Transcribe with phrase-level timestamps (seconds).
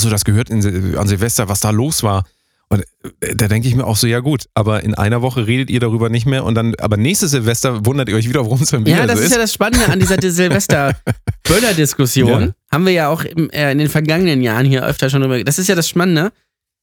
[0.00, 2.24] achso, das gehört in, an Silvester, was da los war.
[2.68, 2.82] Und
[3.20, 5.80] äh, da denke ich mir auch so, ja gut, aber in einer Woche redet ihr
[5.80, 8.86] darüber nicht mehr und dann, aber nächstes Silvester wundert ihr euch wieder, warum es dann
[8.86, 12.42] wieder Ja, das so ist ja das Spannende an dieser Silvester-Böller-Diskussion.
[12.42, 12.52] Ja.
[12.70, 15.42] Haben wir ja auch im, äh, in den vergangenen Jahren hier öfter schon drüber.
[15.42, 16.30] Das ist ja das Spannende.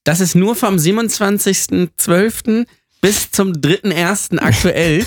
[0.03, 2.65] Das ist nur vom 27.12.
[3.01, 4.39] bis zum 3.1.
[4.39, 5.05] aktuell.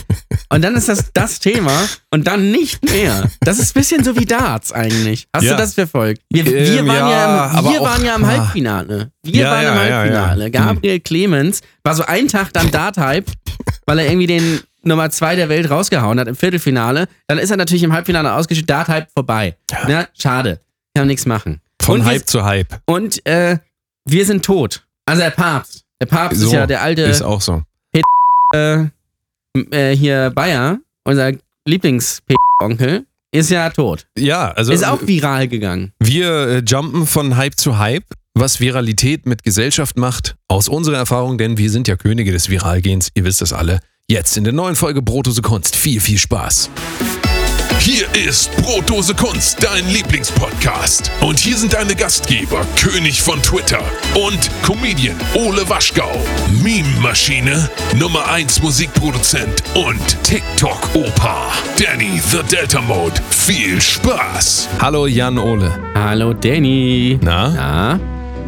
[0.49, 3.29] und dann ist das das Thema und dann nicht mehr.
[3.41, 5.27] Das ist ein bisschen so wie Darts eigentlich.
[5.35, 5.53] Hast Ja.
[5.53, 6.23] du das verfolgt?
[6.31, 8.27] Wir, wir, Ähm, waren, ja, ja, im, wir waren ja im ah.
[8.29, 9.11] Halbfinale.
[9.23, 10.43] Wir waren im Halbfinale.
[10.45, 10.49] ja.
[10.51, 13.27] Gabriel Clemens war so ein Tag dann Dart-Hype,
[13.87, 17.07] weil er irgendwie den Nummer zwei der Welt rausgehauen hat im Viertelfinale.
[17.27, 18.67] Dann ist er natürlich im Halbfinale ausgeschieden.
[18.67, 19.57] Dart-Hype vorbei.
[19.89, 20.07] Ja.
[20.17, 20.61] schade.
[20.97, 21.61] Kann nichts machen.
[21.83, 22.81] Von und wir, Hype zu Hype.
[22.87, 23.59] und äh,
[24.07, 24.83] wir sind tot.
[25.07, 25.85] Also der Papst.
[26.01, 27.63] Der Papst ist So, ja der alte Ist auch so.
[28.53, 28.85] Äh,
[29.71, 31.33] äh, hier Bayer, unser
[31.67, 34.07] Lieblings-Onkel, ist ja tot.
[34.19, 35.93] Ja, also Ist auch viral gegangen.
[36.01, 40.35] wir äh, jumpen von Hype zu Hype, was Viralität mit Gesellschaft macht.
[40.49, 43.81] Aus unserer Erfahrung, denn wir sind ja Könige des Viralgehens, ihr wisst das alle.
[44.09, 45.77] Jetzt in der neuen Folge Brotose Kunst.
[45.77, 46.69] Viel, viel Spaß.
[47.81, 51.11] Hier ist Brotdose Kunst, dein Lieblingspodcast.
[51.23, 53.81] Und hier sind deine Gastgeber, König von Twitter
[54.15, 56.13] und Comedian Ole Waschgau,
[56.63, 61.47] Meme-Maschine, Nummer 1 Musikproduzent und TikTok-Opa,
[61.83, 63.15] Danny the Delta Mode.
[63.31, 64.69] Viel Spaß!
[64.79, 65.73] Hallo Jan Ole.
[65.95, 67.19] Hallo Danny.
[67.23, 68.01] Na, Na,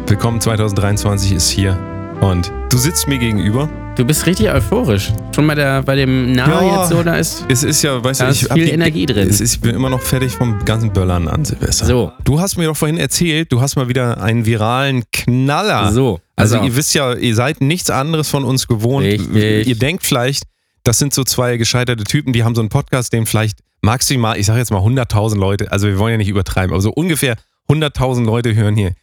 [0.05, 1.75] willkommen 2023 ist hier.
[2.21, 3.67] Und du sitzt mir gegenüber.
[3.95, 5.11] Du bist richtig euphorisch.
[5.35, 6.79] Schon bei, der, bei dem Na Ja.
[6.81, 7.45] jetzt so, da ist.
[7.49, 9.27] Es ist ja, weißt du, ich viel die- Energie drin.
[9.29, 11.85] Es ist, ich bin immer noch fertig vom ganzen Böllern an Silvester.
[11.85, 12.11] So.
[12.23, 15.91] Du hast mir doch vorhin erzählt, du hast mal wieder einen viralen Knaller.
[15.91, 16.19] So.
[16.35, 19.05] Also, Also, ihr wisst ja, ihr seid nichts anderes von uns gewohnt.
[19.05, 19.67] Richtig.
[19.67, 20.43] Ihr denkt vielleicht,
[20.83, 24.45] das sind so zwei gescheiterte Typen, die haben so einen Podcast, den vielleicht maximal, ich
[24.47, 27.35] sage jetzt mal 100.000 Leute, also wir wollen ja nicht übertreiben, aber so ungefähr
[27.69, 28.93] 100.000 Leute hören hier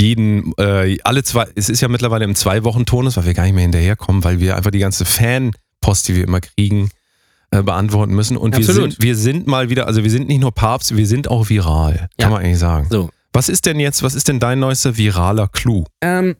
[0.00, 3.62] jeden, äh, alle zwei, es ist ja mittlerweile im Zwei-Wochen-Tonus, weil wir gar nicht mehr
[3.62, 6.90] hinterherkommen, weil wir einfach die ganze Fan-Post, die wir immer kriegen,
[7.50, 8.36] äh, beantworten müssen.
[8.36, 11.28] Und wir sind, wir sind mal wieder, also wir sind nicht nur Papst, wir sind
[11.28, 12.24] auch viral, Ja.
[12.24, 12.86] kann man eigentlich sagen.
[12.90, 13.10] so.
[13.34, 15.84] Was ist denn jetzt, was ist denn dein neuester viraler Clou?
[16.02, 16.36] Ähm,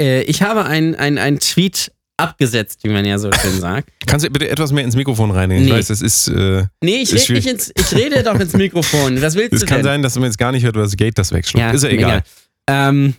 [0.00, 3.88] äh, ich habe einen ein Tweet abgesetzt, wie man ja so schön sagt.
[4.06, 5.64] Kannst du bitte etwas mehr ins Mikrofon reinnehmen?
[5.64, 5.76] Ich Nee.
[5.78, 9.20] weiß, das ist, äh, Nee, ich, Ist red nicht ins, ich rede doch ins Mikrofon.
[9.22, 9.84] Was willst es du kann denn?
[9.84, 11.72] sein, dass man jetzt gar nicht hört, oder das Gate das wegschluckt.
[11.74, 12.22] ist ja egal.
[12.68, 13.14] Ähm,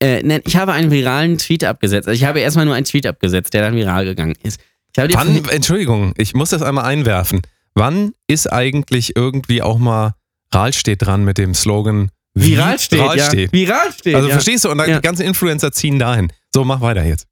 [0.00, 2.08] äh, nein, ich habe einen viralen Tweet abgesetzt.
[2.08, 4.60] Also ich habe erstmal nur einen Tweet abgesetzt, der dann viral gegangen ist.
[4.96, 7.42] Ich Wann, Entschuldigung, ich muss das einmal einwerfen.
[7.74, 10.14] Wann ist eigentlich irgendwie auch mal
[10.52, 13.24] Ral steht dran mit dem Slogan viral steht, Viral ja.
[13.26, 13.52] steht.
[13.52, 14.34] Viral steht, Also ja.
[14.34, 14.70] verstehst du?
[14.70, 14.96] Und dann Ja.
[14.96, 16.32] die ganzen Influencer ziehen dahin.
[16.54, 17.26] So, mach weiter jetzt.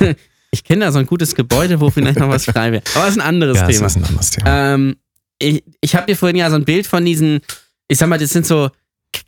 [0.54, 2.82] Ich kenne da so ein gutes Gebäude, wo vielleicht noch was frei wäre.
[2.94, 3.86] Aber das ist ein anderes Ja, das Thema.
[3.86, 4.74] ist ein anderes Thema.
[4.74, 4.96] Ähm,
[5.38, 7.40] ich ich habe dir vorhin ja so ein Bild von diesen,
[7.88, 8.70] ich sag mal, das sind so,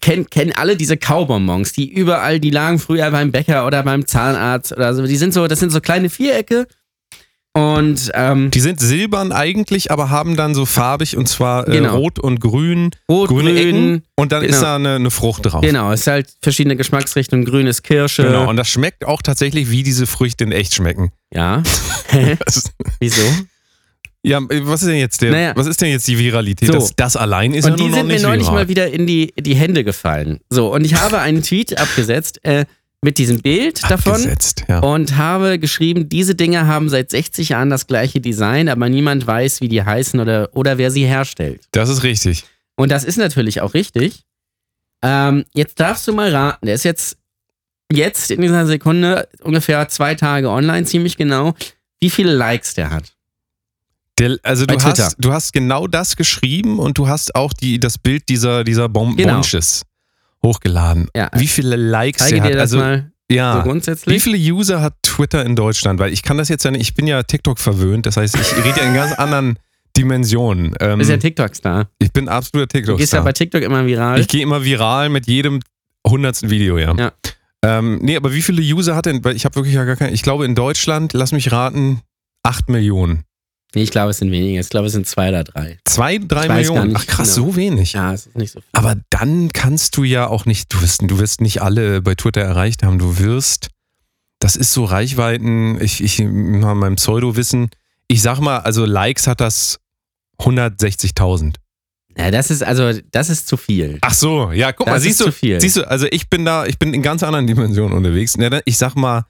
[0.00, 4.72] kennen kennen alle diese Kaubonbons, die überall, die lagen früher beim Bäcker oder beim Zahnarzt
[4.72, 5.06] oder so.
[5.06, 6.66] Die sind so, das sind so kleine Vierecke.
[7.56, 11.96] Und ähm, die sind silbern eigentlich, aber haben dann so farbig und zwar äh, Genau.
[11.98, 14.62] rot und grün, rot, grüne grün, Ecken und dann ist Genau.
[14.62, 15.60] da eine, eine Frucht drauf.
[15.60, 17.44] Genau, es ist halt verschiedene Geschmacksrichtungen.
[17.44, 18.24] Grün ist Kirsche.
[18.24, 21.12] Genau, und das schmeckt auch tatsächlich, wie diese Früchte in echt schmecken.
[21.32, 21.62] Ja.
[22.44, 23.22] Ist, Wieso?
[24.24, 25.52] ja, was ist denn jetzt der, Naja.
[25.54, 26.66] was ist denn jetzt die Viralität?
[26.66, 26.74] So.
[26.74, 28.54] Das, das allein ist Und ja die nur noch sind mir nicht neulich viral.
[28.64, 30.40] mal wieder in die, die Hände gefallen.
[30.50, 32.64] So, und ich habe einen Tweet abgesetzt äh,
[33.04, 34.20] mit diesem Bild davon.
[34.68, 34.78] Ja.
[34.80, 39.60] und habe geschrieben, diese Dinger haben seit 60 Jahren das gleiche Design, aber niemand weiß,
[39.60, 41.68] wie die heißen oder, oder wer sie herstellt.
[41.70, 42.44] Das ist richtig.
[42.76, 44.24] Und das ist natürlich auch richtig.
[45.02, 47.18] Ähm, jetzt darfst du mal raten, der ist jetzt,
[47.92, 51.54] jetzt in dieser Sekunde ungefähr zwei Tage online, ziemlich genau,
[52.00, 53.12] wie viele Likes der hat.
[54.18, 55.04] Der, also Bei du Twitter.
[55.04, 58.88] hast, du hast genau das geschrieben und du hast auch die, das Bild dieser, dieser
[58.88, 59.34] Bom Genau.
[59.34, 59.82] Bonches
[60.44, 61.08] hochgeladen.
[61.16, 61.30] Ja.
[61.34, 62.54] Wie viele Likes Zeige der dir hat.
[62.56, 63.54] das Also, mal ja.
[63.54, 64.22] so Wie grundsätzlich.
[64.22, 65.98] viele User hat Twitter in Deutschland?
[65.98, 68.56] Weil ich kann das jetzt ja nicht, ich bin ja TikTok verwöhnt, das heißt, ich
[68.64, 69.58] rede ja in ganz anderen
[69.96, 70.74] Dimensionen.
[70.80, 71.88] Ähm, Du bist ja TikTok-Star.
[71.98, 72.98] ich bin absoluter Du TikTok.
[72.98, 74.20] gehst ja bei TikTok immer viral.
[74.20, 75.60] Ich gehe immer viral mit jedem
[76.06, 76.94] hundertsten Video, ja.
[76.96, 77.12] Ja.
[77.64, 80.10] Ähm, nee, aber wie viele User hat denn, weil ich habe wirklich ja gar keine,
[80.12, 82.00] ich glaube in Deutschland, lass mich raten,
[82.42, 83.22] 8 Millionen.
[83.74, 84.60] Nee, ich glaube, es sind weniger.
[84.60, 85.78] Ich glaube, es sind zwei oder drei.
[85.84, 86.96] Zwei, drei Ich Millionen.
[86.96, 87.48] Ach krass, genau.
[87.48, 87.92] so wenig.
[87.92, 88.68] Ja, es ist nicht so viel.
[88.72, 92.40] Aber dann kannst du ja auch nicht, du wirst, du wirst nicht alle bei Twitter
[92.40, 92.98] erreicht haben.
[92.98, 93.68] Du wirst,
[94.38, 97.70] das ist so Reichweiten, ich, ich mal meinem Pseudo-Wissen,
[98.08, 99.78] ich sag mal, also Likes hat das
[100.38, 101.54] 160.000.
[102.16, 103.98] Ja, das ist also, das ist zu viel.
[104.00, 105.60] Ach so, ja, guck mal, Das siehst ist du, zu viel.
[105.60, 108.36] siehst du, also ich bin da, ich bin in ganz anderen Dimensionen unterwegs.
[108.66, 109.26] Ich sag mal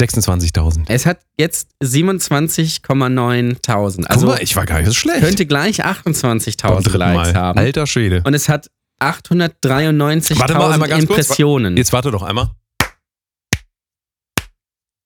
[0.00, 0.84] 26.000.
[0.88, 3.96] Es hat jetzt 27,9.000.
[3.96, 5.20] Guck Also mal, ich war gar nicht so schlecht.
[5.20, 7.58] könnte gleich Beim 28.000 dritten Likes haben.
[7.58, 8.22] Alter Schwede.
[8.24, 11.18] Und es hat Warte mal einmal 893.000 ganz kurz.
[11.18, 11.76] Impressionen.
[11.76, 12.50] Jetzt warte doch einmal.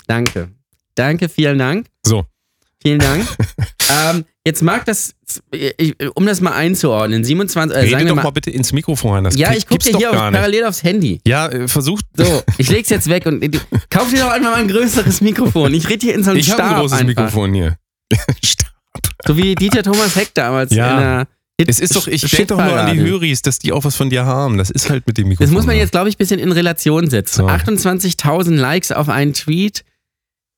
[0.07, 0.51] Danke.
[0.95, 1.87] Danke, vielen Dank.
[2.05, 2.25] So.
[2.81, 3.27] Vielen Dank.
[3.91, 5.15] ähm, jetzt mag das,
[5.51, 8.73] ich- um das mal einzuordnen, 27, äh, Rede sagen wir doch mal, mal bitte ins
[8.73, 9.25] Mikrofon.
[9.25, 10.33] Das ja, ich gucke dir hier auf, nicht.
[10.35, 11.21] parallel aufs Handy.
[11.27, 12.05] Ja, äh, versucht.
[12.17, 13.59] So, ich leg's jetzt weg und du,
[13.91, 15.73] kauf dir doch einfach mal ein größeres Mikrofon.
[15.75, 17.07] Ich rede hier in so einem Ich habe Stab ein großes einfach.
[17.07, 17.77] Mikrofon hier.
[19.27, 20.91] So wie Dieter Thomas Heck damals Ja.
[20.91, 21.27] in der
[21.59, 23.01] Hit Es ist doch, ich denke doch nur an die.
[23.01, 24.59] Höris, dass die auch was von dir haben.
[24.59, 25.47] Das ist halt mit dem Mikrofon.
[25.47, 27.37] Das muss man jetzt, glaube ich, ein bisschen in Relation setzen.
[27.43, 27.47] So.
[27.49, 29.85] 28.000 Likes auf einen Tweet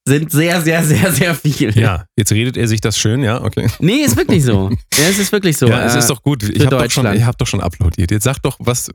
[0.06, 1.76] sind sehr, sehr, sehr, sehr viel.
[1.79, 3.69] Ja, jetzt redet er sich das schön, ja, okay.
[3.81, 4.70] Nee, ist wirklich so.
[4.97, 5.67] Ja, es ist wirklich so.
[5.67, 6.43] ja, es Äh, ist doch gut.
[6.44, 8.11] Ich habe doch, schon- ich hab doch schon uploadiert.
[8.11, 8.91] Jetzt sag doch, was.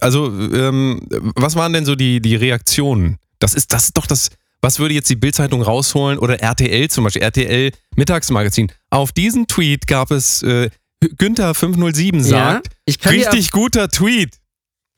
[0.00, 1.00] Also, ähm,
[1.36, 3.16] was waren denn so die, die Reaktionen?
[3.38, 4.30] Das ist, das ist doch das.
[4.60, 8.72] Was würde jetzt die Bildzeitung rausholen oder RTL zum Beispiel, RTL Mittagsmagazin?
[8.90, 10.68] Auf diesen Tweet gab es äh,
[11.16, 14.36] Günther 507 ja, sagt, ich kann dir, auf, richtig guter Tweet.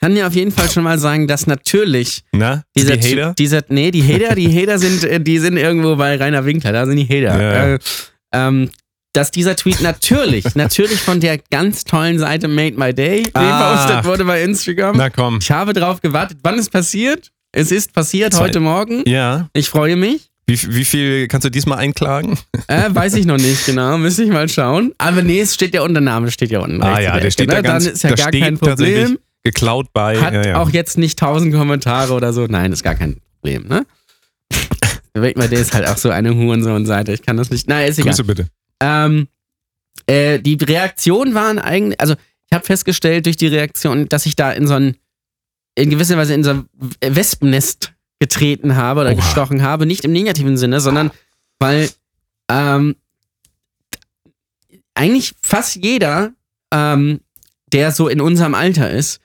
[0.01, 3.35] Kann dir auf jeden Fall schon mal sagen, dass natürlich Na, dieser, die Hater?
[3.39, 6.87] dieser nee, die Hater, die Hater sind, äh, die sind irgendwo bei Rainer Winkler, da
[6.87, 7.41] sind die Hater.
[7.41, 7.75] Ja.
[7.75, 7.79] Äh,
[8.33, 8.71] ähm,
[9.13, 13.73] dass dieser Tweet natürlich, natürlich von der ganz tollen Seite Made My Day Ah.
[13.85, 14.97] repostet wurde bei Instagram.
[14.97, 15.39] Na komm.
[15.43, 16.39] Ich habe drauf gewartet.
[16.43, 17.31] Wann ist passiert?
[17.53, 19.03] Es ist passiert Zwei- heute Morgen.
[19.07, 19.49] Ja.
[19.53, 20.31] Ich freue mich.
[20.47, 22.39] Wie, wie viel kannst du diesmal einklagen?
[22.69, 24.93] Äh, weiß ich noch nicht genau, müsste ich mal schauen.
[24.99, 26.83] Aber nee, es steht ja unten, der Name steht ja unten.
[26.83, 27.55] Ah ja, der steht ne?
[27.57, 27.85] da ganz.
[27.85, 29.19] Dann ist ja da gar kein Problem.
[29.43, 30.21] Geklaut bei.
[30.21, 30.57] Hat ja, ja.
[30.61, 32.47] auch jetzt nicht tausend Kommentare oder so.
[32.47, 33.87] Nein, ist gar kein Problem, ne?
[35.15, 37.13] Der ist halt auch so eine Hurensohn-Seite.
[37.13, 37.69] Ich kann das nicht.
[37.69, 38.13] Nein, ist egal.
[38.13, 38.47] Grüße bitte.
[38.81, 39.29] Ähm,
[40.07, 44.53] äh, die Reaktionen waren eigentlich, also ich habe festgestellt durch die Reaktion, dass ich da
[44.53, 44.97] in so ein,
[45.75, 46.69] in gewisser Weise in so ein
[47.01, 49.17] Wespennest getreten habe oder Oha.
[49.17, 51.11] gestochen habe, nicht im negativen Sinne, sondern
[51.59, 51.91] weil
[52.51, 52.97] ähm,
[54.95, 56.33] eigentlich fast jeder,
[56.73, 57.21] ähm,
[57.73, 59.21] der so in unserem Alter ist,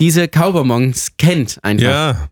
[0.00, 1.84] diese Kaubonbons kennt einfach.
[1.84, 2.28] Ja.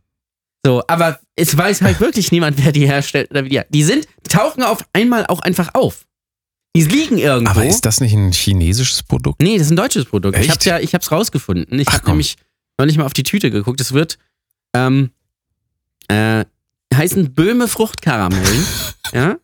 [0.67, 3.61] So, aber es weiß halt wirklich niemand, wer die herstellt oder wie die.
[3.69, 6.05] Die sind, tauchen auf einmal auch einfach auf.
[6.75, 7.53] Die liegen irgendwo.
[7.53, 9.41] Aber ist das nicht ein chinesisches Produkt?
[9.41, 10.37] nee, das ist ein deutsches Produkt.
[10.37, 10.51] Ich Echt?
[10.51, 11.79] hab's ja, ich hab's rausgefunden.
[11.79, 12.37] Ich habe nämlich
[12.79, 13.81] noch nicht mal auf die Tüte geguckt.
[13.81, 14.19] Es wird
[14.75, 15.11] ähm,
[16.09, 16.45] äh,
[16.95, 18.67] heißen Böhme Fruchtkaramellen.
[19.13, 19.37] ja,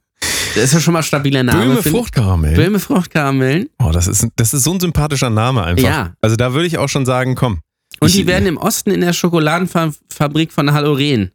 [0.55, 1.61] das ist ja schon mal ein stabiler Name.
[1.61, 1.97] Böhme finde ich.
[1.97, 2.55] Fruchtkaramell.
[2.55, 3.69] Böhme Fruchtkaramellen.
[3.83, 5.85] Oh, das ist, das ist so ein sympathischer Name einfach.
[5.85, 6.15] Ja.
[6.21, 7.61] Also da würde ich auch schon sagen, komm.
[8.01, 11.31] Und Ich- die werden im Osten in der Schokoladenfabrik von Haloren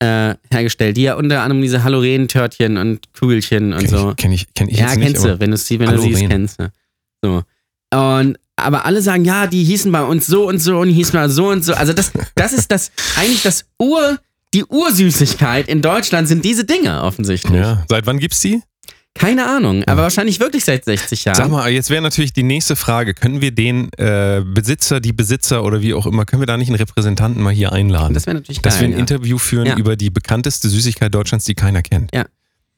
[0.00, 4.10] äh, hergestellt, die ja unter anderem diese Haloren-Törtchen und Kugelchen und Kenn so.
[4.10, 5.34] ich, kenn ich, kenn ich ja, jetzt kennst nicht.
[5.34, 6.70] du, wenn, sie- wenn du siehst, kennst du.
[7.22, 7.42] So.
[7.92, 11.18] Und, aber alle sagen, ja, die hießen bei uns so und so und die hießen
[11.18, 11.74] mal so und so.
[11.74, 14.18] Also das, das ist das, eigentlich das Ur,
[14.54, 17.54] die Ursüßigkeit in Deutschland sind diese Dinge offensichtlich.
[17.60, 17.84] Ja.
[17.88, 18.62] Seit wann gibt's die?
[19.18, 21.36] Keine Ahnung, aber wahrscheinlich wirklich seit 60 Jahren.
[21.36, 23.14] Sag mal, jetzt wäre natürlich die nächste Frage.
[23.14, 26.68] Können wir den äh, Besitzer, die Besitzer oder wie auch immer, können wir da nicht
[26.68, 28.14] einen Repräsentanten mal hier einladen?
[28.14, 28.82] das wäre natürlich dass geil.
[28.82, 28.98] wir ein ja.
[28.98, 29.76] Interview führen Ja.
[29.76, 32.10] über die bekannteste Süßigkeit Deutschlands, die keiner kennt.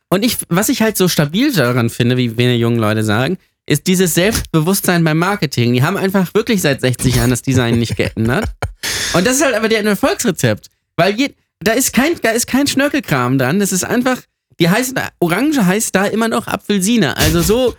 [0.09, 3.87] Und ich, was ich halt so stabil daran finde, wie wir jungen Leute sagen, ist
[3.87, 5.73] dieses Selbstbewusstsein beim Marketing.
[5.75, 8.47] Die haben einfach wirklich seit 60 Jahren das Design nicht geändert.
[9.13, 10.67] Und das ist halt aber der Erfolgsrezept.
[10.97, 13.61] Weil je, da ist kein, da ist kein Schnörkelkram dran.
[13.61, 14.19] Das ist einfach,
[14.61, 17.17] die heißen, Orange heißt da immer noch Apfelsine.
[17.17, 17.75] Also so,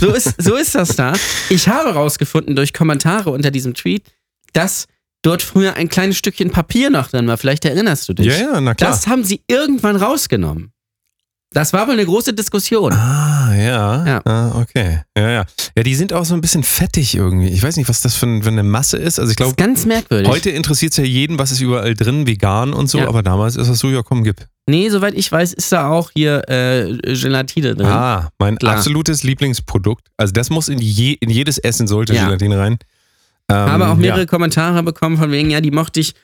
[0.00, 1.12] so ist, so ist das da.
[1.48, 4.04] Ich habe rausgefunden durch Kommentare unter diesem Tweet,
[4.52, 4.86] dass
[5.22, 7.36] dort früher ein kleines Stückchen Papier noch drin war.
[7.36, 8.26] Vielleicht erinnerst du dich.
[8.26, 8.90] Ja, ja, na klar.
[8.90, 10.72] Das haben sie irgendwann rausgenommen.
[11.52, 12.92] Das war wohl eine große Diskussion.
[12.92, 14.06] Ah, ja.
[14.06, 14.20] Ja.
[14.24, 15.00] Ah, okay.
[15.18, 15.44] Ja, ja.
[15.76, 17.48] Ja, die sind auch so ein bisschen fettig irgendwie.
[17.48, 19.18] Ich weiß nicht, was das für, ein- für eine Masse ist.
[19.18, 20.28] Also ich Das ist glaube, ganz merkwürdig.
[20.28, 23.08] heute interessiert es ja jeden, was ist überall drin, vegan und so, Ja.
[23.08, 24.36] aber damals ist das so, ja komm, gib.
[24.68, 27.86] nee, soweit ich weiß, ist da auch hier äh, Gelatine drin.
[27.86, 28.76] Ah, mein Klar.
[28.76, 30.06] absolutes Lieblingsprodukt.
[30.16, 32.26] Also das muss in, je, in jedes Essen sollte Ja.
[32.26, 32.78] Gelatine rein.
[33.48, 34.26] Ähm, habe auch mehrere Ja.
[34.26, 36.14] Kommentare bekommen von wegen, ja, die mochte ich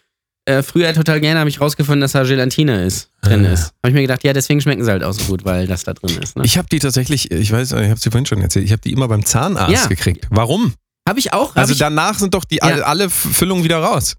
[0.47, 3.53] äh, früher total gerne, habe ich rausgefunden, dass da Gelatine ist, drin Ah.
[3.53, 3.65] ist.
[3.83, 5.93] Habe ich mir gedacht, ja, deswegen schmecken sie halt auch so gut, weil das da
[5.93, 6.37] drin ist.
[6.37, 6.45] Ne?
[6.45, 8.93] Ich habe die tatsächlich, ich weiß, ich habe sie vorhin schon erzählt, ich habe die
[8.93, 9.87] immer beim Zahnarzt Ja.
[9.87, 10.27] gekriegt.
[10.31, 10.75] Warum?
[11.09, 11.55] Habe ich auch.
[11.57, 12.65] Also ich, danach sind doch die Ja.
[12.83, 14.17] alle, Füllungen wieder raus.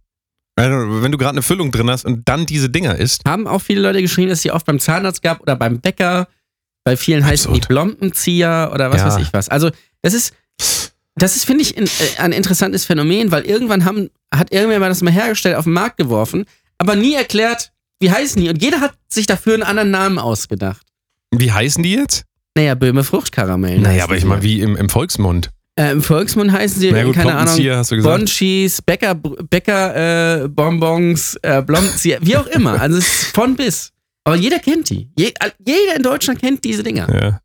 [0.60, 3.22] Also, wenn du gerade eine Füllung drin hast und dann diese Dinger isst.
[3.28, 6.28] haben auch viele Leute geschrieben, dass es die oft beim Zahnarzt gab oder beim Bäcker.
[6.84, 7.60] Bei vielen heißen die.
[7.60, 9.08] Blompenzieher oder was Ja.
[9.08, 9.50] weiß ich was.
[9.50, 9.70] Also,
[10.02, 10.34] das ist,
[11.18, 14.90] das ist, finde ich, in, äh, ein interessantes Phänomen, weil irgendwann haben, hat irgendwer mal
[14.90, 16.46] das mal hergestellt, auf den Markt geworfen,
[16.78, 18.50] aber nie erklärt, wie heißen die.
[18.50, 20.86] Und jeder hat sich dafür einen anderen Namen ausgedacht.
[21.32, 22.26] Wie heißen die jetzt?
[22.56, 23.82] Naja, Böhme Fruchtkaramellen.
[23.82, 25.52] Naja, aber ich meine, wie im, im Volksmund.
[25.76, 27.56] Äh, Im Volksmund heißen sie, gut, keine Ahnung.
[28.02, 32.82] Bonchis, Bäcker, Bäcker äh, Bonbons, äh, Blompenzieher, wie auch immer.
[32.82, 33.92] Also es ist von bis.
[34.24, 35.08] Aber jeder kennt die.
[35.18, 35.32] Je,
[35.64, 37.08] jeder in Deutschland kennt diese Dinger.
[37.14, 37.42] Ja.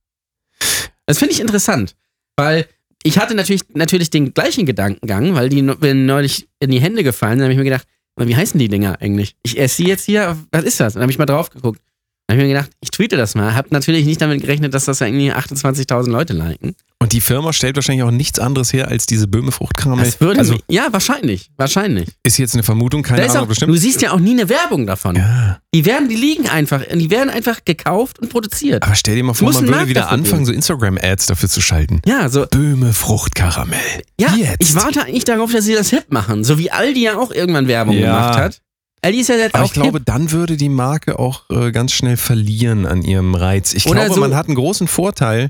[1.05, 1.95] Das finde ich interessant,
[2.37, 2.67] weil
[3.03, 7.33] ich hatte natürlich, natürlich den gleichen Gedankengang, weil die mir neulich in die Hände gefallen
[7.33, 7.41] sind.
[7.41, 9.35] Da habe ich mir gedacht, wie heißen die Dinger eigentlich?
[9.43, 10.95] Ich esse sie jetzt hier, was ist das?
[10.95, 11.81] Dann habe ich mal drauf geguckt.
[12.27, 13.55] Dann habe ich mir gedacht, ich tweete das mal.
[13.55, 16.75] Habe natürlich nicht damit gerechnet, dass das ja irgendwie 28.000 Leute liken.
[17.03, 20.05] Und die Firma stellt wahrscheinlich auch nichts anderes her als diese Böhme Fruchtkaramell.
[20.07, 22.09] Das würde also ja, wahrscheinlich, wahrscheinlich.
[22.23, 23.71] ist jetzt eine Vermutung, keine Ahnung, auch, bestimmt.
[23.73, 25.17] du siehst ja auch nie eine Werbung davon.
[25.17, 28.83] Ja, Die werden, die liegen einfach, die werden einfach gekauft und produziert.
[28.83, 30.47] aber stell dir mal vor, man würde Markt wieder anfangen, geben.
[30.47, 32.01] so Instagram-Ads dafür zu schalten.
[32.07, 33.79] Ja, so, Böhme Fruchtkaramell.
[34.21, 34.57] ja, Jetzt.
[34.61, 37.69] ich warte eigentlich darauf, dass sie das hip machen, so wie Aldi ja auch irgendwann
[37.69, 38.07] Werbung Ja.
[38.07, 38.59] gemacht hat.
[39.05, 40.07] Aldi ist ja jetzt Aber auch ich glaube, hip.
[40.07, 43.75] dann würde die Marke auch äh, ganz schnell verlieren an ihrem Reiz.
[43.75, 45.49] Ich Oder glaube, so- man hat einen großen Vorteil,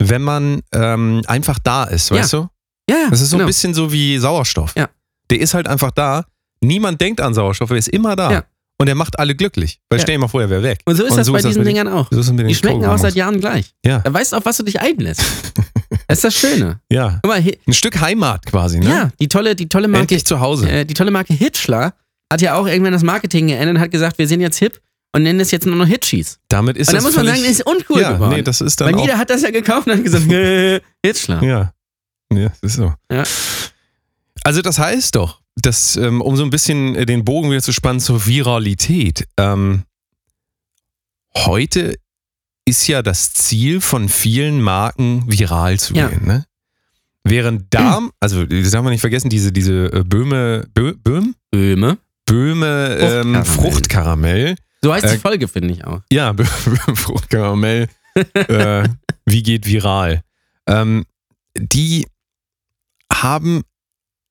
[0.00, 2.16] wenn man ähm, einfach da ist, Ja.
[2.16, 2.48] weißt du?
[2.88, 3.44] Ja, ja, Das ist so genau.
[3.44, 4.72] ein bisschen so wie Sauerstoff.
[4.76, 4.88] Ja.
[5.30, 6.24] Der ist halt einfach da.
[6.62, 8.32] Niemand denkt an Sauerstoff, er ist immer da.
[8.32, 8.44] Ja.
[8.78, 9.78] Und er macht alle glücklich.
[9.90, 10.02] Weil Ja.
[10.02, 10.80] stell dir mal vor, er wäre weg.
[10.86, 12.08] Und so ist Und das so bei ist das diesen den- Dingern auch.
[12.10, 13.72] So Die schmecken auch seit Jahren gleich.
[13.84, 13.98] Ja.
[14.00, 15.22] Da weißt du, auf was du dich einlässt.
[16.06, 16.80] Das ist das Schöne.
[16.90, 17.20] Ja.
[17.24, 18.88] Mal, Ein Stück Heimat quasi, ne?
[18.88, 20.68] ja, die tolle, die tolle Marke, Endlich zu Hause.
[20.68, 21.94] äh, die tolle Marke Hitchler
[22.32, 24.80] hat ja auch irgendwann das Marketing geändert und hat gesagt, wir sind jetzt hip
[25.12, 26.38] und nennen es jetzt nur noch Hitchies.
[26.48, 28.34] Damit ist Und da das muss man sagen, das ist uncool ja, geworden.
[28.36, 30.80] nee, das ist dann Weil auch, jeder hat das ja gekauft und hat gesagt, äh,
[31.04, 31.42] Hitchler.
[31.42, 31.72] Ja.
[32.32, 32.94] Ja, das ist so.
[33.10, 33.24] Ja.
[34.44, 37.72] Also das heißt doch, dass, ähm, um so ein bisschen äh, den Bogen wieder zu
[37.72, 39.82] spannen zur Viralität, ähm,
[41.36, 41.96] heute
[42.64, 46.08] ist ja das Ziel von vielen Marken viral zu Ja.
[46.08, 46.24] gehen.
[46.26, 46.44] Ne?
[47.24, 51.34] Während da, also das darf man nicht vergessen, diese, diese äh, Böhme, Bö, Böhm?
[51.50, 51.98] Böhme.
[52.26, 54.54] Böhme ähm, Fruchtkaramell.
[54.82, 56.00] So heißt die Äh, Folge, finde ich auch.
[56.10, 57.88] Ja, Böhme Fruchtkaramell.
[58.34, 58.88] äh,
[59.26, 60.22] wie geht viral?
[60.66, 61.06] Ähm,
[61.56, 62.06] die
[63.12, 63.62] haben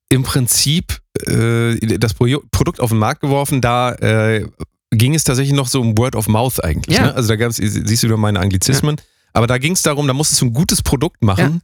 [0.09, 4.47] im Prinzip äh, das Pro Produkt auf den Markt geworfen, da äh,
[4.91, 6.97] ging es tatsächlich noch so um Word of Mouth eigentlich.
[6.97, 7.07] Ja.
[7.07, 7.15] Ne?
[7.15, 8.95] Also da gab es, siehst du wieder meine Anglizismen,
[9.33, 11.61] aber da ging es darum, da musstest du ein gutes Produkt machen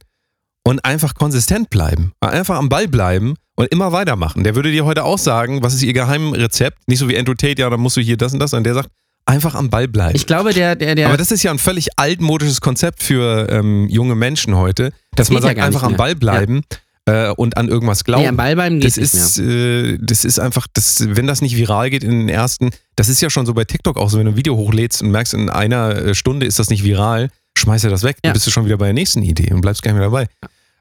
[0.62, 2.12] und einfach konsistent bleiben.
[2.20, 4.44] Einfach am Ball bleiben und immer weitermachen.
[4.44, 6.78] Der würde dir heute auch sagen, was ist ihr Geheimrezept?
[6.86, 8.74] Nicht so wie Andrew Tate, ja, dann musst du hier das und das, sondern der
[8.74, 8.90] sagt,
[9.24, 10.14] einfach am Ball bleiben.
[10.14, 11.08] Ich glaube, der, der, der.
[11.08, 15.36] Aber das ist ja ein völlig altmodisches Konzept für ähm, junge Menschen heute, dass man
[15.42, 15.96] ja sagt, nicht einfach am.
[15.96, 16.62] Ball bleiben
[17.06, 18.22] äh, und an irgendwas glauben.
[18.22, 19.24] nee, am Ball beim geht das nicht mehr.
[19.24, 23.08] ist, äh, das ist einfach, das, wenn das nicht viral geht in den ersten, das
[23.08, 25.34] ist ja schon so bei TikTok auch so, wenn du ein Video hochlädst und merkst,
[25.34, 28.20] in einer äh, Stunde ist das nicht viral, schmeißt du das weg, Ja.
[28.30, 30.26] dann bist du schon wieder bei der nächsten Idee und bleibst gar nicht mehr dabei.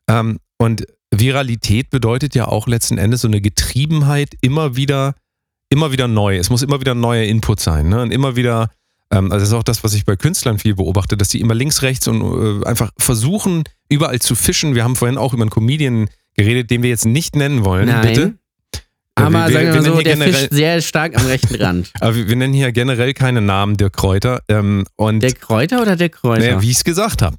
[0.07, 0.85] Ähm, und
[1.19, 5.15] Viralität bedeutet ja auch letzten Endes so eine Getriebenheit immer wieder,
[5.69, 6.37] immer wieder neu.
[6.37, 7.89] Es muss immer wieder ein neuer Input sein.
[7.89, 8.01] Ne?
[8.01, 8.69] Und immer wieder,
[9.11, 11.53] ähm, also das ist auch das, was ich bei Künstlern viel beobachte, dass die immer
[11.55, 12.21] links, rechts und
[12.63, 14.75] äh, einfach versuchen, überall zu fischen.
[14.75, 18.01] Wir haben vorhin auch über einen Comedian geredet, den wir jetzt nicht nennen wollen, Nein.
[18.07, 18.33] bitte.
[19.17, 21.91] Aber wir- sagen wir wir so, hier der generell- fischt sehr stark am rechten Rand.
[22.01, 24.41] Aber wir, wir nennen hier generell keine Namen, Dirk Kräuter.
[24.49, 26.41] Ähm, und Der Kräuter oder der Kräuter?
[26.43, 27.37] naja, wie ich es gesagt habe,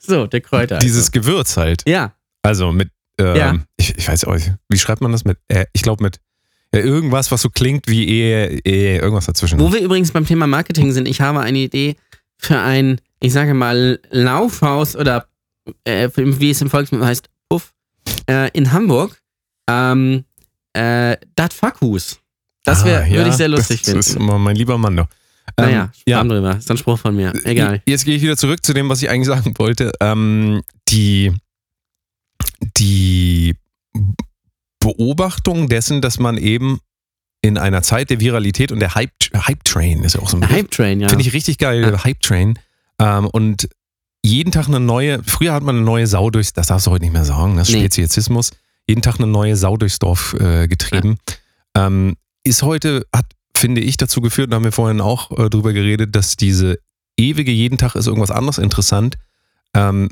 [0.00, 0.78] so, der Kräuter.
[0.78, 1.82] dieses Gewürz halt.
[1.86, 1.90] Also.
[1.94, 3.54] Ja, Also mit, ähm, Ja.
[3.76, 5.38] ich, ich weiß auch nicht, wie schreibt man das mit?
[5.48, 6.20] Äh, ich glaube mit
[6.74, 9.58] ja, irgendwas, was so klingt wie eh, eh irgendwas dazwischen.
[9.58, 11.96] Wo wir übrigens beim Thema Marketing sind, ich habe eine Idee
[12.36, 15.26] für ein, ich sage mal, Laufhaus oder
[15.84, 17.72] äh, wie es im Volksmund heißt, Puff,
[18.28, 19.18] äh, in Hamburg.
[19.68, 20.24] Ähm,
[20.74, 22.20] äh, Dat Fackhus.
[22.64, 24.00] Das wär, Ah, ja, würde ich sehr lustig das finden.
[24.00, 25.08] ist immer mein lieber Mann doch.
[25.56, 26.22] naja, Ähm, ja.
[26.22, 26.56] Drüber.
[26.56, 27.32] Ist ein Spruch von mir.
[27.44, 27.82] Egal.
[27.86, 29.90] Jetzt gehe ich wieder zurück zu dem, was ich eigentlich sagen wollte.
[30.00, 31.32] Ähm, die,
[32.60, 33.54] die
[34.80, 36.80] Beobachtung dessen, dass man eben
[37.40, 40.40] in einer Zeit der Viralität und der Hype, Hype Train ist ja auch so ein
[40.40, 40.56] Begriff.
[40.58, 41.08] Hype Train, ja.
[41.08, 42.04] Finde ich richtig geil, Ja.
[42.04, 42.58] Hype Train.
[42.98, 43.68] Ähm, und
[44.24, 47.04] jeden Tag eine neue, früher hat man eine neue Sau durchs, das darfst du heute
[47.04, 47.80] nicht mehr sagen, das ist Nee.
[47.82, 48.50] Speziesismus,
[48.88, 51.18] jeden Tag eine neue Sau durchs Dorf äh, getrieben.
[51.76, 55.72] Ähm, ist heute, hat, finde ich, dazu geführt, da haben wir vorhin auch äh, drüber
[55.72, 56.78] geredet, dass diese
[57.16, 59.16] ewige, jeden Tag ist irgendwas anderes interessant,
[59.74, 60.08] ähm,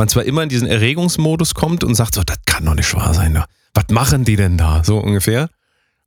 [0.00, 3.12] man zwar immer in diesen Erregungsmodus kommt und sagt so, das kann doch nicht wahr
[3.12, 3.44] sein, da.
[3.74, 5.50] was machen die denn da, so ungefähr.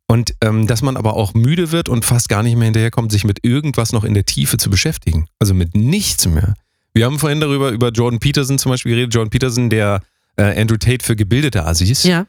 [0.08, 3.24] Und ähm, dass man aber auch müde wird und fast gar nicht mehr hinterherkommt, sich
[3.24, 5.28] mit irgendwas noch in der Tiefe zu beschäftigen.
[5.38, 6.56] Also mit nichts mehr.
[6.96, 9.14] Wir haben vorhin darüber, über Jordan Peterson zum Beispiel geredet.
[9.14, 10.02] Jordan Peterson, der
[10.38, 12.04] äh, Andrew Tate für gebildete Assis.
[12.04, 12.26] Ja.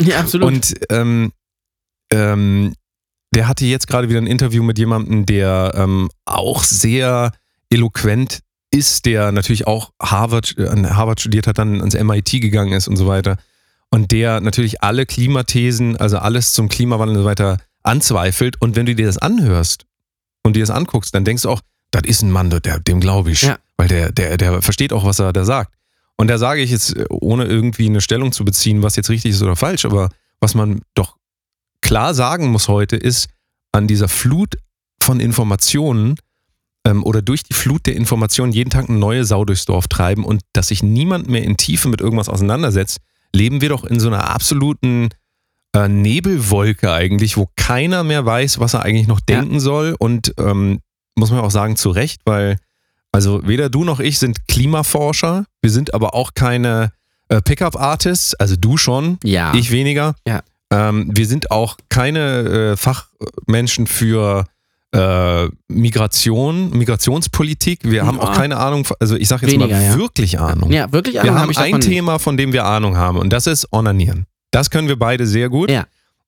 [0.00, 0.46] ja, absolut.
[0.46, 1.32] Und ähm,
[2.10, 2.74] ähm,
[3.34, 7.32] der hatte jetzt gerade wieder ein Interview mit jemandem, der ähm, auch sehr
[7.68, 12.72] eloquent ist, der natürlich auch Harvard, äh, an Harvard studiert hat, dann ans MIT gegangen
[12.72, 13.36] ist und so weiter.
[13.90, 18.60] Und der natürlich alle Klimathesen, also alles zum Klimawandel und so weiter anzweifelt.
[18.60, 19.86] Und wenn du dir das anhörst
[20.42, 21.60] und dir das anguckst, dann denkst du auch,
[21.90, 23.42] das ist ein Mann, der, dem glaube ich.
[23.42, 23.58] Ja.
[23.76, 25.74] Weil der, der, der versteht auch, was er da sagt.
[26.16, 29.32] Und da sage ich jetzt, äh, ohne irgendwie eine Stellung zu beziehen, was jetzt richtig
[29.32, 31.16] ist oder falsch, aber was man doch
[31.80, 33.28] klar sagen muss heute ist,
[33.72, 34.56] an dieser Flut
[35.02, 36.16] von Informationen
[36.86, 40.24] ähm, oder durch die Flut der Informationen jeden Tag eine neue Sau durchs Dorf treiben
[40.24, 42.98] und dass sich niemand mehr in Tiefe mit irgendwas auseinandersetzt,
[43.34, 45.10] leben wir doch in so einer absoluten
[45.76, 49.40] äh, Nebelwolke eigentlich, wo keiner mehr weiß, was er eigentlich noch Ja.
[49.40, 49.94] denken soll.
[49.98, 50.80] Und ähm,
[51.16, 52.56] muss man auch sagen, zu Recht, weil
[53.12, 56.92] also weder du noch ich sind Klimaforscher, wir sind aber auch keine
[57.28, 59.52] äh, Pickup-Artists, also du schon, Ja.
[59.54, 60.14] ich weniger.
[60.26, 60.42] Ja.
[60.72, 64.46] Ähm, wir sind auch keine äh, Fachmenschen für
[64.92, 67.80] äh, Migration, Migrationspolitik.
[67.84, 68.36] Wir haben auch Ja.
[68.36, 69.96] keine Ahnung, also ich sage jetzt Weniger, mal ja.
[69.96, 70.70] wirklich Ahnung.
[70.72, 71.80] ja, wirklich wir Ahnung haben ich ein.
[71.80, 74.26] Thema, von dem wir Ahnung haben und das ist Onanieren.
[74.50, 75.70] Das können wir beide sehr gut.
[75.70, 75.86] Ja.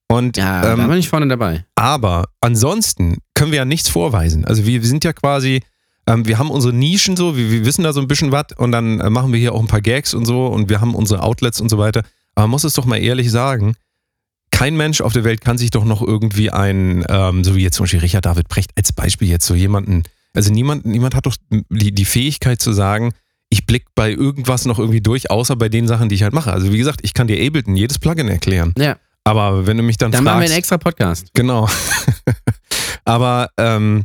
[0.09, 1.65] Und Ja, da ähm, bin ich vorne dabei.
[1.75, 4.45] aber ansonsten können wir ja nichts vorweisen.
[4.45, 5.63] Also wir, wir sind ja quasi,
[6.07, 8.73] ähm, wir haben unsere Nischen so, wir, wir wissen da so ein bisschen was und
[8.73, 11.23] dann äh, machen wir hier auch ein paar Gags und so und wir haben unsere
[11.23, 12.03] Outlets und so weiter.
[12.35, 13.75] Aber man muss es doch mal ehrlich sagen,
[14.63, 17.75] kein Mensch auf der Welt kann sich doch noch irgendwie ein, ähm, so wie jetzt
[17.75, 20.05] zum Beispiel Richard David Brecht als Beispiel jetzt so jemanden,
[20.35, 23.13] also niemand, niemand hat doch die, die Fähigkeit zu sagen,
[23.49, 26.53] ich blick bei irgendwas noch irgendwie durch, außer bei den Sachen, die ich halt mache.
[26.53, 28.73] Also wie gesagt, ich kann dir Ableton jedes Plugin erklären.
[28.79, 28.99] Ja.
[29.25, 31.31] Aber wenn du mich dann, Dann fragst, machen wir einen extra Podcast.
[31.35, 31.69] Genau.
[33.05, 34.05] aber, ähm,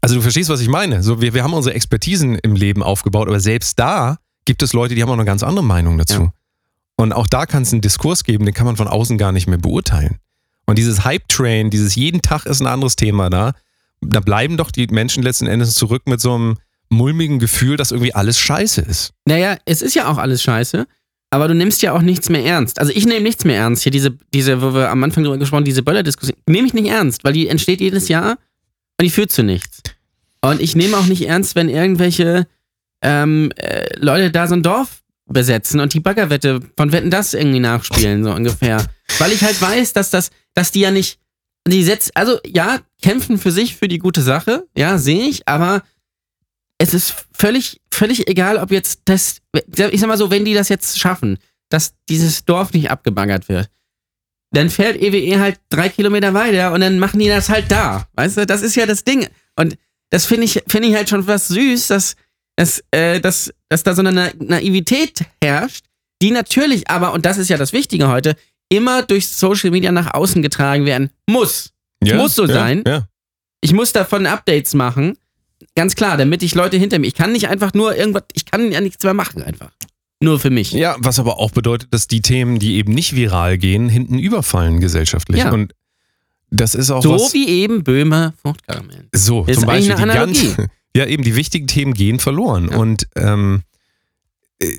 [0.00, 1.02] also du verstehst, was ich meine.
[1.02, 4.94] So, wir, wir haben unsere Expertisen im Leben aufgebaut, aber selbst da gibt es Leute,
[4.94, 6.22] die haben auch eine ganz andere Meinung dazu.
[6.22, 6.32] Ja.
[7.00, 9.46] Und auch da kann es einen Diskurs geben, den kann man von außen gar nicht
[9.46, 10.18] mehr beurteilen.
[10.66, 13.54] Und dieses Hype-Train, dieses jeden Tag ist ein anderes Thema da,
[14.02, 16.58] da bleiben doch die Menschen letzten Endes zurück mit so einem
[16.90, 19.14] mulmigen Gefühl, dass irgendwie alles scheiße ist.
[19.24, 20.86] Naja, es ist ja auch alles scheiße,
[21.30, 22.78] aber du nimmst ja auch nichts mehr ernst.
[22.78, 23.82] Also ich nehme nichts mehr ernst.
[23.82, 27.24] Hier diese, diese, wo wir am Anfang drüber gesprochen, diese Böller-Diskussion, nehme ich nicht ernst,
[27.24, 28.32] weil die entsteht jedes Jahr
[28.98, 29.82] und die führt zu nichts.
[30.42, 32.46] Und ich nehme auch nicht ernst, wenn irgendwelche
[33.00, 34.99] ähm, äh, Leute da so ein Dorf
[35.32, 38.84] besetzen und die Baggerwette von Wetten das irgendwie nachspielen, so ungefähr.
[39.18, 41.18] Weil ich halt weiß, dass das, dass die ja nicht,
[41.66, 45.82] die setzt, also ja, kämpfen für sich, für die gute Sache, ja, sehe ich, aber
[46.78, 50.68] es ist völlig, völlig egal, ob jetzt das, ich sag mal so, wenn die das
[50.68, 53.68] jetzt schaffen, dass dieses Dorf nicht abgebaggert wird,
[54.52, 58.08] dann fährt EWE halt drei Kilometer weiter und dann machen die das halt da.
[58.14, 59.28] Weißt du, das ist ja das Ding.
[59.56, 59.76] Und
[60.10, 62.16] das finde ich, finde ich halt schon was süß, dass,
[62.60, 65.86] dass, äh, dass, dass da so eine Na Naivität herrscht,
[66.20, 68.36] die natürlich aber, und das ist ja das Wichtige heute,
[68.68, 71.72] immer durch Social Media nach außen getragen werden muss.
[72.04, 72.84] Muss so ja, sein.
[72.86, 73.08] Ja.
[73.62, 75.16] Ich muss davon Updates machen.
[75.74, 77.06] Ganz klar, damit ich Leute hinter mir.
[77.06, 79.70] Ich kann nicht einfach nur irgendwas, ich kann ja nichts mehr machen einfach.
[80.22, 80.72] Nur für mich.
[80.72, 84.80] Ja, was aber auch bedeutet, dass die Themen, die eben nicht viral gehen, hinten überfallen
[84.80, 85.40] gesellschaftlich.
[85.40, 85.50] Ja.
[85.50, 85.74] Und
[86.50, 87.32] das ist auch so was.
[87.32, 89.08] wie eben Böhmer Fruchtkaramell.
[89.14, 90.54] so, ist zum Beispiel die eine Analogie.
[90.54, 92.76] ganz, ja eben die wichtigen Themen gehen verloren Ja.
[92.78, 93.62] und ähm,
[94.60, 94.78] äh,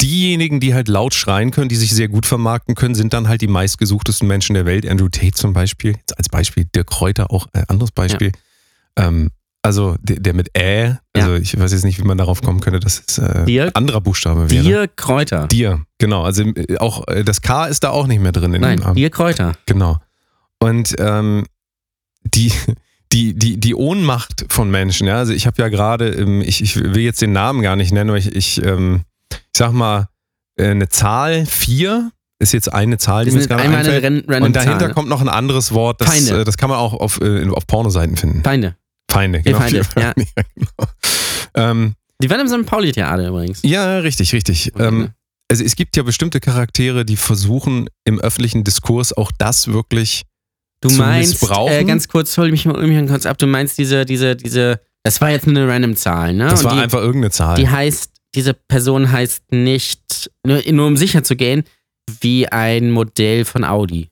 [0.00, 3.40] diejenigen, die halt laut schreien können, die sich sehr gut vermarkten können, sind dann halt
[3.40, 4.86] die meistgesuchtesten Menschen der Welt.
[4.88, 8.30] Andrew Tate zum Beispiel, jetzt als Beispiel, Dirk Kräuter auch ein anderes Beispiel.
[8.96, 12.60] Ähm, also der, der mit Ä, also ich weiß jetzt nicht, wie man darauf kommen
[12.60, 14.62] könnte, dass es äh, Dirk- anderer Buchstabe wäre.
[14.62, 15.48] Dir Kräuter.
[15.48, 16.22] Dir, genau.
[16.22, 18.80] Also äh, auch äh, das K ist da auch nicht mehr drin in Nein.
[18.94, 19.54] Dir Kräuter.
[19.66, 19.98] Genau.
[20.60, 21.44] Und ähm,
[22.22, 22.52] die,
[23.18, 26.76] die, die, die Ohnmacht von Menschen, ja, also ich habe ja gerade, ähm, ich, ich
[26.76, 29.02] will jetzt den Namen gar nicht nennen, aber ich, ich, ähm,
[29.32, 30.08] ich sag mal,
[30.56, 34.04] äh, eine Zahl, vier, ist jetzt eine Zahl, die mir jetzt gerade einfällt.
[34.04, 34.94] ran random Und dahinter Zahl, ne?
[34.94, 36.42] kommt noch ein anderes Wort, das, Feinde.
[36.42, 38.44] äh, das kann man auch auf, äh, auf Pornoseiten finden.
[38.44, 38.76] Feinde.
[39.10, 39.58] Feinde, Die genau.
[39.58, 40.12] Feinde, ja.
[40.14, 40.90] genau.
[41.54, 42.66] Ähm, Die waren im St.
[42.66, 43.60] Pauli-Theater übrigens.
[43.64, 44.72] ja, richtig, richtig.
[44.74, 45.14] Okay, Ähm, ne?
[45.50, 50.22] also es gibt ja bestimmte Charaktere, die versuchen im öffentlichen Diskurs auch das wirklich
[50.80, 54.36] Du meinst, äh, ganz kurz, hol mich mal mal kurz ab, du meinst diese, diese,
[54.36, 56.48] diese, das war jetzt nur eine random Zahl, ne?
[56.48, 57.56] Das Und war die, einfach irgendeine Zahl.
[57.56, 61.64] die heißt, diese Person heißt nicht, nur, nur um sicher zu gehen,
[62.20, 64.08] wie ein Modell von Audi.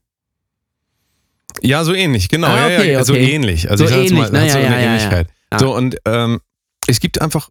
[1.62, 2.48] ja, so ähnlich, genau.
[2.48, 3.32] Ah, ja, okay, ja, so okay.
[3.32, 3.70] ähnlich.
[3.70, 4.86] Also So ich ähnlich, mal, na hat ja, so ja, eine ja, ja.
[4.88, 5.28] Ähnlichkeit.
[5.52, 5.58] Ja.
[5.58, 6.40] So, und ähm,
[6.86, 7.48] es gibt einfach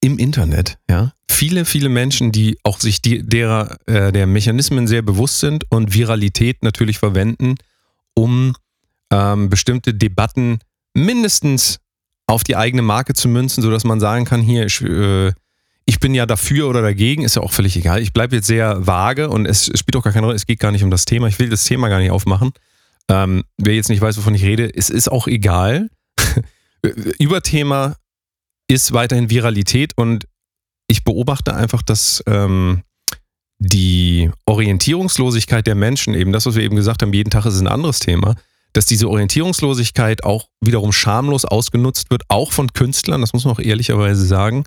[0.00, 5.02] im Internet, ja, viele, viele Menschen, die auch sich die, derer, äh, der Mechanismen sehr
[5.02, 7.54] bewusst sind und Viralität natürlich verwenden,
[8.14, 8.54] um
[9.12, 10.58] ähm, bestimmte Debatten
[10.94, 11.80] mindestens
[12.26, 15.32] auf die eigene Marke zu münzen, sodass man sagen kann, hier, ich, äh,
[15.84, 18.00] ich bin ja dafür oder dagegen, ist ja auch völlig egal.
[18.00, 20.72] Ich bleibe jetzt sehr vage und es spielt auch gar keine Rolle, es geht gar
[20.72, 21.28] nicht um das Thema.
[21.28, 22.52] Ich will das Thema gar nicht aufmachen.
[23.08, 25.90] Ähm, wer jetzt nicht weiß, wovon ich rede, es ist auch egal.
[27.18, 27.96] Überthema
[28.66, 30.26] ist weiterhin Viralität und
[30.86, 32.82] ich beobachte einfach, dass ähm,
[33.58, 37.68] die Orientierungslosigkeit der Menschen, eben das, was wir eben gesagt haben, jeden Tag ist ein
[37.68, 38.34] anderes Thema,
[38.72, 43.60] dass diese Orientierungslosigkeit auch wiederum schamlos ausgenutzt wird, auch von Künstlern, das muss man auch
[43.60, 44.64] ehrlicherweise sagen,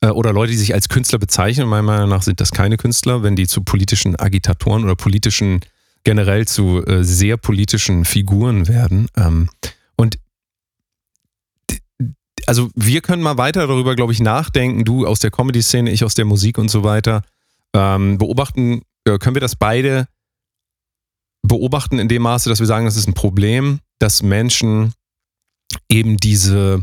[0.00, 1.68] äh, oder Leute, die sich als Künstler bezeichnen.
[1.68, 5.60] Meiner Meinung nach sind das keine Künstler, wenn die zu politischen Agitatoren oder politischen,
[6.04, 9.08] generell zu äh, sehr politischen Figuren werden.
[9.16, 9.50] Ähm,
[9.96, 10.18] und
[12.46, 14.84] also wir können mal weiter darüber, glaube ich, nachdenken.
[14.84, 17.22] Du aus der Comedy-Szene, ich aus der Musik und so weiter.
[17.74, 20.06] Ähm, beobachten, äh, können wir das beide
[21.42, 24.92] beobachten in dem Maße, dass wir sagen, das ist ein Problem, dass Menschen
[25.88, 26.82] eben diese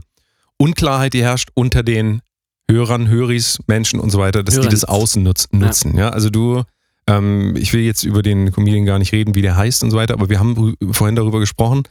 [0.57, 2.21] Unklarheit, die herrscht unter den
[2.69, 5.95] Hörern, Höris, Menschen und so weiter, dass die das außen nutz, nutzen.
[5.95, 6.05] Ja.
[6.05, 6.09] ja.
[6.09, 6.63] also du,
[7.07, 9.97] ähm, ich will jetzt über den Comedian gar nicht reden, wie der heißt und so
[9.97, 11.83] weiter, aber wir haben vorhin darüber gesprochen.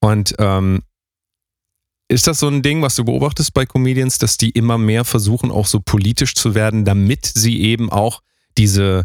[0.00, 0.82] Und ähm,
[2.08, 5.50] ist das so ein Ding, was du beobachtest bei Comedians, dass die immer mehr versuchen,
[5.50, 8.20] auch so politisch zu werden, damit sie eben auch
[8.58, 9.04] diese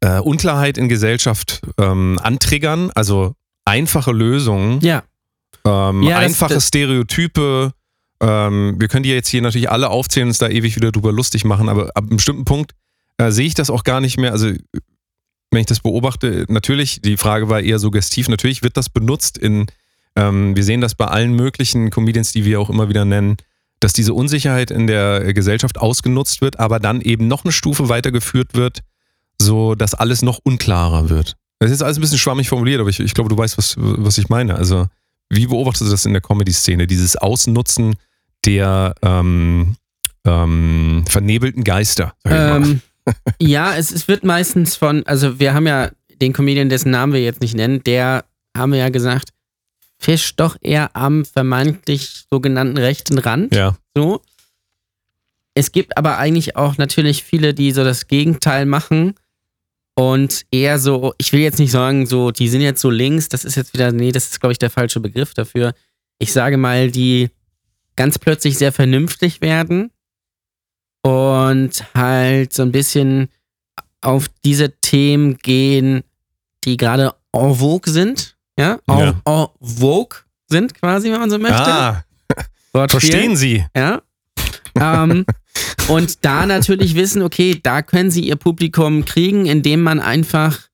[0.00, 2.90] äh, Unklarheit in Gesellschaft ähm, antriggern?
[2.94, 5.02] Also einfache Lösungen, ja.
[5.64, 7.72] Ähm, ja, einfache das, Stereotype,
[8.20, 11.12] ähm, wir können die jetzt hier natürlich alle aufzählen und uns da ewig wieder drüber
[11.12, 12.72] lustig machen, aber ab einem bestimmten Punkt
[13.18, 14.32] äh, sehe ich das auch gar nicht mehr.
[14.32, 14.52] Also,
[15.50, 19.66] wenn ich das beobachte, natürlich, die Frage war eher suggestiv, natürlich wird das benutzt in,
[20.16, 23.36] ähm, wir sehen das bei allen möglichen Comedians, die wir auch immer wieder nennen,
[23.82, 28.54] dass diese Unsicherheit in der Gesellschaft ausgenutzt wird, aber dann eben noch eine Stufe weitergeführt
[28.54, 28.80] wird,
[29.40, 31.36] so dass alles noch unklarer wird.
[31.58, 34.18] Das ist alles ein bisschen schwammig formuliert, aber ich, ich glaube, du weißt, was, was
[34.18, 34.54] ich meine.
[34.54, 34.86] Also,
[35.30, 37.94] wie beobachtest du das in der Comedy-Szene, dieses Ausnutzen
[38.44, 39.76] der ähm,
[40.24, 42.14] ähm, vernebelten Geister.
[42.24, 42.80] Ähm,
[43.40, 45.90] ja, es, es wird meistens von, also wir haben ja
[46.20, 48.24] den Comedian, dessen Namen wir jetzt nicht nennen, der
[48.56, 49.30] haben wir ja gesagt,
[50.02, 53.54] fischt doch eher am vermeintlich sogenannten rechten Rand.
[53.54, 53.76] Ja.
[53.94, 54.20] So.
[55.54, 59.14] Es gibt aber eigentlich auch natürlich viele, die so das Gegenteil machen
[59.94, 63.44] und eher so, ich will jetzt nicht sagen, so, die sind jetzt so links, das
[63.44, 65.74] ist jetzt wieder, nee, das ist, glaube ich, der falsche Begriff dafür.
[66.18, 67.30] Ich sage mal, die
[67.94, 69.90] ganz plötzlich sehr vernünftig werden
[71.02, 73.28] und halt so ein bisschen
[74.00, 76.02] auf diese Themen gehen,
[76.64, 78.31] die gerade en vogue sind.
[78.58, 79.20] Ja, en, ja.
[79.24, 81.56] en vogue sind quasi, wenn man so möchte.
[81.56, 82.04] Ah,
[82.88, 83.64] verstehen Sie.
[83.74, 84.02] Ja.
[84.78, 85.24] ähm,
[85.88, 90.68] und da natürlich wissen, okay, da können sie ihr Publikum kriegen, indem man einfach,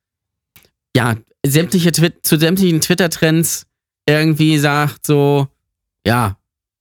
[0.94, 3.66] ja, sämtliche zu sämtlichen Twitter-Trends
[4.06, 5.48] irgendwie sagt, so,
[6.06, 6.36] ja,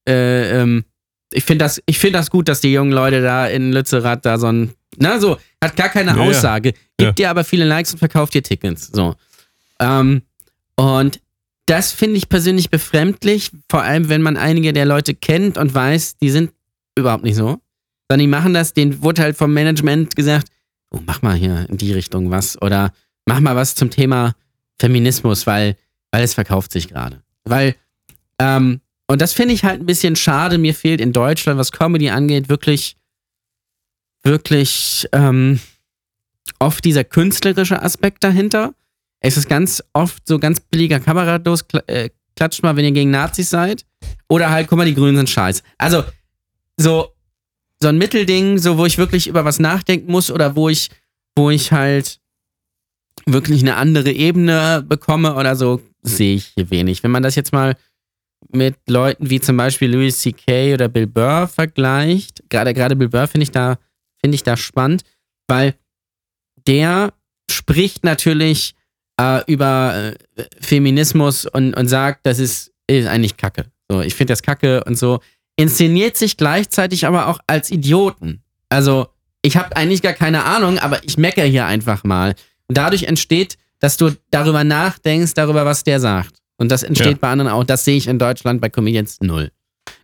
[0.07, 0.85] äh, ähm,
[1.31, 4.47] ich finde das, ich das gut, dass die jungen Leute da in Lützerath da so
[4.47, 7.11] ein, na so, hat gar keine ja, Aussage, gibt ja.
[7.11, 9.15] dir aber viele Likes und verkauft dir Tickets, so.
[9.79, 10.23] Ähm,
[10.79, 11.19] und
[11.65, 16.17] das finde ich persönlich befremdlich, vor allem wenn man einige der Leute kennt und weiß,
[16.17, 16.51] die sind
[16.95, 17.59] überhaupt nicht so.
[18.09, 20.47] Sondern die machen das, denen wurde halt vom Management gesagt,
[20.91, 22.93] oh, mach mal hier in die Richtung was oder
[23.25, 24.33] mach mal was zum Thema
[24.79, 25.75] Feminismus, weil,
[26.11, 27.21] weil es verkauft sich gerade.
[27.43, 27.75] Weil
[28.39, 30.57] ähm, und das finde ich halt ein bisschen schade.
[30.57, 32.97] Mir fehlt in Deutschland, was Comedy angeht, wirklich,
[34.23, 35.59] wirklich ähm,
[36.59, 38.73] oft dieser künstlerische Aspekt dahinter.
[39.27, 43.49] Es ist ganz oft so ganz billiger Kamerados, äh, klatscht mal, wenn ihr gegen Nazis
[43.49, 43.85] seid.
[44.29, 45.63] Oder halt, guck mal, die Grünen sind scheiße.
[45.77, 46.05] Also,
[46.77, 47.09] so,
[47.81, 50.91] so ein Mittelding, so wo ich wirklich über was nachdenken muss oder wo ich,
[51.35, 52.21] wo ich halt
[53.25, 57.03] wirklich eine andere Ebene bekomme oder so, sehe ich hier wenig.
[57.03, 57.75] Wenn man das jetzt mal
[58.53, 60.73] mit Leuten wie zum Beispiel Louis C.K.
[60.73, 63.77] oder Bill Burr vergleicht, gerade gerade Bill Burr finde ich da
[64.21, 65.03] finde ich da spannend,
[65.49, 65.75] weil
[66.65, 67.13] der
[67.51, 68.76] spricht natürlich
[69.19, 73.65] äh, über äh, Feminismus und, und sagt, das ist, ist eigentlich Kacke.
[73.89, 75.19] So, ich finde das Kacke und so.
[75.55, 78.43] Inszeniert sich gleichzeitig aber auch als Idioten.
[78.69, 79.07] Also,
[79.41, 82.35] ich habe eigentlich gar keine Ahnung, aber ich meckere hier einfach mal.
[82.67, 86.35] Und dadurch entsteht, dass du darüber nachdenkst, darüber, was der sagt.
[86.57, 87.17] Und das entsteht ja.
[87.19, 87.63] bei anderen auch.
[87.63, 89.51] Das sehe ich in Deutschland bei Comedians null.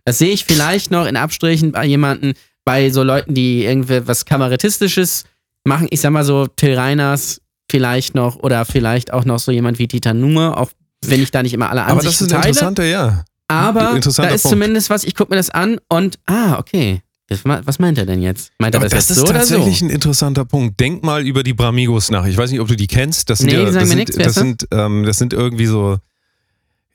[0.04, 4.24] Das sehe ich vielleicht noch in Abstrichen bei jemanden, bei so Leuten, die irgendwie was
[4.24, 5.24] Kabarettistisches
[5.64, 5.88] machen.
[5.90, 9.88] Ich sag mal so, Till Reiners vielleicht noch oder vielleicht auch noch so jemand wie
[9.88, 10.70] Dieter Nuhr, auch
[11.04, 13.24] wenn ich da nicht immer alle Ansichten Aber das ist ein interessanter, ja.
[13.48, 14.40] Aber da ist Punkt.
[14.40, 17.02] zumindest was, ich gucke mir das an und, ah, okay.
[17.28, 18.52] Was meint er denn jetzt?
[18.58, 19.86] Meint er das, das so Das ist tatsächlich so?
[19.86, 20.78] ein interessanter Punkt.
[20.78, 22.26] Denk mal über die Bramigos nach.
[22.26, 23.30] Ich weiß nicht, ob du die kennst.
[23.30, 25.98] Das sind, nee, ja, das, sind, nix, das, sind, ähm, das sind irgendwie so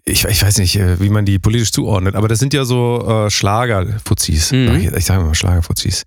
[0.05, 3.05] ich, ich, weiß nicht, äh, wie man die politisch zuordnet, aber das sind ja so
[3.07, 4.51] äh, Schlagerfuzis.
[4.51, 4.75] Mhm.
[4.75, 6.03] Ich, ich sage mal Schlagerfuzis.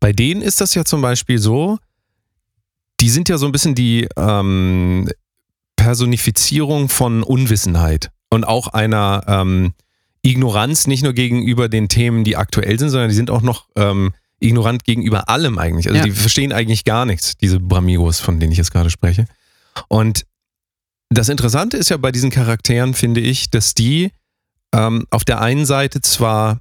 [0.00, 1.78] Bei denen ist das ja zum Beispiel so,
[3.00, 5.08] die sind ja so ein bisschen die ähm,
[5.76, 9.74] Personifizierung von Unwissenheit und auch einer ähm,
[10.22, 14.12] Ignoranz, nicht nur gegenüber den Themen, die aktuell sind, sondern die sind auch noch ähm,
[14.40, 15.86] ignorant gegenüber allem eigentlich.
[15.86, 16.04] Also ja.
[16.04, 19.26] die verstehen eigentlich gar nichts, diese Bramigos, von denen ich jetzt gerade spreche.
[19.88, 20.26] Und
[21.08, 24.10] das Interessante ist ja bei diesen Charakteren, finde ich, dass die
[24.72, 26.60] ähm, auf der einen Seite zwar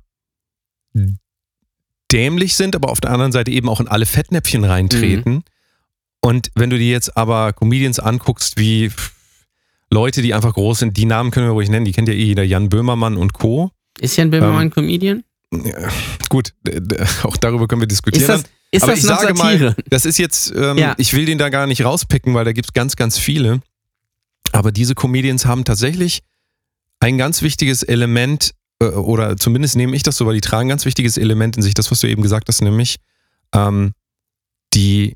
[2.12, 5.34] dämlich sind, aber auf der anderen Seite eben auch in alle Fettnäpfchen reintreten.
[5.34, 5.43] Mhm.
[6.26, 8.92] Und wenn du dir jetzt aber Comedians anguckst, wie
[9.92, 12.24] Leute, die einfach groß sind, die Namen können wir ruhig nennen, die kennt ja eh
[12.24, 13.70] jeder, Jan Böhmermann und Co.
[14.00, 15.24] Ist Jan Böhmermann ähm, Comedian?
[15.52, 15.88] ja,
[16.30, 16.56] gut,
[17.22, 18.24] auch darüber können wir diskutieren.
[18.24, 19.66] Ist das, ist Aber das ich sage Satire?
[19.70, 20.96] mal, das ist jetzt, ähm, Ja.
[20.98, 23.62] ich will den da gar nicht rauspicken, weil da gibt es ganz, ganz viele.
[24.52, 26.24] Aber diese Comedians haben tatsächlich
[27.00, 30.70] ein ganz wichtiges Element, äh, oder zumindest nehme ich das so, weil die tragen ein
[30.70, 32.96] ganz wichtiges Element in sich, das, was du eben gesagt hast, nämlich,
[33.54, 33.94] ähm,
[34.74, 35.14] die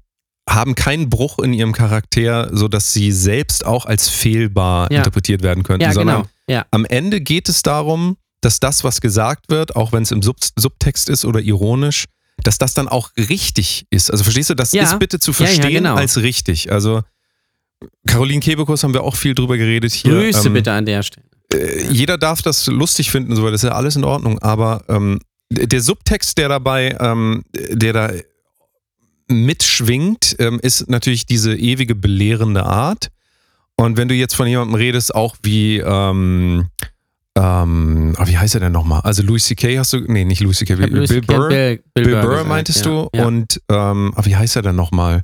[0.49, 4.97] haben keinen Bruch in ihrem Charakter, sodass sie selbst auch als fehlbar Ja.
[4.99, 6.29] interpretiert werden könnten, ja, sondern genau.
[6.47, 6.65] Ja.
[6.71, 10.37] am Ende geht es darum, dass das, was gesagt wird, auch wenn es im Sub
[10.57, 12.05] Subtext ist oder ironisch,
[12.43, 14.09] dass das dann auch richtig ist.
[14.11, 15.95] Also verstehst du, das ist bitte zu verstehen genau.
[15.95, 16.71] als richtig.
[16.71, 17.01] Also
[18.07, 20.11] Caroline Kebekus haben wir auch viel drüber geredet hier.
[20.11, 21.25] Grüße Ähm, bitte an der Stelle.
[21.53, 25.19] äh, jeder darf das lustig finden, so, das ist ja alles in Ordnung, aber ähm,
[25.51, 28.11] der Subtext, der dabei, ähm, der da
[29.29, 33.09] mitschwingt, ähm, ist natürlich diese ewige belehrende Art.
[33.75, 36.67] Und wenn du jetzt von jemandem redest, auch wie, ähm,
[37.35, 39.01] ähm, ah, wie heißt er denn nochmal?
[39.01, 39.77] Also Louis C.K.
[39.79, 41.47] hast du, nee, nicht Louis C.K., Bill, Louis- Burr.
[41.47, 42.91] Bill, Bill, Burr gesagt, meintest ja.
[42.91, 43.09] du?
[43.13, 43.25] Ja.
[43.25, 45.23] Und ähm, ah, wie heißt er denn nochmal?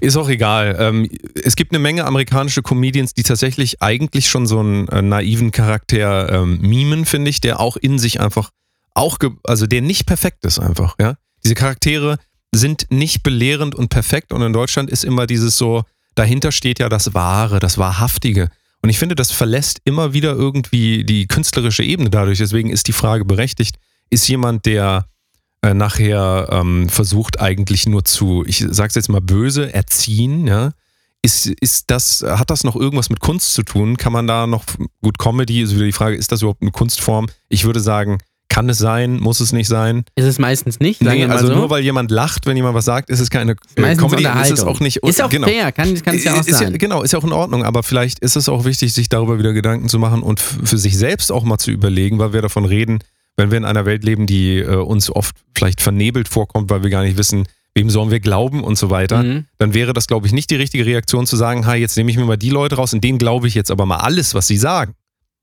[0.00, 0.76] Ist auch egal.
[0.78, 1.08] Ähm,
[1.42, 6.42] es gibt eine Menge amerikanische Comedians, die tatsächlich eigentlich schon so einen äh, naiven Charakter
[6.42, 8.50] ähm, mimen, finde ich, der auch in sich einfach
[8.94, 11.14] auch, also der nicht perfekt ist einfach, ja.
[11.44, 12.18] Diese Charaktere
[12.54, 15.84] sind nicht belehrend und perfekt und in Deutschland ist immer dieses so,
[16.14, 18.48] dahinter steht ja das Wahre, das Wahrhaftige.
[18.82, 22.38] Und ich finde, das verlässt immer wieder irgendwie die künstlerische Ebene dadurch.
[22.38, 23.76] Deswegen ist die Frage berechtigt,
[24.10, 25.06] ist jemand, der
[25.62, 30.72] äh, nachher ähm, versucht eigentlich nur zu, ich sag's jetzt mal böse, erziehen, ja.
[31.24, 33.96] Ist, ist das, hat das noch irgendwas mit Kunst zu tun?
[33.96, 34.64] Kann man da noch,
[35.02, 37.28] gut, Comedy ist wieder die Frage, ist das überhaupt eine Kunstform?
[37.48, 38.18] Ich würde sagen,
[38.52, 40.04] kann es sein, muss es nicht sein?
[40.14, 41.54] Ist es meistens nicht, Nee, also so.
[41.54, 44.50] nur weil jemand lacht, wenn jemand was sagt, ist es keine äh, meistens Comedy, ist
[44.50, 44.98] es auch nicht.
[44.98, 45.46] Ist auch genau.
[45.48, 46.76] fair, kann, es ja auch ist sein.
[46.76, 49.54] genau, ist ja auch in Ordnung, aber vielleicht ist es auch wichtig, sich darüber wieder
[49.54, 52.98] Gedanken zu machen und für sich selbst auch mal zu überlegen, weil wir davon reden,
[53.38, 56.90] wenn wir in einer Welt leben, die äh, uns oft vielleicht vernebelt vorkommt, weil wir
[56.90, 59.46] gar nicht wissen, wem sollen wir glauben und so weiter, Mhm.
[59.56, 62.18] dann wäre das, glaube ich, nicht die richtige Reaktion zu sagen, ha, jetzt nehme ich
[62.18, 64.58] mir mal die Leute raus, in denen glaube ich jetzt aber mal alles, was sie
[64.58, 64.92] sagen.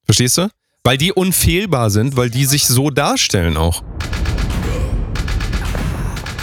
[0.05, 0.47] Verstehst du?
[0.85, 3.83] Weil die unfehlbar sind, weil die sich so darstellen auch.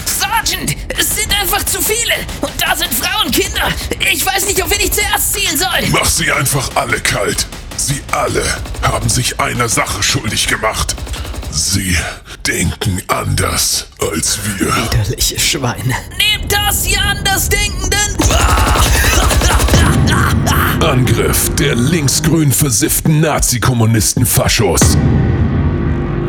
[0.04, 2.12] Sergeant, es sind einfach zu viele.
[2.42, 3.68] Und da sind Frauen, Kinder.
[4.12, 5.88] Ich weiß nicht, auf wen ich zuerst zielen soll.
[5.90, 7.46] Mach sie einfach alle kalt.
[7.78, 8.44] Sie alle
[8.82, 10.94] haben sich einer Sache schuldig gemacht.
[11.50, 11.96] Sie
[12.46, 14.66] denken anders als wir.
[14.66, 15.94] Widerliche Schweine.
[16.18, 18.16] Nehmt das, ihr Andersdenkenden.
[20.80, 24.96] Angriff der linksgrün versifften Nazi-Kommunisten-Faschos.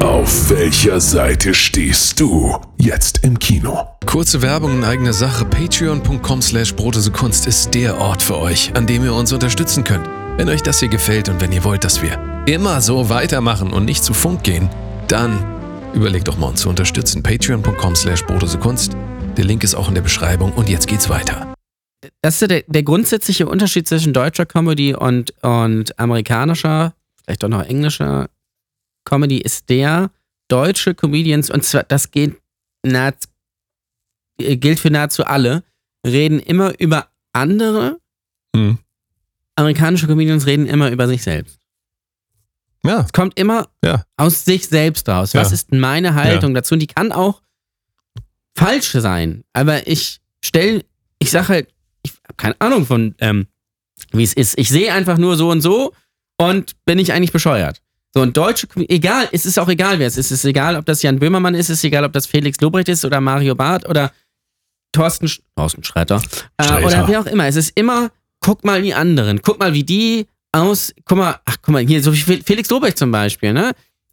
[0.01, 2.57] Auf welcher Seite stehst du?
[2.77, 3.87] Jetzt im Kino.
[4.05, 5.45] Kurze Werbung in eigener Sache.
[5.45, 6.75] Patreon.com slash
[7.13, 10.07] Kunst ist der Ort für euch, an dem ihr uns unterstützen könnt.
[10.37, 13.85] Wenn euch das hier gefällt und wenn ihr wollt, dass wir immer so weitermachen und
[13.85, 14.69] nicht zu Funk gehen,
[15.07, 15.43] dann
[15.93, 17.23] überlegt doch mal uns zu unterstützen.
[17.23, 18.23] Patreon.com slash
[18.59, 18.95] Kunst.
[19.35, 21.56] Der Link ist auch in der Beschreibung und jetzt geht's weiter.
[22.21, 27.49] Das ist ja der, der grundsätzliche Unterschied zwischen deutscher Comedy und, und amerikanischer, vielleicht auch
[27.49, 28.29] noch englischer
[29.05, 30.11] Comedy, ist der,
[30.49, 32.35] deutsche Comedians, und zwar, das geht
[32.83, 33.27] nahezu,
[34.39, 35.63] äh, gilt für nahezu alle,
[36.05, 37.99] reden immer über andere,
[38.55, 38.77] Hm.
[39.55, 41.59] amerikanische Comedians reden immer über sich selbst.
[42.83, 44.05] Ja, Es kommt immer Ja.
[44.15, 45.33] aus sich selbst raus.
[45.33, 45.53] Was Ja.
[45.55, 46.75] ist meine Haltung dazu?
[46.75, 47.41] Und die kann auch
[48.55, 49.43] falsch sein.
[49.51, 50.85] Aber ich stell,
[51.19, 51.73] ich sag halt,
[52.37, 53.47] keine Ahnung von, ähm,
[54.11, 54.57] wie es ist.
[54.57, 55.93] Ich sehe einfach nur so und so
[56.37, 57.81] und bin ich eigentlich bescheuert.
[58.13, 60.27] So, und deutsche, Com- egal, es ist auch egal, wer es ist.
[60.31, 62.89] Es ist egal, ob das Jan Böhmermann ist, es ist egal, ob das Felix Lobrecht
[62.89, 64.11] ist oder Mario Barth oder
[64.93, 66.21] Thorsten, Sch Thorsten Schreiter.
[66.57, 67.45] Äh, oder wer auch immer.
[67.47, 69.41] Es ist immer, guck mal die anderen.
[69.41, 72.69] Guck mal, wie die aus, guck mal, ach, guck mal, hier, so wie Fel- Felix
[72.69, 73.71] Lobrecht zum Beispiel, ne?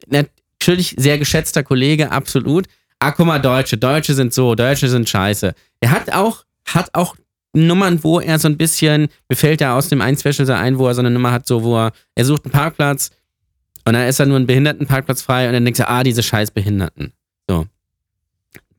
[0.09, 2.67] Natürlich sehr geschätzter Kollege, absolut.
[2.99, 5.55] Ah, guck mal, Deutsche, Deutsche sind so, Deutsche sind scheiße.
[5.81, 7.17] Er hat auch, hat auch
[7.55, 10.79] Nummern, wo er so ein bisschen, mir fällt da aus dem ein Special so ein,
[10.79, 13.11] wo er so eine Nummer hat, so, wo er, er sucht einen Parkplatz
[13.85, 16.51] und dann ist er nur ein Behindertenparkplatz frei und dann denkt er, ah, diese scheiß
[16.51, 17.13] Behinderten.
[17.49, 17.67] So.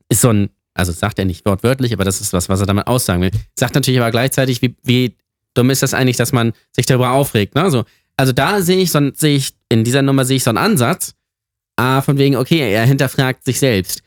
[0.08, 2.86] Ist so ein, also sagt er nicht wortwörtlich, aber das ist was, was er damit
[2.86, 3.30] aussagen will.
[3.54, 5.16] Sagt natürlich aber gleichzeitig, wie, wie
[5.54, 7.70] dumm ist das eigentlich, dass man sich darüber aufregt, ne?
[7.70, 7.84] So,
[8.16, 11.14] also da sehe ich so, sehe ich, in dieser Nummer sehe ich so einen Ansatz,
[11.76, 14.02] ah, von wegen, okay, er hinterfragt sich selbst.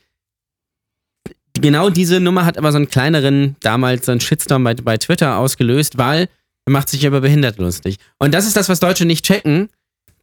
[1.60, 5.36] Genau diese Nummer hat aber so einen kleineren, damals so einen Shitstorm bei, bei Twitter
[5.38, 6.28] ausgelöst, weil
[6.66, 7.96] er macht sich über Behinderte lustig.
[8.18, 9.68] Und das ist das, was Deutsche nicht checken,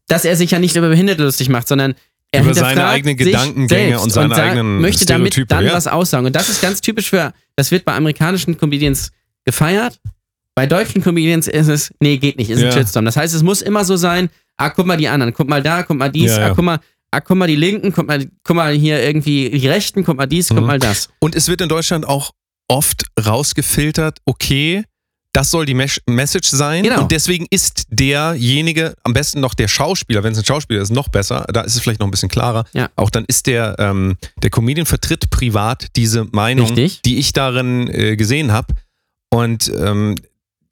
[0.08, 1.96] dass er sich ja nicht über Behinderte lustig macht, sondern
[2.32, 5.74] er Über seine eigenen Gedankengänge und seine sa- eigenen möchte damit Stereotype, dann ja.
[5.74, 6.26] was aussagen.
[6.26, 9.12] Und das ist ganz typisch für, das wird bei amerikanischen Comedians
[9.46, 10.00] gefeiert.
[10.54, 12.68] Bei deutschen Comedians ist es, nee, geht nicht, ist Ja.
[12.68, 13.06] ein Shitstorm.
[13.06, 15.84] Das heißt, es muss immer so sein, ah, guck mal die anderen, guck mal da,
[15.84, 16.80] guck mal dies, Ja, ah, guck mal,
[17.12, 20.26] ah, guck mal die Linken, guck mal, guck mal hier irgendwie die Rechten, guck mal
[20.28, 20.66] dies, guck Mhm.
[20.66, 21.10] mal das.
[21.20, 22.32] Und es wird in Deutschland auch
[22.68, 24.84] oft rausgefiltert, okay,
[25.34, 26.84] das soll die Mes Message sein.
[26.84, 27.02] Genau.
[27.02, 31.10] Und deswegen ist derjenige, am besten noch der Schauspieler, wenn es ein Schauspieler ist, noch
[31.10, 32.66] besser, da ist es vielleicht noch ein bisschen klarer.
[32.74, 32.90] Ja.
[32.96, 37.02] Auch dann ist der, ähm, der Comedian vertritt privat diese Meinung, Richtig.
[37.04, 38.74] die ich darin äh, gesehen habe.
[39.30, 40.16] Und ähm,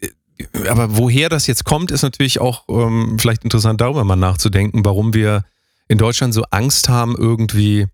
[0.01, 4.83] äh, aber woher das jetzt kommt, ist natürlich auch ähm, vielleicht interessant, darüber mal nachzudenken,
[4.83, 5.45] warum wir
[5.87, 7.85] in Deutschland so Angst haben, irgendwie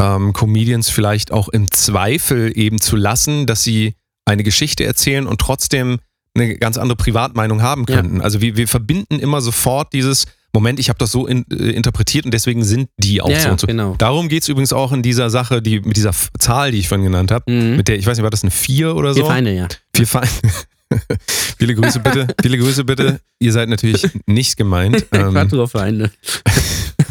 [0.00, 5.40] ähm, Comedians vielleicht auch im Zweifel eben zu lassen, dass sie eine Geschichte erzählen und
[5.40, 5.98] trotzdem
[6.34, 7.96] eine ganz andere Privatmeinung haben Ja.
[7.96, 8.20] könnten.
[8.20, 12.24] Also wir, wir verbinden immer sofort dieses Moment, ich habe das so in, äh, interpretiert
[12.24, 13.66] und deswegen sind die auch Ja, so ja, und so.
[13.66, 13.94] genau.
[13.98, 17.04] Darum geht es übrigens auch in dieser Sache, die, mit dieser Zahl, die ich vorhin
[17.04, 17.76] genannt habe, Mhm.
[17.76, 19.20] mit der, ich weiß nicht, war das eine 4 oder so?
[19.22, 19.68] Vier Feinde, ja.
[19.94, 20.30] Vier Feinde.
[21.58, 23.20] viele Grüße bitte, viele Grüße bitte.
[23.40, 25.06] Ihr seid natürlich nicht gemeint.
[25.12, 26.10] Ähm, Quattro-Feinde.
[26.46, 26.52] Ja,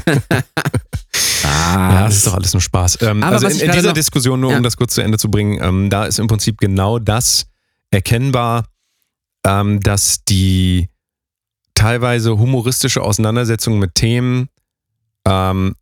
[1.43, 3.02] ah, das ist doch alles nur Spaß.
[3.02, 4.58] Ähm, Aber also in, in dieser Diskussion, nur Ja.
[4.58, 7.46] um das kurz zu Ende zu bringen, ähm, da ist im Prinzip genau das
[7.91, 8.65] erkennbar,
[9.46, 10.89] ähm, dass die
[11.74, 14.50] teilweise humoristische Auseinandersetzung mit Themen
[15.26, 15.76] ähm,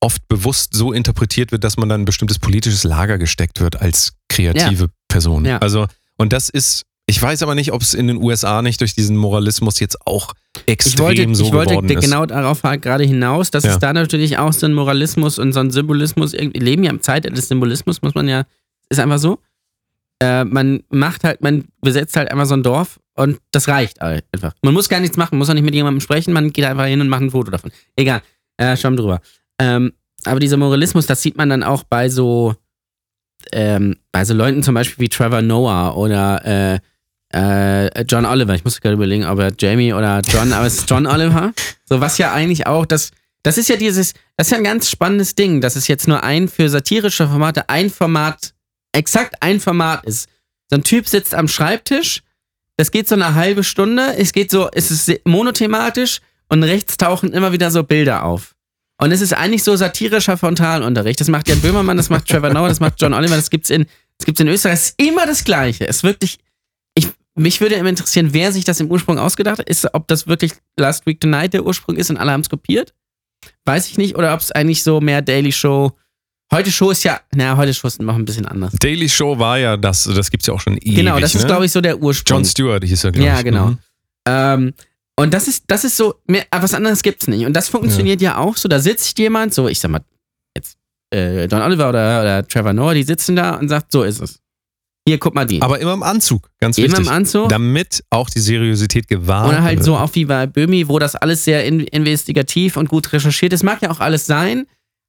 [0.00, 4.12] oft bewusst so interpretiert wird, dass man dann ein bestimmtes politisches Lager gesteckt wird als
[4.28, 5.44] kreative Person.
[5.44, 5.58] Ja.
[5.58, 8.94] Also, und das ist, ich weiß aber nicht, ob es in den USA nicht durch
[8.94, 10.32] diesen Moralismus jetzt auch
[10.66, 12.04] extrem ich wollte, so ich wollte geworden ist.
[12.04, 13.72] genau darauf halt gerade hinaus, dass Ja.
[13.72, 16.90] es da natürlich auch so ein Moralismus und so ein Symbolismus, irgendwie- wir leben ja
[16.90, 18.44] im Zeitalter des Symbolismus, muss man ja,
[18.88, 19.38] ist einfach so.
[20.22, 24.24] Äh, man macht halt, man besetzt halt einfach so ein Dorf und das reicht halt
[24.32, 24.52] einfach.
[24.62, 27.00] Man muss gar nichts machen, muss auch nicht mit jemandem sprechen, man geht einfach hin
[27.00, 27.70] und macht ein Foto davon.
[27.96, 28.22] Egal,
[28.58, 29.20] äh, schwamm drüber.
[29.58, 29.92] Ähm,
[30.24, 32.54] aber dieser Moralismus, das sieht man dann auch bei so,
[33.52, 36.44] ähm, bei so Leuten zum Beispiel wie Trevor Noah oder
[36.74, 36.78] äh,
[37.32, 38.54] äh, John Oliver.
[38.54, 41.52] Ich musste gerade überlegen, ob er Jamie oder John, aber es ist John Oliver.
[41.84, 43.10] So, was ja eigentlich auch, das,
[43.42, 46.22] das ist ja dieses, das ist ja ein ganz spannendes Ding, dass es jetzt nur
[46.22, 48.54] ein für satirische Formate ein Format,
[48.92, 50.28] exakt ein Format ist.
[50.68, 52.22] So ein Typ sitzt am Schreibtisch,
[52.76, 57.32] das geht so eine halbe Stunde, es geht so, es ist monothematisch und rechts tauchen
[57.32, 58.54] immer wieder so Bilder auf.
[59.00, 61.20] Und es ist eigentlich so satirischer Frontalunterricht.
[61.20, 63.86] Das macht Jan Böhmermann, das macht Trevor Noah, das macht John Oliver, das gibt's in,
[64.18, 64.74] das gibt's in Österreich.
[64.74, 65.88] Es ist immer das Gleiche.
[65.88, 66.38] Es ist wirklich, ich,
[67.36, 69.68] mich würde immer interessieren, wer sich das im Ursprung ausgedacht hat.
[69.68, 72.92] Ist, ob das wirklich Last Week Tonight der Ursprung ist und alle haben es kopiert.
[73.64, 74.16] Weiß ich nicht.
[74.16, 75.92] Oder ob es eigentlich so mehr Daily Show.
[76.52, 78.72] Heute Show ist ja, naja, heute Show ist noch ein bisschen anders.
[78.80, 80.96] Daily Show war ja das, das gibt es ja auch schon ewig.
[80.96, 81.46] genau, das ist, ne?
[81.46, 82.38] glaube ich, so der Ursprung.
[82.38, 83.44] John Stewart hieß er, glaube Ja, ich.
[83.44, 83.66] genau.
[83.68, 83.78] Mhm.
[84.26, 84.74] Ähm,
[85.16, 87.46] und das ist, das ist so, mehr, aber was anderes gibt's nicht.
[87.46, 88.68] Und das funktioniert ja, auch so.
[88.68, 90.00] Da sitzt jemand, so, ich sag mal,
[90.56, 90.76] jetzt
[91.10, 94.40] äh, Don Oliver oder, oder Trevor Noah, die sitzen da und sagt, so ist es.
[95.10, 95.60] Hier, guck mal die.
[95.60, 97.06] Aber immer im Anzug, ganz Immer wichtig.
[97.06, 97.48] im Anzug.
[97.48, 99.84] Damit auch die Seriosität gewahrt Oder halt wird.
[99.86, 103.64] so auch wie bei Böhmi, wo das alles sehr in, investigativ und gut recherchiert ist.
[103.64, 104.66] Mag ja auch alles sein.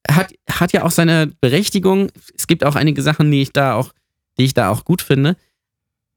[0.10, 2.10] Hat, hat ja auch seine Berechtigung.
[2.36, 3.92] Es gibt auch einige Sachen, die ich da auch,
[4.40, 5.36] die ich da auch gut finde.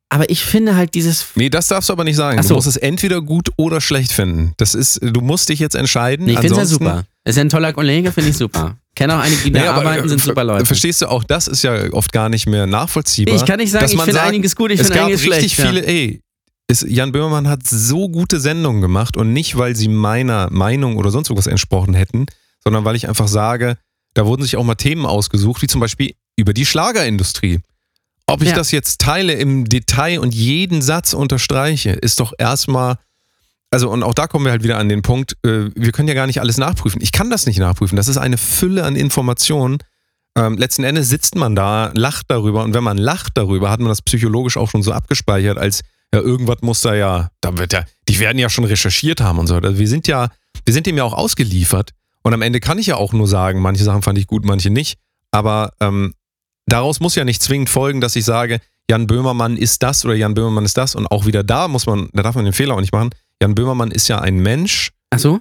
[0.09, 1.27] Aber ich finde halt dieses.
[1.35, 2.39] Nee, das darfst du aber nicht sagen.
[2.39, 2.55] Ach Du so.
[2.55, 4.55] musst es entweder gut oder schlecht finden.
[4.57, 6.25] Das ist, du musst dich jetzt entscheiden.
[6.25, 7.05] Nee, ich finde es ja super.
[7.25, 8.77] Ist ja ein toller Kollege, finde ich super.
[8.95, 10.67] Kenne auch einige, die da Nee, aber, arbeiten, sind äh, super Leute.
[10.67, 13.35] Verstehst du, auch das ist ja oft gar nicht mehr nachvollziehbar.
[13.35, 15.69] Ich kann nicht sagen, ich finde einiges gut, ich es finde gab einiges richtig schlecht.
[15.69, 16.21] viele, ey,
[16.69, 21.11] es, Jan Böhmermann hat so gute Sendungen gemacht und nicht, weil sie meiner Meinung oder
[21.11, 22.27] sonst irgendwas entsprochen hätten,
[22.63, 23.77] sondern weil ich einfach sage,
[24.15, 27.61] da wurden sich auch mal Themen ausgesucht, wie zum Beispiel über die Schlagerindustrie.
[28.27, 28.55] Ob ich Ja.
[28.55, 32.97] das jetzt teile im Detail und jeden Satz unterstreiche, ist doch erstmal,
[33.75, 36.15] also und auch da kommen wir halt wieder an den Punkt, äh, wir können ja
[36.15, 37.03] gar nicht alles nachprüfen.
[37.03, 37.97] Ich kann das nicht nachprüfen.
[37.97, 39.79] Das ist eine Fülle an Informationen.
[40.39, 43.89] Ähm, letzten Endes sitzt man da, lacht darüber und wenn man lacht darüber, hat man
[43.89, 45.81] das psychologisch auch schon so abgespeichert, als
[46.15, 49.49] ja, irgendwas muss da ja, da wird ja, die werden ja schon recherchiert haben und
[49.49, 49.57] so.
[49.57, 50.29] Also wir sind ja,
[50.65, 51.91] wir sind dem ja auch ausgeliefert
[52.23, 54.71] und am Ende kann ich ja auch nur sagen, manche Sachen fand ich gut, manche
[54.71, 54.99] nicht.
[55.33, 56.15] Aber ähm,
[56.67, 60.35] daraus muss ja nicht zwingend folgen, dass ich sage, Jan Böhmermann ist das oder Jan
[60.35, 62.81] Böhmermann ist das und auch wieder da muss man, da darf man den Fehler auch
[62.81, 63.11] nicht machen.
[63.43, 65.41] Jan Böhmermann ist ja ein Mensch, Ach so?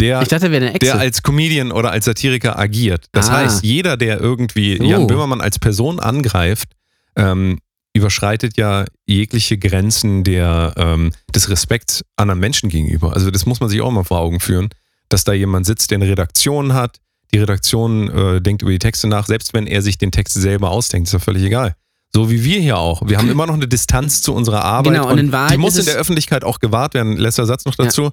[0.00, 0.86] der Ich dachte, wäre eine Echse.
[0.92, 3.06] der als Comedian oder als Satiriker agiert.
[3.12, 3.38] Das Ah.
[3.38, 4.84] heißt, jeder, der irgendwie Oh.
[4.84, 6.68] Jan Böhmermann als Person angreift,
[7.16, 7.58] ähm,
[7.94, 13.12] überschreitet ja jegliche Grenzen der, ähm, des Respekts anderen Menschen gegenüber.
[13.12, 14.70] Also das muss man sich auch mal vor Augen führen,
[15.10, 16.98] dass da jemand sitzt, der eine Redaktion hat.
[17.34, 20.70] Die Redaktion äh, denkt über die Texte nach, selbst wenn er sich den Text selber
[20.70, 21.74] ausdenkt, ist ja völlig egal.
[22.14, 23.08] So wie wir hier auch.
[23.08, 25.76] Wir haben immer noch eine Distanz zu unserer Arbeit Genau, und in Wahrheit die muss
[25.78, 27.16] in der Öffentlichkeit auch gewahrt werden.
[27.16, 28.10] Letzter Satz noch dazu.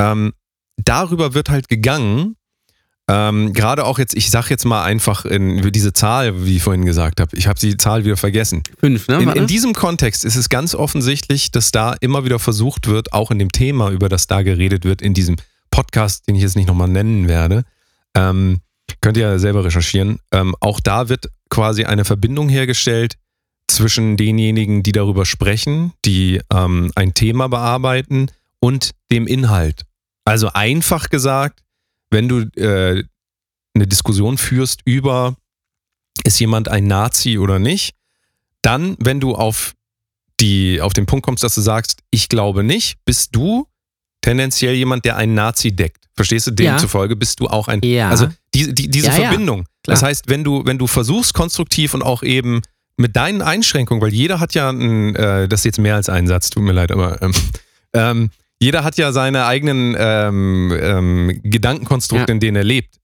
[0.00, 0.32] Ähm,
[0.76, 2.36] darüber wird halt gegangen.
[3.06, 6.86] Ähm, Gerade auch jetzt, ich sag jetzt mal einfach in diese Zahl, wie ich vorhin
[6.86, 7.36] gesagt habe.
[7.36, 8.62] Ich habe die Zahl wieder vergessen.
[8.78, 9.22] Fünf, ne?
[9.22, 13.30] In, in diesem Kontext ist es ganz offensichtlich, dass da immer wieder versucht wird, auch
[13.30, 15.36] in dem Thema, über das da geredet wird, in diesem
[15.70, 17.64] Podcast, den ich jetzt nicht nochmal nennen werde,
[18.16, 18.60] Ähm,
[19.02, 20.18] könnt ihr ja selber recherchieren.
[20.32, 23.16] Ähm, auch da wird quasi eine Verbindung hergestellt
[23.68, 29.82] zwischen denjenigen, die darüber sprechen, die ähm, ein Thema bearbeiten und dem Inhalt.
[30.24, 31.62] Also einfach gesagt,
[32.10, 33.04] wenn du äh,
[33.74, 35.36] eine Diskussion führst über,
[36.24, 37.94] ist jemand ein Nazi oder nicht,
[38.62, 39.74] dann, wenn du auf,
[40.40, 43.66] die, auf den Punkt kommst, dass du sagst, ich glaube nicht, bist du
[44.22, 46.04] tendenziell jemand, der einen Nazi deckt.
[46.16, 46.50] Verstehst du?
[46.52, 46.72] Ja.
[46.72, 47.80] Demzufolge bist du auch ein.
[47.82, 48.08] Ja.
[48.08, 49.28] Also die, die, diese Ja, ja.
[49.28, 49.66] Verbindung.
[49.82, 52.62] Das heißt, wenn du, wenn du versuchst, konstruktiv und auch eben
[52.96, 56.26] mit deinen Einschränkungen, weil jeder hat ja, ein, äh, das ist jetzt mehr als ein
[56.26, 57.32] Satz, tut mir leid, aber ähm,
[57.92, 58.30] ähm,
[58.60, 62.34] jeder hat ja seine eigenen ähm, ähm, Gedankenkonstrukte, Ja.
[62.34, 63.00] in denen er lebt.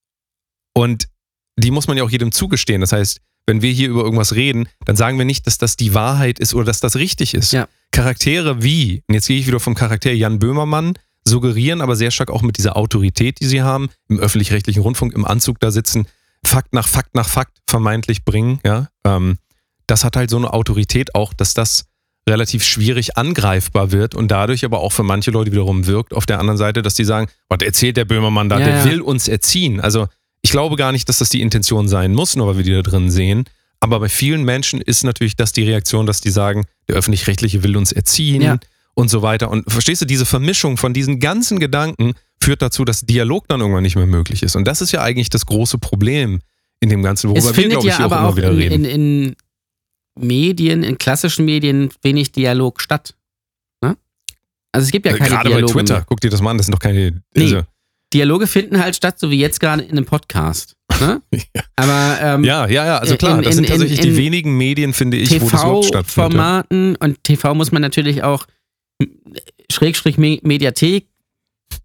[0.74, 1.08] Und
[1.56, 2.80] die muss man ja auch jedem zugestehen.
[2.80, 5.92] Das heißt, wenn wir hier über irgendwas reden, dann sagen wir nicht, dass das die
[5.92, 7.52] Wahrheit ist oder dass das richtig ist.
[7.52, 7.66] Ja.
[7.90, 10.94] Charaktere wie, und jetzt gehe ich wieder vom Charakter Jan Böhmermann,
[11.26, 15.24] suggerieren aber sehr stark auch mit dieser Autorität, die sie haben, im öffentlich-rechtlichen Rundfunk im
[15.24, 16.06] Anzug da sitzen,
[16.46, 18.88] Fakt nach Fakt nach Fakt vermeintlich bringen, ja.
[19.04, 19.36] Ähm,
[19.90, 21.84] das hat halt so eine Autorität auch, dass das
[22.28, 26.38] relativ schwierig angreifbar wird und dadurch aber auch für manche Leute wiederum wirkt auf der
[26.38, 28.84] anderen Seite, dass die sagen, was erzählt der Böhmermann da, Ja, der ja.
[28.84, 29.80] will uns erziehen.
[29.80, 30.06] Also
[30.42, 32.82] ich glaube gar nicht, dass das die Intention sein muss, nur weil wir die da
[32.82, 33.44] drin sehen.
[33.80, 37.76] Aber bei vielen Menschen ist natürlich das die Reaktion, dass die sagen, der öffentlich-rechtliche will
[37.76, 38.58] uns erziehen Ja.
[38.94, 39.50] und so weiter.
[39.50, 43.82] Und verstehst du, diese Vermischung von diesen ganzen Gedanken führt dazu, dass Dialog dann irgendwann
[43.82, 44.54] nicht mehr möglich ist.
[44.56, 46.40] Und das ist ja eigentlich das große Problem
[46.80, 48.84] in dem Ganzen, worüber wir, glaube ich, ja auch aber immer auch wieder reden.
[48.84, 49.36] in, in
[50.18, 53.14] Medien, in klassischen Medien wenig Dialog statt.
[53.82, 53.96] Ne?
[54.72, 56.04] Also es gibt ja Äh, keine Gerade bei Dialoge Twitter, mehr.
[56.08, 57.22] guck dir das mal an, das sind doch keine.
[57.34, 57.62] Nee.
[58.12, 60.74] Dialoge finden halt statt, so wie jetzt gerade in einem Podcast.
[61.00, 61.22] Ne?
[61.54, 61.62] Ja.
[61.76, 64.56] Aber ähm, ja, ja, ja, also klar, in- das sind in- tatsächlich in- die wenigen
[64.56, 66.34] Medien, finde ich, wo das überhaupt stattfindet.
[66.34, 66.62] ja.
[66.62, 68.46] TV-Formaten und TV muss man natürlich auch
[69.70, 71.06] Schrägstrich Me- Mediathek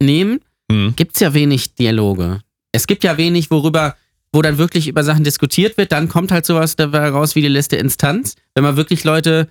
[0.02, 0.40] nehmen,
[0.72, 0.94] Hm.
[0.96, 2.42] gibt es ja wenig Dialoge.
[2.72, 3.96] Es gibt ja wenig, worüber,
[4.36, 7.48] wo dann wirklich über Sachen diskutiert wird, dann kommt halt sowas dabei raus wie die
[7.48, 8.36] letzte Instanz.
[8.54, 9.48] Wenn man wirklich Leute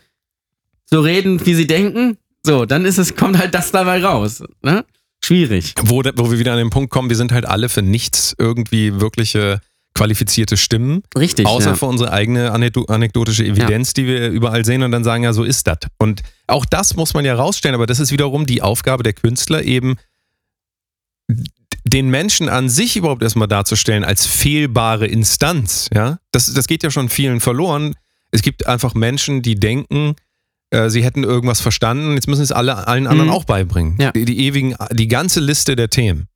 [0.85, 4.45] so reden, wie sie denken, so, dann ist es, kommt halt das dabei raus.
[4.63, 4.85] Ne?
[5.25, 5.73] Schwierig.
[5.83, 9.01] Wo, wo wir wieder an den Punkt kommen, wir sind halt alle für nichts irgendwie
[9.01, 9.61] wirkliche
[9.95, 11.47] qualifizierte Stimmen, Richtig.
[11.47, 11.77] außer ja.
[11.77, 15.45] für unsere eigene anekdo anekdotische Evidenz, die wir überall sehen und dann sagen, ja, so
[15.45, 15.79] ist das.
[15.99, 19.63] Und auch das muss man ja rausstellen, aber das ist wiederum die Aufgabe der Künstler,
[19.63, 19.97] eben
[21.85, 25.89] den Menschen an sich überhaupt erstmal darzustellen als fehlbare Instanz.
[25.93, 26.19] Ja?
[26.33, 27.95] Das, das geht ja schon vielen verloren.
[28.31, 30.15] Es gibt einfach Menschen, die denken,
[30.71, 33.35] äh, sie hätten irgendwas verstanden, jetzt müssen es alle allen anderen Mhm.
[33.35, 33.97] auch beibringen.
[34.01, 34.13] Ja.
[34.13, 36.27] Die, die ewigen, die ganze Liste der Themen.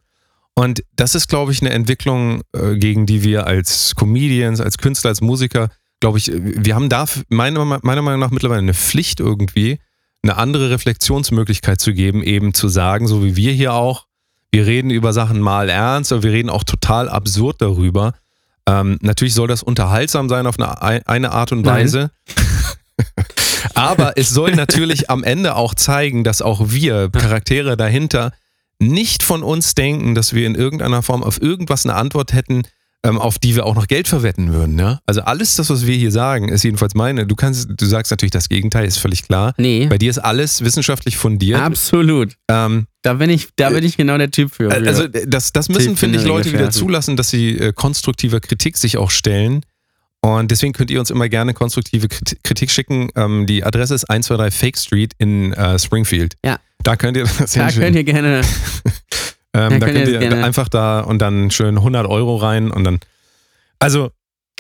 [0.54, 5.10] Und das ist, glaube ich, eine Entwicklung, äh, gegen die wir als Comedians, als Künstler,
[5.10, 5.70] als Musiker,
[6.00, 9.78] glaube ich, wir haben da meiner, meiner Meinung nach mittlerweile eine Pflicht irgendwie,
[10.22, 14.07] eine andere Reflexionsmöglichkeit zu geben, eben zu sagen, so wie wir hier auch,
[14.50, 18.14] wir reden über Sachen mal ernst, aber wir reden auch total absurd darüber.
[18.66, 21.64] Ähm, natürlich soll das unterhaltsam sein auf eine, eine Art und.
[21.64, 22.10] Weise.
[23.74, 28.32] aber es soll natürlich am Ende auch zeigen, dass auch wir, Charaktere dahinter,
[28.78, 32.62] nicht von uns denken, dass wir in irgendeiner Form auf irgendwas eine Antwort hätten,
[33.04, 34.78] auf die wir auch noch Geld verwetten würden.
[34.78, 34.98] Ja?
[35.06, 37.26] Also alles das, was wir hier sagen, ist jedenfalls meine.
[37.26, 39.54] Du kannst, du sagst natürlich das Gegenteil, ist völlig klar.
[39.56, 41.60] Nee, Bei dir ist alles wissenschaftlich fundiert.
[41.60, 42.34] absolut.
[42.48, 44.70] Ähm, Da bin ich, da bin ich genau der Typ für.
[44.70, 48.76] also das, das müssen, Tief finde ich, Leute wieder zulassen, dass sie äh, konstruktiver Kritik
[48.76, 49.62] sich auch stellen.
[50.20, 53.08] Und deswegen könnt ihr uns immer gerne konstruktive Krit- Kritik schicken.
[53.14, 56.34] Ähm, die Adresse ist 123 Fake Street in äh, Springfield.
[56.44, 56.58] Ja.
[56.82, 58.40] Da könnt ihr das da könnt ihr gerne.
[59.54, 62.70] Ähm, Ja, da könnt ihr ihr gerne- einfach da und dann schön 100 Euro rein
[62.70, 63.00] und dann.
[63.78, 64.10] Also,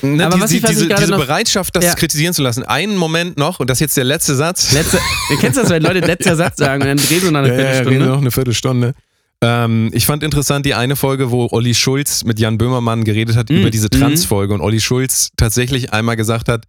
[0.02, 1.94] ne, Aber die, was ich- was ich diese, gerade diese noch- Bereitschaft, das Ja.
[1.94, 2.62] kritisieren zu lassen.
[2.64, 4.72] Einen Moment noch, und das ist jetzt der letzte Satz.
[4.72, 4.98] Letzte,
[5.30, 7.54] du kennst das, wenn Leute letzter Satz sagen und dann drehen sie noch eine ja,
[7.54, 7.98] ja, ja, Viertelstunde.
[8.00, 8.94] reden noch eine Viertelstunde.
[9.40, 13.50] Ähm, ich fand interessant die eine Folge, wo Olli Schulz mit Jan Böhmermann geredet hat
[13.50, 13.58] Mhm.
[13.60, 16.64] über diese Trans-Folge und Olli Schulz tatsächlich einmal gesagt hat,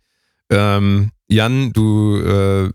[0.52, 2.70] ähm, Jan, du, äh,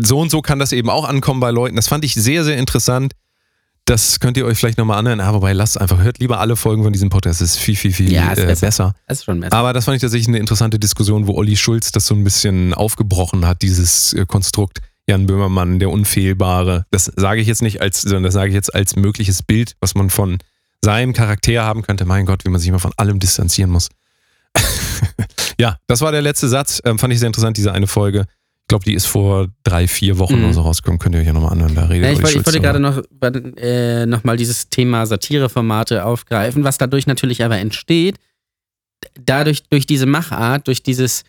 [0.00, 1.76] so und so kann das eben auch ankommen bei Leuten.
[1.76, 3.12] Das fand ich sehr, sehr interessant.
[3.86, 6.82] Das könnt ihr euch vielleicht nochmal anhören, aber bei lasst einfach, hört lieber alle Folgen
[6.82, 7.42] von diesem Podcast.
[7.42, 8.94] Das ist viel, viel, viel Ja, äh, besser.
[9.08, 9.54] ist schon besser.
[9.54, 12.72] Aber das fand ich tatsächlich eine interessante Diskussion, wo Olli Schulz das so ein bisschen
[12.72, 16.86] aufgebrochen hat, dieses äh, Konstrukt Jan Böhmermann, der Unfehlbare.
[16.90, 19.94] Das sage ich jetzt nicht als, sondern das sage ich jetzt als mögliches Bild, was
[19.94, 20.38] man von
[20.82, 22.06] seinem Charakter haben könnte.
[22.06, 23.90] Mein Gott, wie man sich immer von allem distanzieren muss.
[25.58, 26.80] ja, das war der letzte Satz.
[26.86, 28.24] Ähm, fand ich sehr interessant, diese eine Folge.
[28.64, 30.44] Ich glaube, die ist vor drei, vier Wochen Mhm.
[30.44, 30.98] oder so rausgekommen.
[30.98, 31.74] Könnt ihr euch ja nochmal anhören.
[31.74, 33.02] Da redet Ja, ich, wollte, ich wollte gerade noch,
[33.58, 38.16] äh, noch mal dieses Thema Satireformate aufgreifen, was dadurch natürlich aber entsteht.
[39.22, 41.24] Dadurch, durch diese Machart, durch dieses,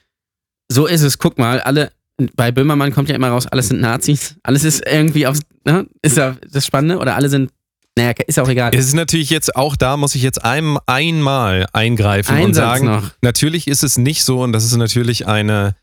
[0.72, 1.92] so ist es, guck mal, alle,
[2.38, 6.16] bei Böhmermann kommt ja immer raus, alles sind Nazis, alles ist irgendwie aufs, ne, ist
[6.16, 7.52] ja das Spannende, oder alle sind
[7.98, 8.72] Naja, ist auch egal.
[8.74, 12.86] Es ist natürlich jetzt auch da, muss ich jetzt ein, einmal eingreifen Ein und sagen,
[12.88, 13.12] noch.
[13.22, 15.76] natürlich ist es nicht so und das ist natürlich eine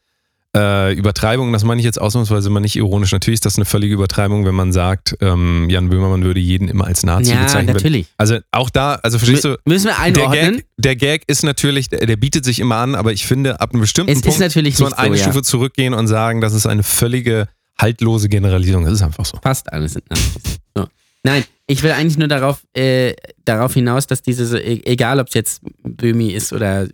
[0.55, 3.11] äh, Übertreibung, das meine ich jetzt ausnahmsweise mal nicht ironisch.
[3.13, 6.87] Natürlich ist das eine völlige Übertreibung, wenn man sagt, ähm, Jan Böhmermann würde jeden immer
[6.87, 7.75] als Nazi ja, bezeichnen.
[7.75, 8.07] natürlich.
[8.19, 10.57] Also auch da, also verstehst du, Mü- Müssen wir der einordnen.
[10.57, 13.71] Gag, der Gag ist natürlich, der, der bietet sich immer an, aber ich finde, ab
[13.73, 15.23] einem bestimmten Es ist Punkt natürlich muss man nicht so, eine ja.
[15.23, 17.49] Stufe zurückgehen und sagen, das ist eine völlige
[17.81, 18.85] haltlose Generalisierung.
[18.85, 19.39] Das ist einfach so.
[19.43, 20.59] Fast alles sind Nazis.
[20.77, 20.87] So.
[21.25, 23.15] Nein, ich will eigentlich nur darauf, äh,
[23.47, 26.89] darauf hinaus, dass diese, e- egal ob es jetzt Böhmi ist oder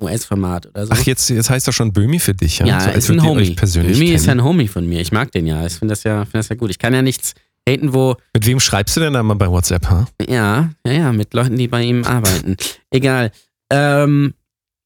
[0.00, 0.92] US-Format oder so.
[0.92, 2.66] Ach, jetzt, jetzt heißt das schon Böhmi für dich, ja?
[2.66, 3.54] ja, So, als ist ein Homie.
[3.54, 4.40] Böhmi ist ja kennen.
[4.40, 5.00] ein Homie von mir.
[5.00, 5.66] Ich mag den ja.
[5.66, 6.70] Ich finde das ja, finde das ja gut.
[6.70, 7.34] Ich kann ja nichts
[7.68, 10.06] haten, wo, Mit wem schreibst du denn da mal bei WhatsApp, ha?
[10.28, 12.56] ja, ja, ja, mit Leuten, die bei ihm arbeiten.
[12.90, 13.30] Egal.
[13.70, 14.34] Ähm,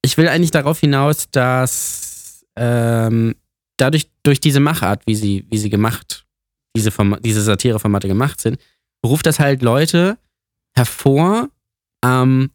[0.05, 3.37] ich will eigentlich darauf hinaus, dass ähm,
[3.77, 6.25] dadurch, durch diese Machart, wie sie, wie sie gemacht,
[6.77, 8.59] diese, Forma diese Satireformate gemacht sind,
[9.07, 10.19] ruft das halt Leute
[10.75, 11.49] hervor,
[12.05, 12.51] ähm,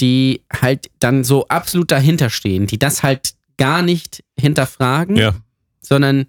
[0.00, 5.34] die halt dann so absolut dahinter stehen, die das halt gar nicht hinterfragen, Ja.
[5.82, 6.26] sondern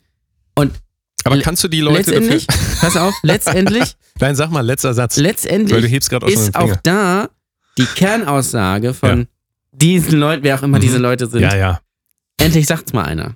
[1.24, 2.78] Aber Le- kannst du die Leute letztendlich, dafür.
[2.82, 5.18] pass auf, letztendlich, Nein, sag mal, letzter Satz.
[5.18, 7.30] Weil du letztendlich hebst gerade auch schon den ist auch da
[7.78, 9.28] die Kernaussage von
[9.72, 10.82] diesen Leuten, wer auch immer Mhm.
[10.82, 11.42] diese Leute sind.
[11.42, 11.80] Ja, ja.
[12.38, 13.34] Endlich sagt's mal einer.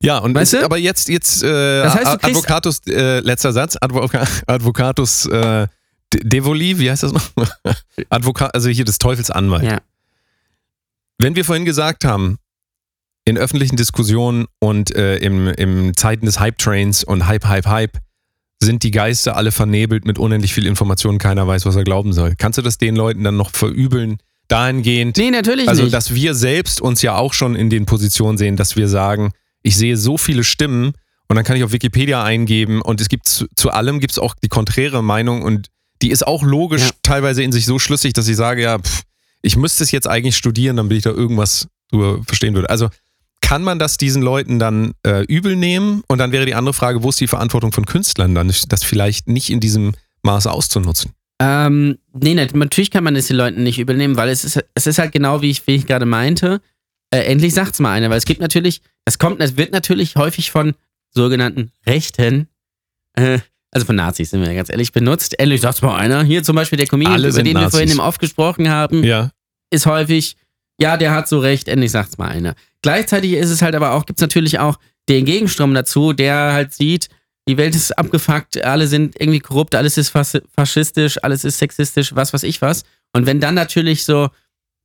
[0.00, 0.64] Ja, und Weißt du?
[0.64, 5.66] aber jetzt, jetzt äh, Das heißt, du Advocatus, äh, letzter Satz, Advoca Advocatus äh,
[6.22, 7.30] Devoli, wie heißt das noch?
[8.10, 9.64] Advokat, also hier des Teufels Anwalt.
[9.64, 9.80] Ja.
[11.18, 12.38] Wenn wir vorhin gesagt haben,
[13.24, 17.98] in öffentlichen Diskussionen und äh, im, im Zeiten des Hype-Trains und Hype, Hype, Hype
[18.62, 22.34] sind die Geister alle vernebelt mit unendlich viel Information, keiner weiß, was er glauben soll.
[22.36, 25.94] Kannst du das den Leuten dann noch verübeln, dahingehend, Nee, natürlich also, nicht.
[25.94, 29.76] dass wir selbst uns ja auch schon in den Positionen sehen, dass wir sagen, ich
[29.76, 30.92] sehe so viele Stimmen
[31.28, 34.18] und dann kann ich auf Wikipedia eingeben und es gibt zu, zu allem gibt es
[34.18, 35.68] auch die konträre Meinung und
[36.02, 36.90] die ist auch logisch Ja.
[37.02, 39.02] teilweise in sich so schlüssig, dass ich sage, ja, pff,
[39.42, 42.70] ich müsste es jetzt eigentlich studieren, damit ich da irgendwas drüber verstehen würde.
[42.70, 42.88] Also
[43.40, 46.02] kann man das diesen Leuten dann äh, übel nehmen?
[46.08, 49.28] Und dann wäre die andere Frage, wo ist die Verantwortung von Künstlern dann, das vielleicht
[49.28, 49.92] nicht in diesem
[50.22, 51.12] Maße auszunutzen?
[51.40, 54.86] Ähm, nee, nat- natürlich kann man es den Leuten nicht übernehmen, weil es ist, es
[54.86, 56.62] ist halt genau wie ich, wie ich gerade meinte.
[57.10, 60.50] Äh, endlich sagt's mal einer, weil es gibt natürlich, das kommt, es wird natürlich häufig
[60.50, 60.74] von
[61.10, 62.48] sogenannten Rechten,
[63.14, 63.40] äh,
[63.74, 65.38] also von Nazis, sind wir ja ganz ehrlich, benutzt.
[65.38, 66.22] Endlich sagt's mal einer.
[66.22, 67.70] Hier zum Beispiel der Comedian, Alle über den wir Nazis.
[67.72, 69.30] vorhin im Off gesprochen haben, Ja.
[69.70, 70.36] ist häufig,
[70.80, 72.54] ja, der hat so recht, endlich sagt's mal einer.
[72.82, 77.08] Gleichzeitig ist es halt aber auch, gibt's natürlich auch den Gegenstrom dazu, der halt sieht,
[77.46, 82.14] die Welt ist abgefuckt, alle sind irgendwie korrupt, alles ist fas faschistisch, alles ist sexistisch,
[82.14, 82.84] was weiß ich was.
[83.12, 84.28] Und wenn dann natürlich so,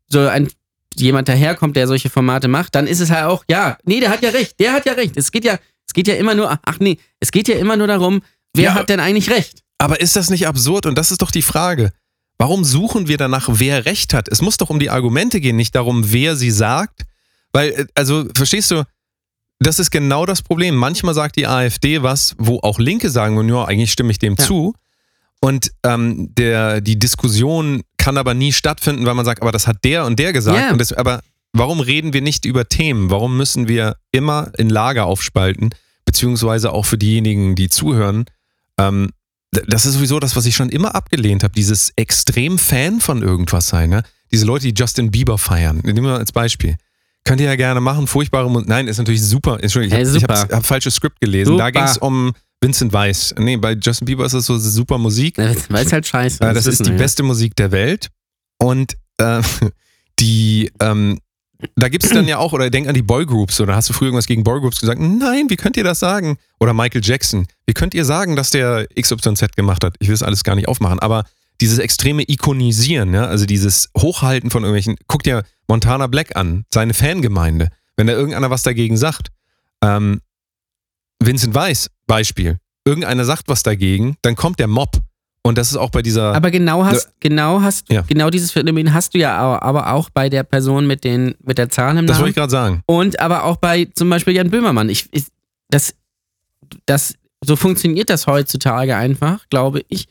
[0.07, 0.49] so ein
[0.97, 4.21] jemand daherkommt, der solche Formate macht, dann ist es halt auch, ja, nee, der hat
[4.21, 5.15] ja recht, der hat ja recht.
[5.15, 7.87] Es geht ja, es geht ja immer nur, ach nee, es geht ja immer nur
[7.87, 8.21] darum,
[8.59, 8.73] wer Ja.
[8.75, 9.61] hat denn eigentlich recht?
[9.77, 10.85] Aber ist das nicht absurd?
[10.85, 11.91] Und das ist doch die Frage.
[12.37, 14.27] Warum suchen wir danach, wer Recht hat?
[14.29, 17.01] Es muss doch um die Argumente gehen, nicht darum, wer sie sagt.
[17.51, 18.83] Weil, äh, also, verstehst du,
[19.59, 20.75] das ist genau das Problem.
[20.75, 24.45] Manchmal sagt die AfD was, wo auch Linke sagen, ja, eigentlich stimme ich dem Ja.
[24.45, 24.73] zu.
[25.41, 29.77] Und ähm, der, die Diskussion kann aber nie stattfinden, weil man sagt, aber das hat
[29.83, 30.57] der und der gesagt.
[30.57, 30.71] Ja.
[30.71, 31.21] Und das, aber
[31.53, 33.09] warum reden wir nicht über Themen?
[33.09, 35.69] Warum müssen wir immer in Lager aufspalten?
[36.05, 38.25] Beziehungsweise auch für diejenigen, die zuhören,
[38.79, 39.09] ähm,
[39.51, 43.67] das ist sowieso das, was ich schon immer abgelehnt habe, dieses extrem Fan von irgendwas
[43.67, 43.89] sein.
[43.89, 44.03] Ne?
[44.31, 45.81] Diese Leute, die Justin Bieber feiern.
[45.83, 46.75] Nehmen wir mal als Beispiel.
[47.25, 48.69] Könnt ihr ja gerne machen, furchtbare Musik.
[48.69, 49.57] Nein, ist natürlich super.
[49.61, 50.39] Entschuldigung, ich Ey, habe super.
[50.39, 51.57] hab, hab falsches Skript gelesen.
[51.57, 51.71] Da Super.
[51.71, 53.33] ging es um Vincent Weiss.
[53.37, 55.37] Nee, bei Justin Bieber ist das so super Musik.
[55.37, 58.09] Weil es halt scheiße Äh, das ist die wir beste Musik der Welt.
[58.57, 59.41] Und äh,
[60.19, 61.19] die, ähm,
[61.75, 64.07] da gibt es dann ja auch, oder denk an die Boygroups, oder hast du früher
[64.07, 65.01] irgendwas gegen Boygroups gesagt?
[65.01, 66.37] Nein, wie könnt ihr das sagen?
[66.59, 69.95] Oder Michael Jackson, wie könnt ihr sagen, dass der XYZ gemacht hat?
[69.99, 71.25] Ich will das alles gar nicht aufmachen, aber
[71.61, 76.93] dieses extreme Ikonisieren, ja, also dieses Hochhalten von irgendwelchen, guck dir Montana Black an, seine
[76.93, 79.27] Fangemeinde, wenn da irgendeiner was dagegen sagt.
[79.83, 80.21] Ähm,
[81.21, 82.57] Vincent Weiss, Beispiel.
[82.85, 85.01] Irgendeiner sagt was dagegen, dann kommt der Mob.
[85.49, 86.33] Und das ist auch bei dieser.
[86.33, 88.01] Aber genau hast, genau hast, Ja.
[88.01, 91.57] genau dieses Phänomen hast du ja auch, aber auch bei der Person mit den, mit
[91.57, 92.83] der Zahl im das wollte Namen ich gerade sagen.
[92.85, 94.87] und aber auch bei zum Beispiel Jan Böhmermann.
[94.89, 95.25] Ich, ich
[95.69, 95.93] das,
[96.85, 100.07] das, so funktioniert das heutzutage einfach, glaube ich,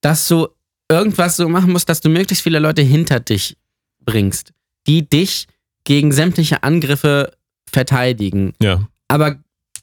[0.00, 0.48] dass du
[0.90, 3.56] irgendwas so machen musst, dass du möglichst viele Leute hinter dich
[4.04, 4.52] bringst,
[4.86, 5.46] die dich
[5.84, 7.32] gegen sämtliche Angriffe
[7.70, 8.52] verteidigen.
[8.62, 8.86] Ja.
[9.08, 9.36] aber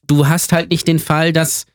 [0.08, 1.66] du hast halt nicht den Fall, dass,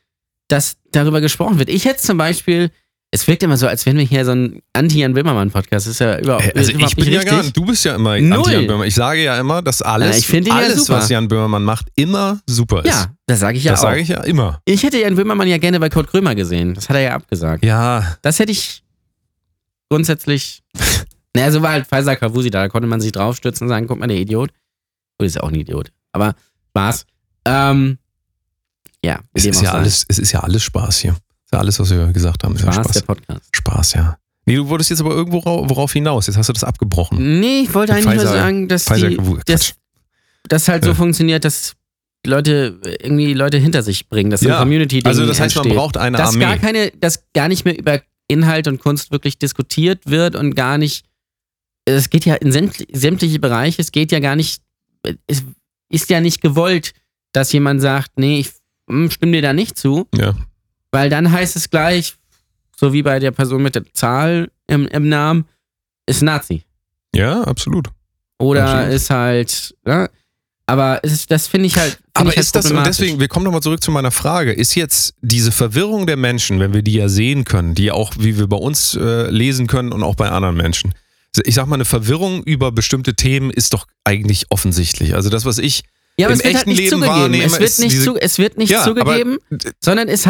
[0.47, 1.69] dass darüber gesprochen wird.
[1.69, 2.71] Ich hätte zum Beispiel,
[3.09, 5.87] Es wirkt immer so, als wären wir hier so ein Anti-Jan Böhmermann-Podcast.
[5.87, 8.11] Das ist ja überhaupt, Also überhaupt ich bin ja gar nicht, du bist ja immer.
[8.11, 8.87] Anti-Jan Böhmermann.
[8.87, 10.99] Ich sage ja immer, dass alles, Na, ja alles super.
[10.99, 12.87] was Jan Böhmermann macht, immer super ist.
[12.93, 13.83] Ja, das sage ich ja das auch.
[13.89, 14.61] sage ich ja immer.
[14.65, 16.73] Ich hätte Jan Böhmermann ja gerne bei Kurt Krömer gesehen.
[16.73, 17.63] Das hat er ja abgesagt.
[17.63, 18.83] Ja, Das hätte ich
[19.89, 20.63] grundsätzlich.
[21.35, 22.63] naja, so war halt Pfizer Kavusi da.
[22.63, 24.51] Da konnte man sich draufstürzen und sagen, guck mal, der Idiot.
[25.17, 25.91] Gut, ist ja auch ein Idiot.
[26.11, 26.35] Aber
[26.71, 27.05] Spaß.
[27.45, 27.97] Ähm,
[29.03, 31.15] ja, es ist ja, alles, es ist ja alles Spaß hier.
[31.47, 32.55] Ist ja alles, was wir gesagt haben.
[32.55, 32.93] Ist ja Spaß, Spaß.
[32.93, 33.41] der Podcast.
[33.55, 34.17] Spaß, ja.
[34.45, 36.27] Nee, du wolltest jetzt aber irgendwo rau- worauf hinaus.
[36.27, 37.39] Jetzt hast du das abgebrochen.
[37.39, 39.75] Nee, ich wollte eigentlich nur Pfizer- sagen, dass Pfizer- die, dass,
[40.43, 40.95] das halt so Ja.
[40.95, 41.73] funktioniert, dass
[42.25, 45.77] die Leute irgendwie Leute hinter sich bringen, dass Ja, Community Also das heißt, man entsteht.
[45.77, 46.39] braucht eine dass Armee.
[46.45, 50.77] gar keine, dass gar nicht mehr über Inhalt und Kunst wirklich diskutiert wird und gar
[50.77, 51.05] nicht,
[51.85, 54.61] es geht ja in sämt- sämtliche Bereiche, es geht ja gar nicht,
[55.27, 55.43] es
[55.89, 56.93] ist ja nicht gewollt,
[57.31, 58.51] dass jemand sagt, nee, ich
[58.89, 60.33] hm, stimme dir da nicht zu, ja.
[60.97, 62.15] Weil dann heißt es gleich,
[62.75, 65.45] so wie bei der Person mit der Zahl im, im Namen,
[66.07, 66.63] ist Nazi.
[67.13, 67.87] ja, absolut.
[68.39, 68.93] Oder Absolut.
[68.93, 70.09] ist halt, ja,
[70.67, 71.91] aber es ist, das finde ich halt.
[71.93, 74.53] find Aber ich halt ist das, und deswegen, wir kommen nochmal zurück zu meiner Frage,
[74.53, 78.37] ist jetzt diese Verwirrung der Menschen, wenn wir die ja sehen können, die auch, wie
[78.37, 80.93] wir bei uns äh, lesen können und auch bei anderen Menschen,
[81.45, 85.13] ich sag mal, eine Verwirrung über bestimmte Themen ist doch eigentlich offensichtlich.
[85.15, 85.83] Also das, was ich
[86.19, 87.15] ja, aber im es wird halt echten nicht Leben zugegeben.
[87.21, 90.25] wahrnehme, Es wird nicht, diese- zu, es wird nicht Ja, zugegeben, aber- sondern es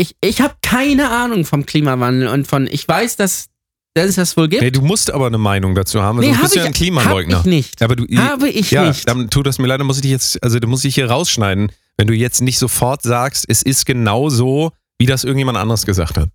[0.00, 3.46] ich, ich habe keine Ahnung vom Klimawandel und von, ich weiß, dass,
[3.94, 4.62] dass es das wohl gibt.
[4.62, 6.76] Nee, du musst aber eine Meinung dazu haben, Nee, hab bist du ja ein ich,
[6.78, 7.38] Klimaleugner.
[7.38, 7.82] hab ich nicht.
[7.82, 9.06] Aber du, Habe ich ja, nicht.
[9.08, 11.10] dann tut das mir leid, dann muss ich dich jetzt, also da muss ich hier
[11.10, 15.84] rausschneiden, wenn du jetzt nicht sofort sagst, es ist genau so, wie das irgendjemand anderes
[15.84, 16.30] gesagt hat.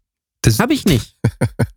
[0.60, 1.16] Habe ich nicht.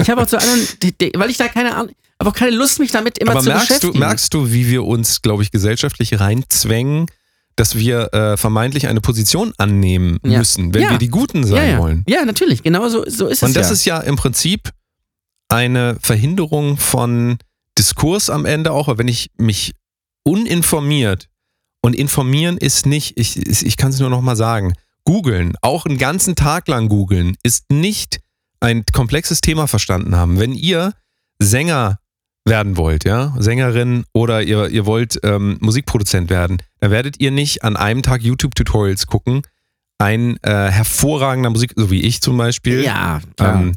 [0.02, 0.60] Ich habe auch zu anderen,
[1.16, 3.70] weil ich da keine Ahnung, habe auch keine Lust, mich damit immer Aber zu merkst
[3.70, 3.98] du, beschäftigen.
[3.98, 7.06] merkst du, wie wir uns, glaube ich, gesellschaftlich reinzwängen,
[7.58, 10.38] dass wir äh, vermeintlich eine Position annehmen Ja.
[10.38, 10.90] müssen, wenn Ja.
[10.90, 11.78] wir die Guten sein ja.
[11.78, 12.04] wollen?
[12.08, 13.72] ja, natürlich, genau so, so ist Und es das ja.
[13.72, 14.70] ist ja im Prinzip
[15.48, 17.38] eine Verhinderung von
[17.78, 19.72] Diskurs am Ende auch, weil wenn ich mich
[20.24, 21.28] uninformiert
[21.80, 25.98] und informieren ist nicht, ich, ich kann es nur noch mal sagen, googeln, auch einen
[25.98, 28.20] ganzen Tag lang googeln, ist nicht
[28.60, 30.38] ein komplexes Thema verstanden haben.
[30.38, 30.92] Wenn ihr
[31.38, 31.98] Sänger
[32.48, 37.64] werden wollt, ja, Sängerin oder ihr, ihr wollt ähm, Musikproduzent werden, dann werdet ihr nicht
[37.64, 39.42] an einem Tag YouTube-Tutorials gucken,
[39.98, 43.74] ein äh, hervorragender Musik, so wie ich zum Beispiel, ja, ähm,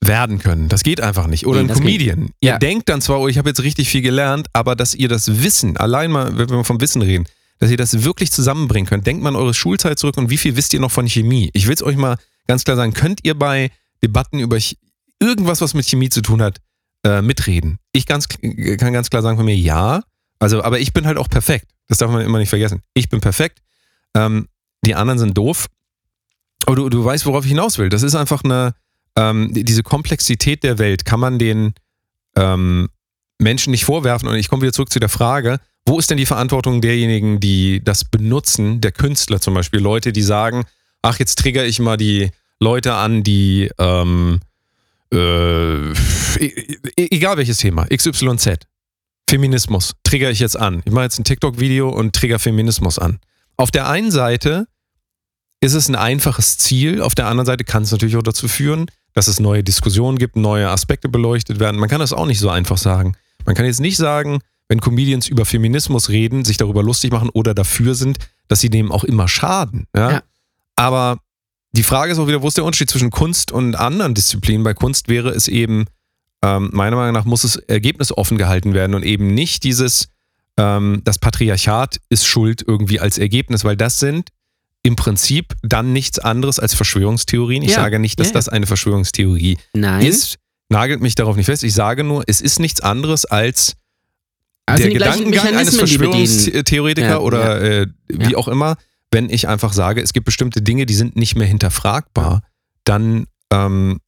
[0.00, 0.68] werden können.
[0.68, 1.46] Das geht einfach nicht.
[1.46, 2.30] Oder Nee, ein Comedian.
[2.42, 2.54] Ja.
[2.54, 5.42] Ihr denkt dann zwar, oh, ich habe jetzt richtig viel gelernt, aber dass ihr das
[5.42, 7.24] Wissen, allein mal, wenn wir vom Wissen reden,
[7.60, 9.06] dass ihr das wirklich zusammenbringen könnt.
[9.06, 11.50] Denkt mal an eure Schulzeit zurück und wie viel wisst ihr noch von Chemie?
[11.52, 12.16] Ich will es euch mal
[12.48, 13.70] ganz klar sagen, könnt ihr bei
[14.02, 14.58] Debatten über
[15.20, 16.58] irgendwas, was mit Chemie zu tun hat,
[17.04, 17.78] äh, mitreden?
[17.92, 20.02] Ich ganz, kann ganz klar sagen von mir, ja.
[20.38, 21.66] Also, aber ich bin halt auch perfekt.
[21.88, 22.82] Das darf man immer nicht vergessen.
[22.94, 23.60] Ich bin perfekt.
[24.14, 24.48] Ähm,
[24.84, 25.66] die anderen sind doof.
[26.66, 27.88] Aber du, du weißt, worauf ich hinaus will.
[27.88, 28.74] Das ist einfach eine,
[29.16, 31.74] ähm, die- diese Komplexität der Welt kann man den
[32.36, 32.88] ähm,
[33.38, 34.28] Menschen nicht vorwerfen.
[34.28, 37.82] Und ich komme wieder zurück zu der Frage, wo ist denn die Verantwortung derjenigen, die
[37.84, 40.64] das benutzen, der Künstler zum Beispiel, Leute, die sagen,
[41.02, 42.30] ach, jetzt trigger ich mal die
[42.60, 44.40] Leute an, die, ähm,
[45.12, 48.58] äh, e- e- egal welches Thema, XYZ,
[49.28, 50.82] Feminismus, trigger ich jetzt an.
[50.84, 53.18] Ich mache jetzt ein TikTok-Video und trigger Feminismus an.
[53.56, 54.66] Auf der einen Seite
[55.60, 58.86] ist es ein einfaches Ziel, auf der anderen Seite kann es natürlich auch dazu führen,
[59.14, 61.78] dass es neue Diskussionen gibt, neue Aspekte beleuchtet werden.
[61.78, 63.14] Man kann das auch nicht so einfach sagen.
[63.44, 67.54] Man kann jetzt nicht sagen, wenn Comedians über Feminismus reden, sich darüber lustig machen oder
[67.54, 69.86] dafür sind, dass sie dem auch immer schaden.
[69.94, 70.10] Ja?
[70.10, 70.22] Ja.
[70.76, 71.18] Aber
[71.72, 74.62] die Frage ist auch wieder, wo ist der Unterschied zwischen Kunst und anderen Disziplinen?
[74.62, 75.86] Bei Kunst wäre es eben,
[76.42, 80.08] ähm, meiner Meinung nach, muss es ergebnisoffen gehalten werden und eben nicht dieses,
[80.58, 84.28] ähm, das Patriarchat ist schuld irgendwie als Ergebnis, weil das sind
[84.82, 87.62] im Prinzip dann nichts anderes als Verschwörungstheorien.
[87.62, 90.04] Ich Ja, sage nicht, dass ja, das eine Verschwörungstheorie Nein.
[90.04, 90.38] ist.
[90.68, 91.62] Nagelt mich darauf nicht fest.
[91.62, 93.74] Ich sage nur, es ist nichts anderes als
[94.66, 95.76] also der Gedankengang eines.
[95.76, 98.76] Verschwörungstheoretiker Ja, oder Äh, wie auch immer,
[99.12, 102.42] wenn ich einfach sage, es gibt bestimmte Dinge, die sind nicht mehr hinterfragbar,
[102.84, 104.00] dann ähm,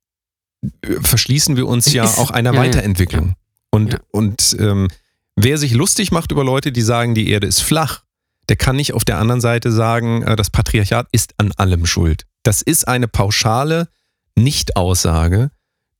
[1.02, 3.34] verschließen wir uns ja auch einer ja, ja, Weiterentwicklung.
[3.70, 3.98] Und, Ja.
[4.10, 4.88] und ähm,
[5.36, 8.02] wer sich lustig macht über Leute, die sagen, die Erde ist flach,
[8.48, 12.26] der kann nicht auf der anderen Seite sagen, äh, das Patriarchat ist an allem schuld.
[12.42, 13.88] Das ist eine pauschale
[14.36, 15.50] Nicht-Aussage,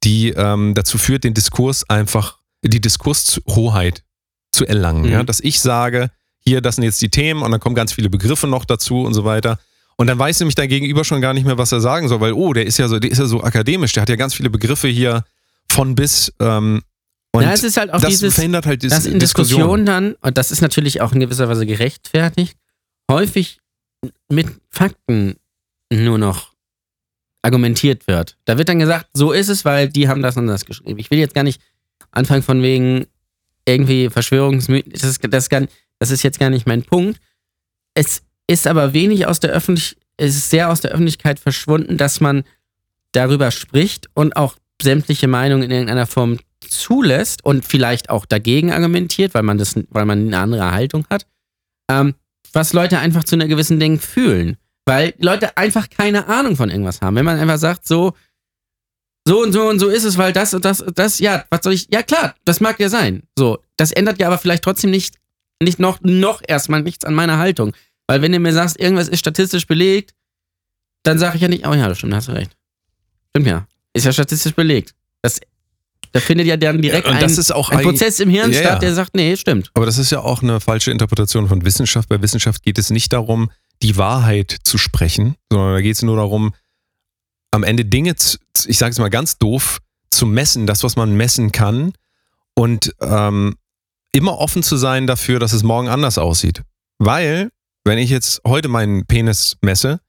[0.02, 4.04] die ähm, dazu führt, den Diskurs einfach, die Diskurshoheit
[4.52, 5.02] zu erlangen.
[5.02, 5.12] Mhm.
[5.12, 5.22] Ja?
[5.22, 6.10] Dass ich sage,
[6.46, 9.14] hier, das sind jetzt die Themen und dann kommen ganz viele Begriffe noch dazu und
[9.14, 9.58] so weiter.
[9.96, 12.32] Und dann weiß nämlich dein Gegenüber schon gar nicht mehr, was er sagen soll, weil,
[12.32, 14.50] oh, der ist ja so, der ist ja so akademisch, der hat ja ganz viele
[14.50, 15.24] Begriffe hier
[15.68, 16.32] von bis.
[16.40, 16.82] Ähm,
[17.32, 19.58] und ja, es ist halt auch das dieses, verhindert halt dis dass in Diskussion.
[19.60, 22.56] Diskussionen dann, und das ist natürlich auch in gewisser Weise gerechtfertigt,
[23.10, 23.60] häufig
[24.28, 25.36] mit Fakten
[25.92, 26.52] nur noch
[27.42, 28.36] argumentiert wird.
[28.44, 30.98] Da wird dann gesagt, so ist es, weil die haben das und das geschrieben.
[30.98, 31.60] Ich will jetzt gar nicht
[32.10, 33.06] anfangen von wegen
[33.66, 34.92] irgendwie Verschwörungsmythen.
[34.92, 35.66] Das das, gar,
[36.04, 37.18] das ist jetzt gar nicht mein Punkt.
[37.94, 42.20] Es ist aber wenig aus der Öffentlichkeit, es ist sehr aus der Öffentlichkeit verschwunden, dass
[42.20, 42.44] man
[43.12, 49.32] darüber spricht und auch sämtliche Meinungen in irgendeiner Form zulässt und vielleicht auch dagegen argumentiert,
[49.32, 51.26] weil man das, weil man eine andere Haltung hat,
[51.90, 52.14] ähm,
[52.52, 54.58] was Leute einfach zu einer gewissen Ding fühlen.
[54.84, 57.16] Weil Leute einfach keine Ahnung von irgendwas haben.
[57.16, 58.12] Wenn man einfach sagt, so,
[59.26, 61.60] so und so und so ist es, weil das und das und das, ja, was
[61.62, 63.22] soll ich, ja klar, das mag ja sein.
[63.38, 65.14] So, das ändert ja aber vielleicht trotzdem nicht,
[65.64, 67.72] nicht noch, noch erstmal nichts an meiner Haltung.
[68.06, 70.14] Weil wenn du mir sagst, irgendwas ist statistisch belegt,
[71.02, 72.56] dann sage ich ja nicht, oh ja, das stimmt, hast du recht.
[73.30, 73.66] Stimmt ja.
[73.92, 74.94] Ist ja statistisch belegt.
[75.22, 75.40] Das,
[76.12, 78.60] da findet ja dann direkt Und ein, das ist auch ein Prozess im Hirn Ja,
[78.60, 78.78] statt, ja.
[78.78, 79.70] der sagt, nee, stimmt.
[79.74, 82.08] Aber das ist ja auch eine falsche Interpretation von Wissenschaft.
[82.08, 83.50] Bei Wissenschaft geht es nicht darum,
[83.82, 86.54] die Wahrheit zu sprechen, sondern da geht es nur darum,
[87.50, 89.78] am Ende Dinge, zu, ich sage es mal ganz doof,
[90.10, 91.92] zu messen, das, was man messen kann
[92.54, 93.56] und ähm,
[94.14, 96.62] immer offen zu sein dafür, dass es morgen anders aussieht.
[96.98, 97.50] Weil,
[97.84, 100.00] wenn ich jetzt heute meinen Penis messe,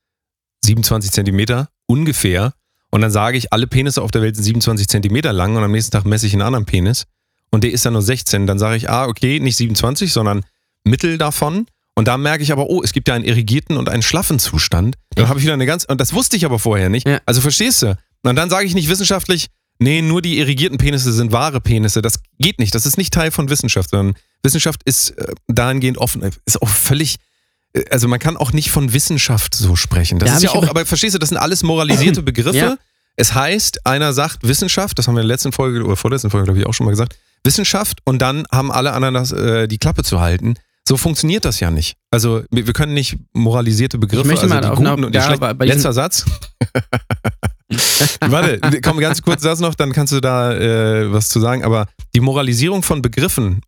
[0.64, 2.54] 27 Zentimeter ungefähr,
[2.92, 5.72] und dann sage ich, alle Penisse auf der Welt sind 27 Zentimeter lang und am
[5.72, 7.06] nächsten Tag messe ich einen anderen Penis
[7.52, 10.46] und der ist dann nur 16, dann sage ich, ah, okay, nicht 27, sondern
[10.84, 11.66] Mittel davon.
[11.96, 14.96] Und da merke ich aber, oh, es gibt ja einen irrigierten und einen schlaffen Zustand.
[15.16, 17.08] Dann habe ich wieder eine ganz, und das wusste ich aber vorher nicht.
[17.08, 17.20] Ja.
[17.26, 17.98] Also verstehst du?
[18.24, 19.48] Und dann sage ich nicht wissenschaftlich,
[19.80, 22.02] nee, nur die irrigierten Penisse sind wahre Penisse.
[22.02, 22.74] Das geht nicht.
[22.76, 27.18] Das ist nicht Teil von Wissenschaft, sondern Wissenschaft ist äh, dahingehend offen, ist auch völlig,
[27.74, 30.20] äh, also man kann auch nicht von Wissenschaft so sprechen.
[30.20, 32.58] Das Da ist ja ich auch, aber- aber verstehst du, das sind alles moralisierte Begriffe.
[32.58, 32.78] Ja.
[33.18, 36.46] Es heißt, einer sagt Wissenschaft, das haben wir in der letzten Folge oder vorletzten Folge,
[36.46, 37.16] glaube ich, auch schon mal gesagt,
[37.46, 40.56] Wissenschaft und dann haben alle anderen das, äh, die Klappe zu halten.
[40.88, 41.96] So funktioniert das ja nicht.
[42.12, 45.06] Also wir, wir können nicht moralisierte Begriffe, Ich möchte also mal die auf guten einer-
[45.08, 45.40] und die ja, schlechten.
[45.40, 46.26] bei- bei diesen- Letzter Satz.
[48.22, 51.64] Warte, komm ganz kurz das noch, dann kannst du da äh, was zu sagen.
[51.64, 53.62] Aber die Moralisierung von Begriffen,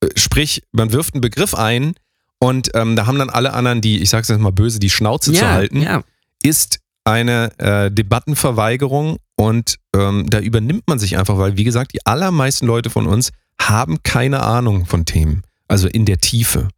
[0.00, 1.94] äh, sprich, man wirft einen Begriff ein
[2.40, 5.32] und ähm, da haben dann alle anderen, die, ich sag's jetzt mal böse, die Schnauze
[5.32, 6.02] zu Ja, halten ja.
[6.42, 12.04] ist eine äh, Debattenverweigerung und ähm, da übernimmt man sich einfach, weil wie gesagt, die
[12.06, 13.30] allermeisten Leute von uns
[13.60, 16.68] haben keine Ahnung von Themen, also in der Tiefe.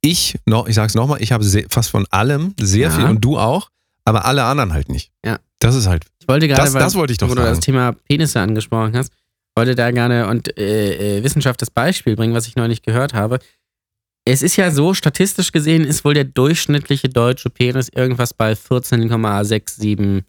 [0.00, 2.96] Ich, noch, ich sag's nochmal, ich habe sehr, fast von allem sehr Ja.
[2.96, 3.68] viel und du auch,
[4.04, 5.10] aber alle anderen halt nicht.
[5.24, 5.38] Ja.
[5.60, 6.04] Das ist halt.
[6.20, 7.54] Ich wollte gerade, Das- weil- das wollte ich doch wo du sagen.
[7.56, 9.12] das Thema Penisse angesprochen hast,
[9.56, 13.38] wollte da gerne und äh, äh, Wissenschaft das Beispiel bringen, was ich neulich gehört habe.
[14.24, 20.22] Es ist ja so, statistisch gesehen ist wohl der durchschnittliche deutsche Penis irgendwas bei 14,67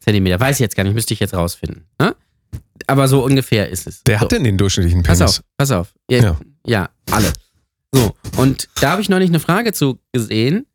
[0.00, 0.40] Zentimeter.
[0.40, 1.86] Weiß ich jetzt gar nicht, müsste ich jetzt rausfinden.
[2.00, 2.14] Ne?
[2.86, 4.02] Aber so ungefähr ist es.
[4.06, 4.22] Wer so.
[4.24, 5.38] hat denn den durchschnittlichen Pass Penis?
[5.38, 5.94] auf, pass auf.
[6.10, 6.40] Ja, Ja.
[6.66, 6.90] ja.
[7.10, 7.32] alle.
[7.94, 10.66] So, und da habe ich neulich eine Frage zu gesehen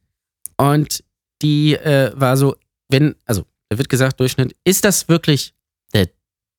[0.57, 1.03] und
[1.41, 2.55] die äh, war so,
[2.89, 5.53] wenn, also da wird gesagt, Durchschnitt, ist das wirklich
[5.93, 6.07] der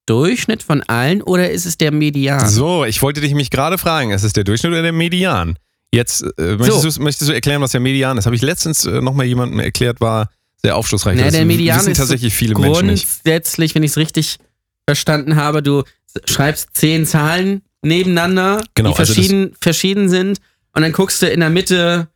[0.07, 2.49] Durchschnitt von allen oder ist es der Median?
[2.49, 5.59] So, ich wollte dich mich gerade fragen, ist es der Durchschnitt oder der Median?
[5.93, 6.91] Jetzt äh, möchtest, So.
[6.91, 8.27] du, möchtest du erklären, was der Median ist?
[8.27, 10.31] Habe ich letztens äh, nochmal jemandem erklärt, war
[10.61, 11.19] sehr aufschlussreich.
[11.19, 13.07] Na, der Median wissen ist tatsächlich viele Menschen nicht.
[13.07, 14.39] Grundsätzlich, wenn ich es richtig
[14.87, 15.85] verstanden habe, du
[16.27, 20.41] schreibst zehn Zahlen nebeneinander, Genau, die also verschieden, verschieden sind
[20.75, 22.09] und dann guckst du in der Mitte,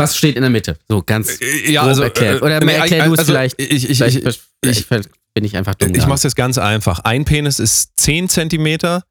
[0.00, 0.78] was steht in der Mitte.
[0.88, 2.42] So ganz Äh, grob erklärt.
[2.42, 3.60] Oder nee, erklär du es also, vielleicht.
[3.60, 4.16] Ich, ich, vielleicht,
[4.64, 5.94] ich, vielleicht bin ich einfach dumm.
[5.94, 7.00] ich mache es jetzt ganz einfach.
[7.00, 9.04] Ein Penis ist 10 Zentimeter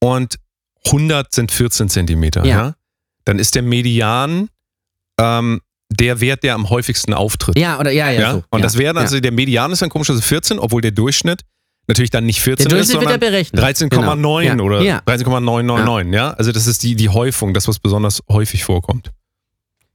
[0.00, 0.36] und
[0.86, 2.44] 100 sind 14 Zentimeter.
[2.44, 2.56] Ja.
[2.56, 2.74] Ja.
[3.24, 4.48] Dann ist der Median
[5.20, 5.60] ähm,
[5.90, 7.58] der Wert, der am häufigsten auftritt.
[7.58, 8.20] ja, oder ja, ja.
[8.20, 8.44] Ja, so.
[8.50, 9.00] und ja, das wäre ja.
[9.00, 11.42] also der Median ist dann komischerweise 14, obwohl der Durchschnitt
[11.86, 13.62] natürlich dann nicht 14 Der ist, ja sondern berechnet.
[13.62, 14.64] 13,9 Genau.
[14.64, 15.02] oder Ja.
[15.06, 16.30] 13,999, ja.
[16.32, 19.10] Also das ist die, die Häufung, das, was besonders häufig vorkommt.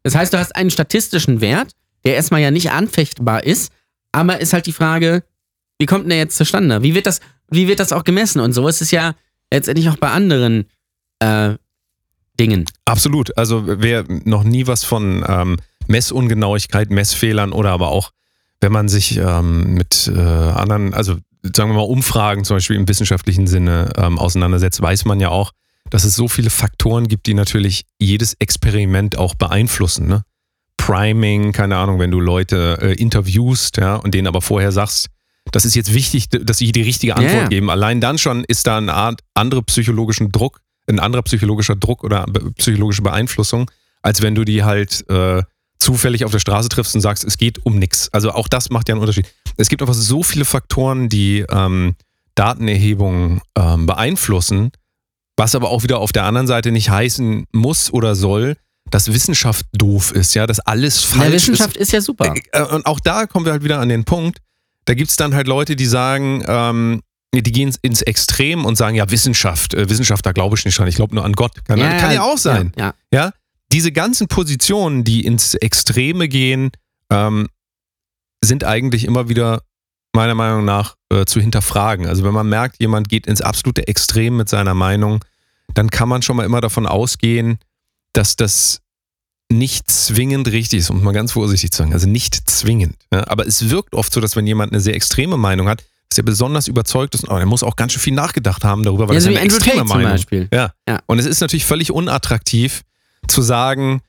[0.03, 1.73] Das heißt, du hast einen statistischen Wert,
[2.05, 3.71] der erstmal ja nicht anfechtbar ist,
[4.11, 5.23] aber ist halt die Frage,
[5.77, 6.83] wie kommt denn der jetzt zustande?
[6.83, 7.19] Wie wird das,
[7.49, 8.39] wie wird das auch gemessen?
[8.39, 9.15] Und so ist es ja
[9.51, 10.65] letztendlich auch bei anderen
[11.19, 11.55] äh,
[12.39, 12.65] Dingen.
[12.85, 13.37] Absolut.
[13.37, 18.11] Also wer noch nie was von ähm, Messungenauigkeit, Messfehlern oder aber auch,
[18.61, 22.87] wenn man sich ähm, mit äh, anderen, also sagen wir mal Umfragen zum Beispiel im
[22.87, 25.51] wissenschaftlichen Sinne ähm, auseinandersetzt, weiß man ja auch,
[25.89, 30.07] dass es so viele Faktoren gibt, die natürlich jedes Experiment auch beeinflussen.
[30.07, 30.23] Ne?
[30.77, 35.07] Priming, keine Ahnung, wenn du Leute äh, interviewst, ja, und denen aber vorher sagst,
[35.51, 37.47] das ist jetzt wichtig, dass sie die richtige Antwort ja.
[37.47, 37.69] geben.
[37.69, 42.25] Allein dann schon ist da eine Art andere psychologischen Druck, ein anderer psychologischer Druck oder
[42.57, 43.69] psychologische Beeinflussung,
[44.01, 45.43] als wenn du die halt äh,
[45.79, 48.09] zufällig auf der Straße triffst und sagst, es geht um nichts.
[48.13, 49.27] Also auch das macht ja einen Unterschied.
[49.57, 51.95] Es gibt einfach so viele Faktoren, die ähm,
[52.35, 54.71] Datenerhebung ähm, beeinflussen,
[55.39, 58.57] was aber auch wieder auf der anderen Seite nicht heißen muss oder soll,
[58.91, 62.33] dass Wissenschaft doof ist, ja, dass alles falsch Wissenschaft ist, ja super.
[62.35, 62.43] ist.
[62.51, 64.39] Äh, Und auch da kommen wir halt wieder an den Punkt,
[64.85, 67.01] da gibt es dann halt Leute, die sagen, ähm,
[67.33, 70.87] die gehen ins Extrem und sagen, ja, Wissenschaft, äh, Wissenschaft, da glaube ich nicht dran,
[70.87, 71.63] ich glaube nur an Gott.
[71.65, 72.73] Kann ja, kann ja auch sein.
[72.77, 73.31] Ja, Ja,
[73.71, 76.71] diese ganzen Positionen, die ins Extreme gehen,
[77.11, 77.47] ähm,
[78.43, 79.61] sind eigentlich immer wieder
[80.13, 82.07] meiner Meinung nach äh, zu hinterfragen.
[82.07, 85.23] Also wenn man merkt, jemand geht ins absolute Extrem mit seiner Meinung,
[85.73, 87.59] dann kann man schon mal immer davon ausgehen,
[88.13, 88.81] dass das
[89.51, 91.93] nicht zwingend richtig ist, um mal ganz vorsichtig zu sagen.
[91.93, 92.95] Also nicht zwingend.
[93.11, 93.27] Ja?
[93.27, 96.23] Aber es wirkt oft so, dass wenn jemand eine sehr extreme Meinung hat, dass er
[96.23, 99.17] besonders überzeugt ist, aber er muss auch ganz schön viel nachgedacht haben darüber, weil Ja,
[99.17, 100.11] das so ist eine extreme Tate zum Meinung.
[100.11, 100.47] Beispiel.
[100.53, 100.73] Ja.
[100.87, 100.99] Ja.
[101.05, 102.83] Und es ist natürlich völlig unattraktiv
[103.27, 104.01] zu sagen,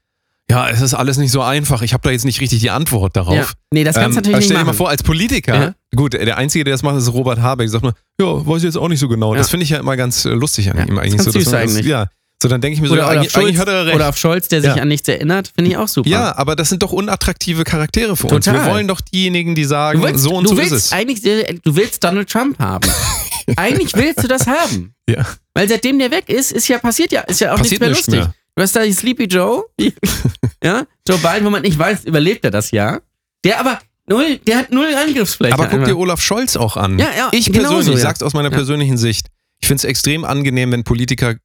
[0.51, 1.83] ja, es ist alles nicht so einfach.
[1.83, 3.35] Ich habe da jetzt nicht richtig die Antwort darauf.
[3.35, 3.47] Ja.
[3.73, 5.75] Nee, das kannst du aber natürlich stell nicht dir mal vor, als Politiker, Ja.
[5.97, 7.69] gut, der Einzige, der das macht, ist Robert Habeck.
[7.69, 9.33] Sagt man, ja, weiß ich jetzt auch nicht so genau.
[9.35, 9.39] Ja.
[9.39, 11.15] Das finde ich ja immer ganz äh, lustig an ihm eigentlich.
[11.15, 11.87] ist so, ganz süß man das, eigentlich.
[11.87, 12.07] Ja.
[12.43, 13.95] So, dann denke ich mir so, Oder, ja, eigentlich, eigentlich hat er recht.
[13.95, 14.81] oder auf Scholz, der sich Ja.
[14.83, 16.09] an nichts erinnert, finde ich auch super.
[16.09, 18.47] ja, aber das sind doch unattraktive Charaktere für uns.
[18.47, 18.65] Total.
[18.65, 20.93] Wir wollen doch diejenigen, die sagen, willst, so und so willst ist es.
[20.93, 22.89] eigentlich, du willst Donald Trump haben.
[23.57, 24.95] eigentlich willst du das haben.
[25.09, 25.27] Ja.
[25.55, 28.21] Weil seitdem der weg ist, ist ja passiert ja, ist ja auch Passiert nichts mehr
[28.21, 28.35] lustig.
[28.35, 29.65] Du hast da die Sleepy Joe,
[30.63, 33.01] ja, Joe Biden, wo man nicht weiß, überlebt er das Jahr.
[33.45, 35.55] Der aber null, der hat null Angriffsfläche.
[35.55, 36.99] Aber guck dir Olaf Scholz auch an.
[36.99, 38.09] Ja, ja, ich genauso, persönlich, ich ja.
[38.11, 38.57] sag's aus meiner Ja.
[38.57, 39.29] persönlichen Sicht,
[39.61, 41.37] ich finde es extrem angenehm, wenn Politiker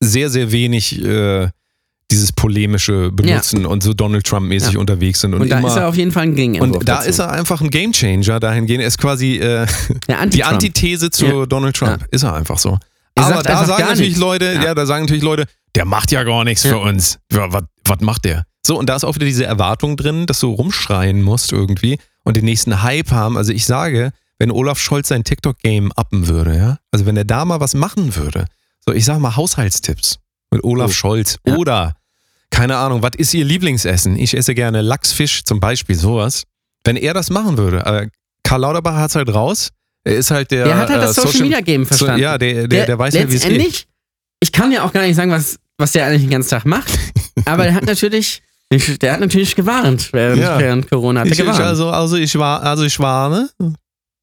[0.00, 1.48] sehr, sehr wenig äh,
[2.10, 4.80] dieses Polemische benutzen und so Donald Trump-mäßig Ja.
[4.80, 5.34] unterwegs sind.
[5.34, 6.80] Und, und da immer, ist er auf jeden Fall ein Gegenentwurf.
[6.80, 7.08] und da dazu.
[7.10, 8.80] ist er einfach ein Gamechanger dahingehend.
[8.82, 9.66] Er ist quasi äh,
[10.08, 11.46] Anti die Antithese zu Ja.
[11.46, 12.04] Donald Trump.
[12.10, 12.78] Ist er einfach so.
[13.14, 14.16] Er Aber da sagen natürlich.
[14.16, 14.64] Leute, ja.
[14.64, 14.74] Ja.
[14.74, 16.70] da sagen natürlich Leute, der macht ja gar nichts Ja.
[16.72, 17.18] für uns.
[17.32, 18.44] Ja, was, was macht der?
[18.66, 22.36] So, und da ist auch wieder diese Erwartung drin, dass du rumschreien musst irgendwie und
[22.36, 23.36] den nächsten Hype haben.
[23.36, 27.44] Also ich sage, wenn Olaf Scholz sein TikTok-Game uppen würde, ja, also wenn er da
[27.44, 28.44] mal was machen würde,
[28.86, 30.18] so ich sag mal Haushaltstipps
[30.50, 30.92] mit Olaf Oh.
[30.94, 31.56] Scholz Ja.
[31.56, 31.94] oder
[32.50, 34.16] keine Ahnung, was ist ihr Lieblingsessen?
[34.16, 36.44] Ich esse gerne Lachsfisch zum Beispiel, sowas.
[36.84, 38.08] Wenn er das machen würde, äh,
[38.42, 39.70] Karl Lauterbach hat's halt raus.
[40.02, 42.16] Er ist halt der, Der hat halt äh, das Social Media Game verstanden.
[42.16, 43.86] So, ja, der, der, der, weiß ja, wie es geht.
[44.40, 46.90] Ich kann ja auch gar nicht sagen, was, was der eigentlich den ganzen Tag macht,
[47.44, 48.42] aber der hat natürlich,
[49.00, 50.58] der hat natürlich gewarnt während, Ja.
[50.58, 51.20] während Corona.
[51.20, 51.60] Hat Ich, ich, gewarnt.
[51.60, 53.50] also, also, ich war, also ich warne.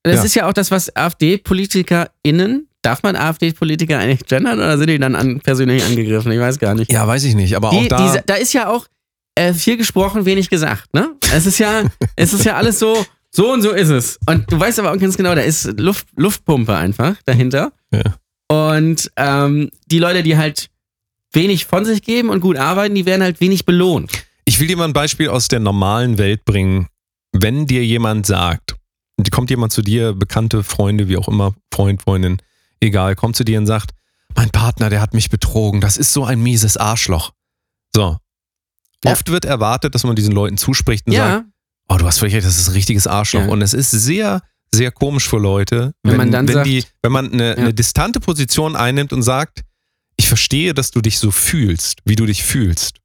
[0.04, 0.24] das ja.
[0.24, 5.16] ist ja auch das, was AfD-PolitikerInnen, darf man AfD-Politiker eigentlich gendern oder sind die dann
[5.16, 6.32] an, persönlich angegriffen?
[6.32, 6.92] Ich weiß gar nicht.
[6.92, 7.98] Ja, weiß ich nicht, aber auch Die, da.
[8.06, 8.88] diese, da ist ja auch
[9.36, 11.10] äh, viel gesprochen, wenig gesagt, ne?
[11.34, 11.84] Es ist ja,
[12.16, 14.18] es ist ja alles so, so und so ist es.
[14.28, 17.72] Und du weißt aber auch ganz genau, da ist Luft, Luftpumpe einfach dahinter.
[17.92, 18.16] Ja.
[18.48, 20.70] Und ähm, die Leute, die halt
[21.34, 24.12] wenig von sich geben und gut arbeiten, die werden halt wenig belohnt.
[24.46, 26.88] Ich will dir mal ein Beispiel aus der normalen Welt bringen.
[27.34, 28.76] Wenn dir jemand sagt,
[29.32, 32.38] kommt jemand zu dir, bekannte Freunde, wie auch immer, Freund, Freundin,
[32.80, 33.92] egal, kommt zu dir und sagt,
[34.36, 37.32] mein Partner, der hat mich betrogen, das ist so ein mieses Arschloch.
[37.94, 38.18] So.
[39.04, 39.12] Ja.
[39.12, 41.46] Oft wird erwartet, dass man diesen Leuten zuspricht und sagt, Ja,
[41.90, 43.42] oh, du hast völlig recht, das ist ein richtiges Arschloch.
[43.42, 43.50] Ja.
[43.50, 44.42] Und es ist sehr,
[44.74, 47.56] sehr komisch für Leute, Wenn wenn, man dann wenn, sagt- die, wenn man eine, Ja.
[47.56, 49.62] eine distante Position einnimmt und sagt,
[50.18, 52.98] ich verstehe, dass du dich so fühlst, wie du dich fühlst,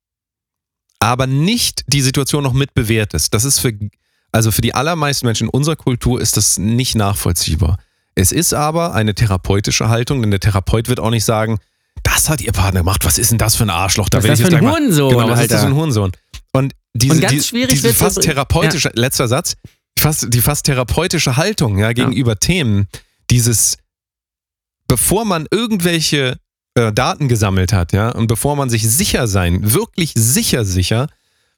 [0.98, 3.34] aber nicht die Situation noch mit bewertest.
[3.34, 3.72] Das ist für,
[4.32, 7.78] also für die allermeisten Menschen in unserer Kultur ist das nicht nachvollziehbar.
[8.14, 11.58] Es ist aber eine therapeutische Haltung, denn der Therapeut wird auch nicht sagen,
[12.02, 14.08] das hat ihr Partner gemacht, was ist denn das für ein Arschloch?
[14.08, 15.60] Da Was ist ich das jetzt für ein gleich mal- Hurensohn, Genau, was ist das
[15.60, 16.12] für ein Hurensohn?
[16.52, 19.54] Und diese, Und ganz die, schwierig diese fast therapeutische, letzter Satz,
[19.99, 22.88] fast, die fast therapeutische Haltung ja, gegenüber Themen,
[23.30, 23.76] dieses,
[24.88, 26.36] bevor man irgendwelche
[26.74, 31.09] äh, Daten gesammelt hat, ja, und bevor man sich sicher sein, wirklich sicher, sicher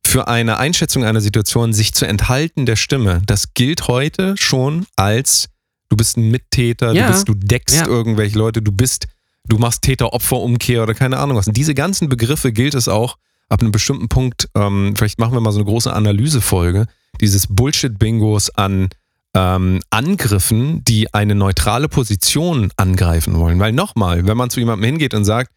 [0.07, 5.49] für eine Einschätzung einer Situation sich zu enthalten der Stimme, das gilt heute schon als
[5.89, 7.07] du bist ein Mittäter, Ja.
[7.07, 7.87] du bist, du deckst Ja.
[7.87, 9.07] irgendwelche Leute, du bist,
[9.47, 11.47] du machst Täter-Opfer-Umkehr oder keine Ahnung was.
[11.47, 13.17] Und diese ganzen Begriffe gilt es auch
[13.49, 16.87] ab einem bestimmten Punkt, ähm, vielleicht machen wir mal so eine große Analysefolge,
[17.21, 18.89] dieses Bullshit-Bingos an
[19.35, 23.59] ähm, Angriffen, die eine neutrale Position angreifen wollen.
[23.59, 25.51] Weil nochmal, wenn man zu jemandem hingeht und sagt,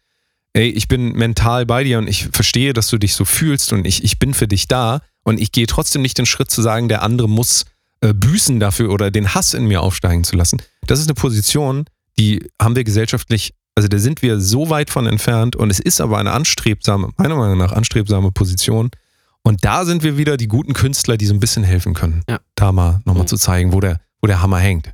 [0.52, 3.86] ey, ich bin mental bei dir und ich verstehe, dass du dich so fühlst und
[3.86, 6.88] ich, ich bin für dich da und ich gehe trotzdem nicht den Schritt zu sagen,
[6.88, 7.66] der andere muss
[8.00, 10.60] äh, büßen dafür oder den Hass in mir aufsteigen zu lassen.
[10.86, 11.84] Das ist eine Position,
[12.18, 16.00] die haben wir gesellschaftlich, also da sind wir so weit von entfernt und es ist
[16.00, 18.90] aber eine anstrebsame, meiner Meinung nach anstrebsame Position.
[19.48, 22.38] Und da sind wir wieder die guten Künstler, die so ein bisschen helfen können, Ja.
[22.54, 23.28] da mal nochmal Mhm.
[23.28, 24.92] zu zeigen, wo der, wo der Hammer hängt.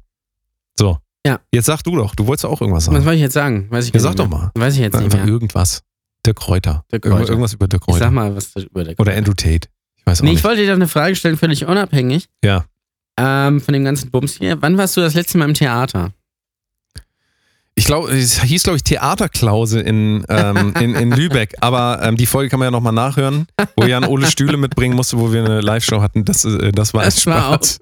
[0.79, 0.99] So.
[1.27, 1.41] Ja.
[1.53, 3.05] Jetzt sag du doch, du wolltest auch irgendwas Was sagen.
[3.05, 3.67] soll ich jetzt sagen?
[3.71, 4.51] Weiß ich Ja, sag nicht doch mal.
[4.55, 5.29] Weiß ich jetzt nicht Einfach mehr.
[5.29, 5.83] irgendwas.
[6.25, 6.85] Dirk Kräuter.
[6.93, 7.31] Dirk Irgendwas- Kräuter.
[7.33, 7.99] Irgendwas über Dirk Ich Kräuter.
[8.05, 9.69] sag mal was über der Oder Andrew Tate.
[9.97, 10.45] Ich weiß auch Nee, ich nicht.
[10.45, 12.29] wollte dir doch eine Frage stellen, völlig unabhängig.
[12.45, 12.65] Ja.
[13.19, 14.61] Ähm, von dem ganzen Bums hier.
[14.63, 16.13] Wann warst du das letzte Mal im Theater?
[17.77, 21.55] Ich glaube, es hieß, glaube ich, Theaterklause in, ähm, in, in Lübeck.
[21.61, 23.47] Aber ähm, die Folge kann man ja nochmal nachhören,
[23.77, 26.25] wo Jan Ole Stühle mitbringen musste, wo wir eine Live-Show hatten.
[26.25, 27.81] Das, äh, das war war Spaß.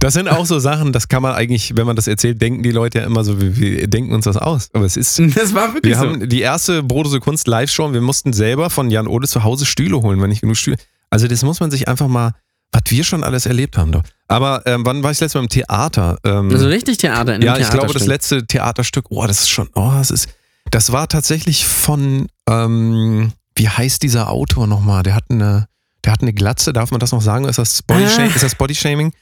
[0.00, 2.72] Das sind auch so Sachen, das kann man eigentlich, wenn man das erzählt, denken die
[2.72, 4.68] Leute ja immer so, wir, wir denken uns das aus.
[4.72, 5.20] Aber es ist.
[5.36, 6.06] Das war wirklich Wir so.
[6.06, 9.64] haben die erste Brodose Kunst Live-Show und wir mussten selber von Jan Ole zu Hause
[9.64, 10.76] Stühle holen, wenn nicht genug Stühle.
[11.10, 12.32] Also das muss man sich einfach mal,
[12.74, 13.92] was wir schon alles erlebt haben.
[13.92, 14.02] Doch.
[14.28, 16.18] Aber ähm, wann war ich das letzte Mal im Theater?
[16.24, 19.68] Ähm, Also richtig Theater in ja, ich glaube, das letzte Theaterstück, oh, das ist schon,
[19.74, 20.28] oh, das ist,
[20.70, 25.02] das war tatsächlich von, ähm, wie heißt dieser Autor nochmal?
[25.04, 25.68] Der hat eine,
[26.04, 27.44] der hat eine Glatze, darf man das noch sagen?
[27.44, 28.28] Ist das Body, Äh.
[28.28, 29.12] ist das Body Shaming?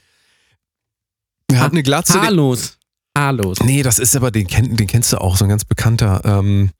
[1.51, 2.19] Der hat eine Glatze.
[2.19, 2.77] Haarlos.
[3.15, 3.59] Haarlos.
[3.59, 6.21] Nee, das ist aber, den, kenn, den kennst du auch, so ein ganz bekannter.
[6.25, 6.71] Ähm,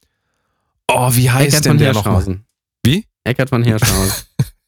[0.88, 2.40] oh, wie heißt Eckart denn von der nochmal?
[2.84, 3.06] Wie?
[3.24, 4.24] Eckart von Hirschhausen.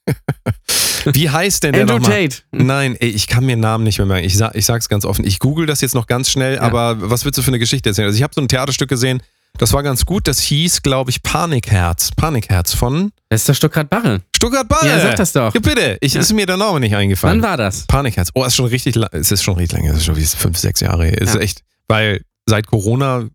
[1.13, 2.27] Wie heißt denn der Andrew nochmal?
[2.29, 2.41] Tate.
[2.51, 4.25] Nein, ey, ich kann mir Namen nicht mehr merken.
[4.25, 5.25] Ich, sag, ich sag's ganz offen.
[5.25, 8.07] Ich google das jetzt noch ganz schnell, aber was willst du für eine Geschichte erzählen?
[8.07, 9.21] Also ich habe so ein Theaterstück gesehen,
[9.57, 10.27] das war ganz gut.
[10.27, 12.11] Das hieß, glaube ich, Panikherz.
[12.15, 14.21] Panikherz von Das ist doch Stuttgart Barre.
[14.35, 14.87] Stuttgart Barre.
[14.87, 15.53] Ja, sag das doch.
[15.53, 15.97] Ja, bitte.
[16.01, 16.21] Ich, Ja.
[16.21, 17.41] Ist mir der Name nicht eingefallen.
[17.41, 17.85] Wann war das?
[17.87, 18.31] Panikherz.
[18.33, 19.09] Oh, ist schon richtig lang.
[19.13, 19.91] Es ist schon richtig lange.
[19.91, 21.07] Es ist schon wie fünf, sechs Jahre.
[21.07, 21.39] Ist Ja.
[21.41, 23.29] echt, weil seit Corona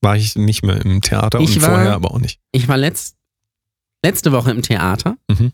[0.00, 2.38] war ich nicht mehr im Theater Ich und war- vorher aber auch nicht.
[2.52, 3.16] Ich war letzt,
[4.04, 5.50] letzte Woche im Theater Mhm.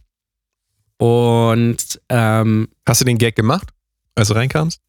[1.00, 3.68] Und ähm, Hast du den Gag gemacht,
[4.14, 4.80] als du reinkamst?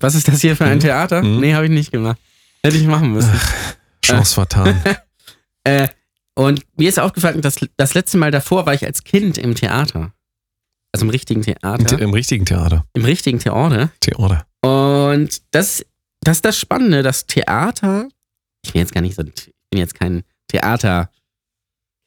[0.00, 0.80] was ist das hier für ein Mhm.
[0.80, 1.22] Theater?
[1.22, 1.40] Mhm.
[1.40, 2.18] Nee, habe ich nicht gemacht.
[2.62, 3.32] Hätte ich machen müssen.
[4.04, 4.80] Chance vertan.
[5.64, 5.88] Äh,
[6.36, 10.14] und mir ist aufgefallen, dass das letzte Mal davor war ich als Kind im Theater.
[10.90, 11.98] Also im richtigen Theater.
[11.98, 12.86] Im richtigen Theater.
[12.94, 13.90] Im richtigen Theater.
[14.00, 14.46] Theater.
[14.62, 15.84] Und das,
[16.22, 18.08] das ist das Spannende, das Theater,
[18.64, 20.22] ich bin jetzt gar nicht so, ich bin jetzt kein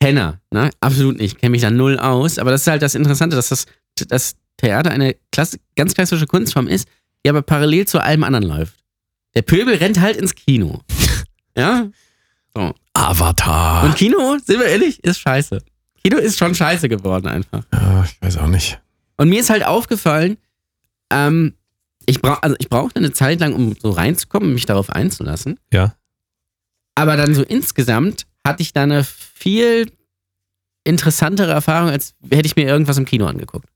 [0.03, 0.69] Theaterkenner, ne?
[0.79, 3.65] Absolut nicht, kenne mich da null aus, aber das ist halt das Interessante, dass das,
[4.07, 6.87] das Theater eine klasse, ganz klassische Kunstform ist,
[7.23, 8.75] die aber parallel zu allem anderen läuft.
[9.35, 10.81] Der Pöbel rennt halt ins Kino.
[11.55, 11.87] Ja?
[12.93, 13.83] Avatar.
[13.83, 15.59] Und Kino, sind wir ehrlich, ist scheiße.
[16.03, 17.63] Kino ist schon scheiße geworden einfach.
[17.71, 18.81] ja, ich weiß auch nicht.
[19.17, 20.37] Und mir ist halt aufgefallen,
[21.11, 21.53] ähm,
[22.07, 25.59] ich brauche also ich brauchte eine Zeit lang, um so reinzukommen, mich darauf einzulassen.
[25.71, 25.95] Ja.
[26.95, 29.91] Aber dann so insgesamt hatte ich da eine viel
[30.83, 33.67] interessantere Erfahrung, als hätte ich mir irgendwas im Kino angeguckt.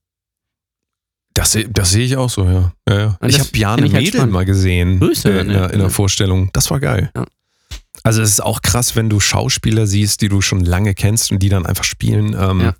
[1.34, 2.74] Das, das sehe ich auch so, ja.
[2.90, 3.18] ja, ja.
[3.28, 4.34] Ich habe Bjarne ich halt Mädel spannend.
[4.34, 6.50] mal gesehen Grüße, in, der, in der Vorstellung.
[6.54, 7.12] Das war geil.
[7.16, 7.26] Ja.
[8.04, 11.40] Also es ist auch krass, wenn du Schauspieler siehst, die du schon lange kennst und
[11.40, 12.36] die dann einfach spielen.
[12.40, 12.76] Ähm, Ja.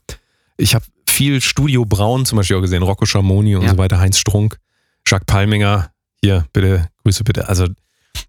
[0.58, 3.70] Ich habe viel Studio Braun zum Beispiel auch gesehen, Rocco Schamoni und Ja.
[3.72, 4.58] so weiter, Heinz Strunk,
[5.06, 5.92] Jacques Palminger.
[6.24, 7.48] Hier, bitte, Grüße bitte.
[7.48, 7.68] Also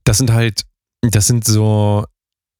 [0.04, 0.64] das sind halt,
[1.00, 2.04] das sind so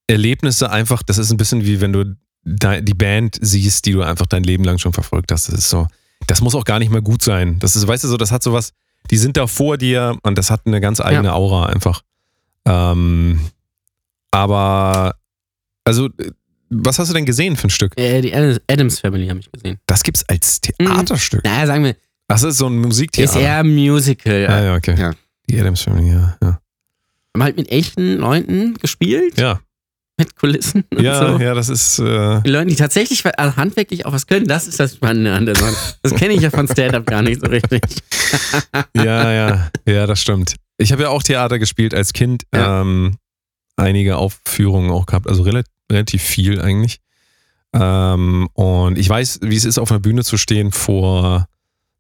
[0.09, 4.27] Erlebnisse einfach, das ist ein bisschen wie wenn du die Band siehst, die du einfach
[4.27, 5.49] dein Leben lang schon verfolgt hast.
[5.49, 5.87] Das ist so,
[6.27, 7.59] das muss auch gar nicht mehr gut sein.
[7.61, 8.73] Das ist, weißt du, so, das hat sowas,
[9.11, 12.03] die sind da vor dir und das hat eine ganz eigene Aura einfach.
[12.67, 13.39] Ähm,
[14.31, 15.15] aber,
[15.85, 16.09] also,
[16.71, 17.93] was hast du denn gesehen für ein Stück?
[17.99, 19.79] Äh, die Ad- Adams Family habe ich gesehen.
[19.87, 21.45] Das gibt's als Theaterstück.
[21.45, 21.97] Naja, sagen wir,
[22.29, 23.41] Das ist so ein ist Musiktheater.
[23.41, 24.47] eher Musical.
[24.49, 24.95] ah, ja, okay.
[24.99, 25.13] Ja.
[25.49, 26.37] Die Adams Family, ja.
[26.43, 26.61] Ja,
[27.35, 29.61] Haben halt mit echten Leuten gespielt, ja,
[30.19, 31.43] mit Kulissen und ja, so.
[31.43, 34.79] ja das ist, äh, Die Leute, die tatsächlich also handwerklich auch was können, das ist
[34.81, 35.75] das Spannende an der Sache.
[36.03, 37.83] Das kenne ich ja von Stand-Up gar nicht so richtig.
[38.95, 40.57] ja, ja, ja, das stimmt.
[40.77, 42.43] Ich habe ja auch Theater gespielt als Kind.
[42.55, 42.83] Ja.
[42.83, 43.17] Ähm,
[43.77, 47.01] einige Aufführungen auch gehabt, also rela relativ viel eigentlich.
[47.73, 51.47] Ähm, und ich weiß, wie es ist, auf einer Bühne zu stehen vor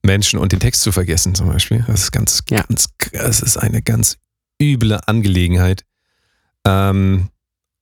[0.03, 1.85] Menschen und den Text zu vergessen, zum Beispiel.
[1.87, 2.63] Das ist ganz, Ja.
[2.69, 4.17] ganz, das ist eine ganz
[4.61, 5.85] üble Angelegenheit.
[6.67, 7.29] Ähm,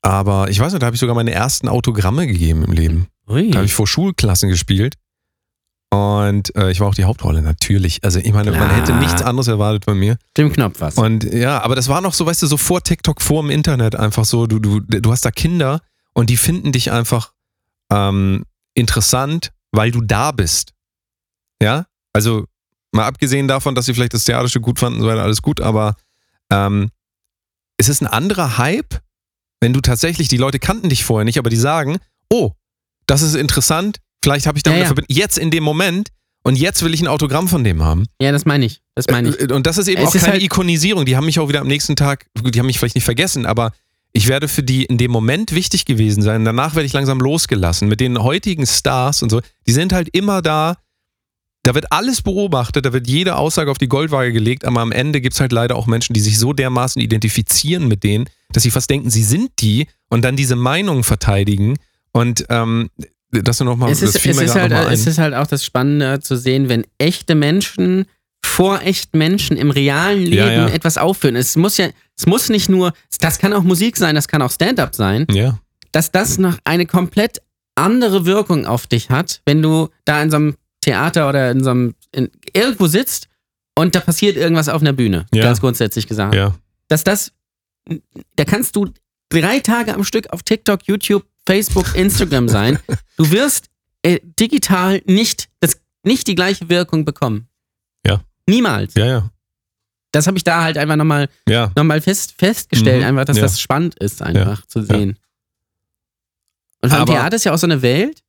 [0.07, 3.09] aber ich weiß nicht, da habe ich sogar meine ersten Autogramme gegeben im Leben.
[3.29, 3.51] Ui.
[3.51, 4.95] Da habe ich vor Schulklassen gespielt.
[5.91, 8.05] Und äh, ich war auch die Hauptrolle, natürlich.
[8.05, 8.77] Also ich meine, man Klar.
[8.77, 10.17] hätte nichts anderes erwartet von mir.
[10.37, 10.97] Dem Knopf was.
[10.97, 13.97] Und ja, aber das war noch so, weißt du, so vor TikTok, vor dem Internet
[13.97, 15.81] einfach so, du, du, du hast da Kinder
[16.13, 17.33] und die finden dich einfach
[17.91, 18.45] ähm,
[18.75, 20.73] interessant, weil du da bist.
[21.61, 21.87] Ja?
[22.13, 22.45] Also
[22.93, 25.97] mal abgesehen davon, dass sie vielleicht das Theaterstück gut fanden, so weiter, alles gut, aber
[26.53, 26.91] ähm,
[27.77, 29.01] es ist ein anderer Hype,
[29.61, 31.99] wenn du tatsächlich, die Leute kannten dich vorher nicht, aber die sagen,
[32.31, 32.53] oh,
[33.07, 34.87] das ist interessant, vielleicht habe ich damit Ja, ja.
[34.89, 36.09] Verbindung, jetzt in dem Moment
[36.43, 38.05] und jetzt will ich ein Autogramm von dem haben.
[38.21, 38.81] ja, das meine ich.
[38.95, 39.41] Das meine ich.
[39.41, 41.05] Äh, Und das ist eben Es auch ist keine halt- Ikonisierung.
[41.05, 43.47] Die haben mich auch wieder am nächsten Tag, gut, die haben mich vielleicht nicht vergessen,
[43.47, 43.73] aber
[44.13, 46.45] ich werde für die in dem Moment wichtig gewesen sein.
[46.45, 47.89] Danach werde ich langsam losgelassen.
[47.89, 50.77] Mit den heutigen Stars und so, die sind halt immer da.
[51.67, 55.21] Da wird alles beobachtet, da wird jede Aussage auf die Goldwaage gelegt, aber am Ende
[55.21, 58.71] gibt es halt leider auch Menschen, die sich so dermaßen identifizieren mit denen, dass sie
[58.71, 61.77] fast denken, sie sind die und dann diese Meinung verteidigen.
[62.13, 62.89] Und ähm,
[63.33, 65.65] das nur noch mal, Es ist, es, ist halt, noch es ist halt auch das
[65.65, 68.05] Spannende zu sehen, wenn echte Menschen
[68.45, 70.69] vor echten Menschen im realen Leben Ja, ja.
[70.69, 71.35] etwas aufführen.
[71.35, 74.53] Es muss ja, es muss nicht nur, das kann auch Musik sein, das kann auch
[74.53, 75.59] Stand-up sein, Ja.
[75.91, 77.43] dass das noch eine komplett
[77.75, 80.55] andere Wirkung auf dich hat, wenn du da in so einem
[80.87, 83.29] Theater oder in so einem, in, irgendwo sitzt
[83.75, 85.43] und da passiert irgendwas auf einer Bühne, Ja.
[85.43, 86.35] ganz grundsätzlich gesagt.
[86.35, 86.55] Ja.
[86.89, 87.33] Dass das,
[88.37, 88.93] da kannst du
[89.29, 92.79] drei Tage am Stück auf TikTok, YouTube, Facebook, Instagram sein.
[93.19, 93.69] Du wirst
[94.03, 97.49] äh, digital nicht, das, nicht die gleiche Wirkung bekommen.
[98.07, 98.21] Ja.
[98.47, 98.95] Niemals.
[98.95, 99.31] Ja, ja.
[100.13, 101.73] Das habe ich da halt einfach nochmal Ja.
[101.75, 103.43] noch mal fest, festgestellt, Mhm, einfach, dass ja.
[103.43, 105.19] das spannend ist, einfach zu sehen.
[106.83, 108.23] Und vom Theater ist ja auch so eine Welt,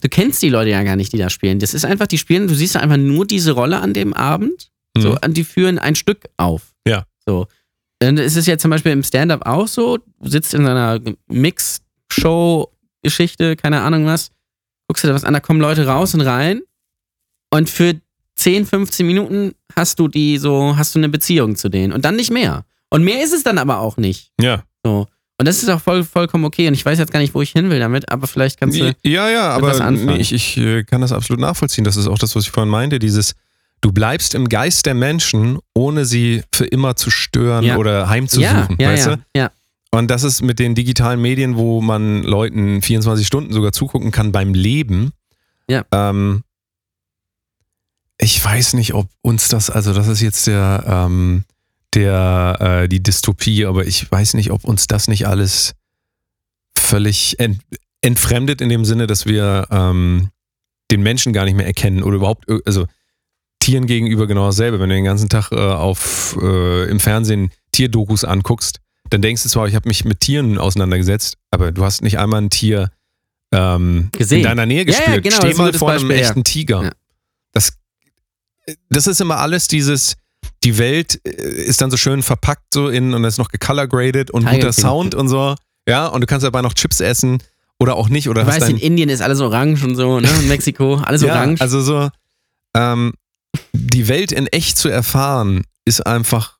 [0.00, 1.58] du kennst die Leute ja gar nicht, die da spielen.
[1.58, 5.10] Das ist einfach, die spielen, du siehst einfach nur diese Rolle an dem Abend, so,
[5.12, 5.18] Mhm.
[5.24, 6.74] und die führen ein Stück auf.
[6.86, 7.04] Ja.
[7.26, 7.46] So.
[8.02, 11.00] Und es ist ja zum Beispiel im Stand-up auch so, du sitzt in so einer
[11.28, 14.30] Mix-Show-Geschichte, keine Ahnung was,
[14.86, 16.62] guckst dir da was an, da kommen Leute raus und rein
[17.52, 17.94] und für
[18.36, 22.16] 10, 15 Minuten hast du die so, hast du eine Beziehung zu denen und dann
[22.16, 22.64] nicht mehr.
[22.90, 24.32] Und mehr ist es dann aber auch nicht.
[24.40, 24.62] Ja.
[24.84, 25.06] So.
[25.40, 26.66] Und das ist auch voll, vollkommen okay.
[26.66, 28.92] Und ich weiß jetzt gar nicht, wo ich hin will damit, aber vielleicht kannst du.
[29.04, 31.84] Ja, ja, aber ich, ich äh, kann das absolut nachvollziehen.
[31.84, 32.98] Das ist auch das, was ich vorhin meinte.
[32.98, 33.34] Dieses,
[33.80, 37.76] du bleibst im Geist der Menschen, ohne sie für immer zu stören Ja.
[37.76, 38.76] oder heimzusuchen.
[38.80, 39.16] ja, ja, weißt du?
[39.36, 39.50] ja.
[39.90, 44.32] Und das ist mit den digitalen Medien, wo man Leuten 24 Stunden sogar zugucken kann
[44.32, 45.12] beim Leben.
[45.68, 45.84] Ja.
[45.92, 46.42] Ähm,
[48.20, 51.44] ich weiß nicht, ob uns das, also das ist jetzt der, ähm,
[52.02, 55.74] der, äh, die Dystopie, aber ich weiß nicht, ob uns das nicht alles
[56.76, 57.60] völlig ent,
[58.02, 60.30] entfremdet in dem Sinne, dass wir ähm,
[60.90, 62.86] den Menschen gar nicht mehr erkennen oder überhaupt, ir- also
[63.60, 64.78] Tieren gegenüber genau dasselbe.
[64.80, 68.78] Wenn du den ganzen Tag äh, auf, äh, im Fernsehen Tierdokus anguckst,
[69.10, 72.42] dann denkst du zwar, ich habe mich mit Tieren auseinandergesetzt, aber du hast nicht einmal
[72.42, 72.90] ein Tier
[73.52, 75.24] ähm, in deiner Nähe Ja, ja, gespürt.
[75.24, 76.28] genau, Steh ein mal vor einem Beispiel, ja.
[76.28, 76.82] echten Tiger.
[76.84, 76.92] Ja.
[77.52, 77.72] Das,
[78.90, 80.16] das ist immer alles dieses,
[80.64, 84.46] die Welt äh, ist dann so schön verpackt so in und ist noch gecolorgraded und
[84.46, 84.72] guter.
[84.72, 85.54] Sound und so.
[85.88, 87.38] Ja, und du kannst dabei noch Chips essen
[87.80, 88.28] oder auch nicht.
[88.28, 90.28] Oder Ich hast weiß, in Indien ist alles orange und so, ne?
[90.40, 91.60] In Mexiko, alles ja, orange.
[91.60, 92.10] also so,
[92.76, 93.12] ähm,
[93.72, 96.58] die Welt in echt zu erfahren, ist einfach,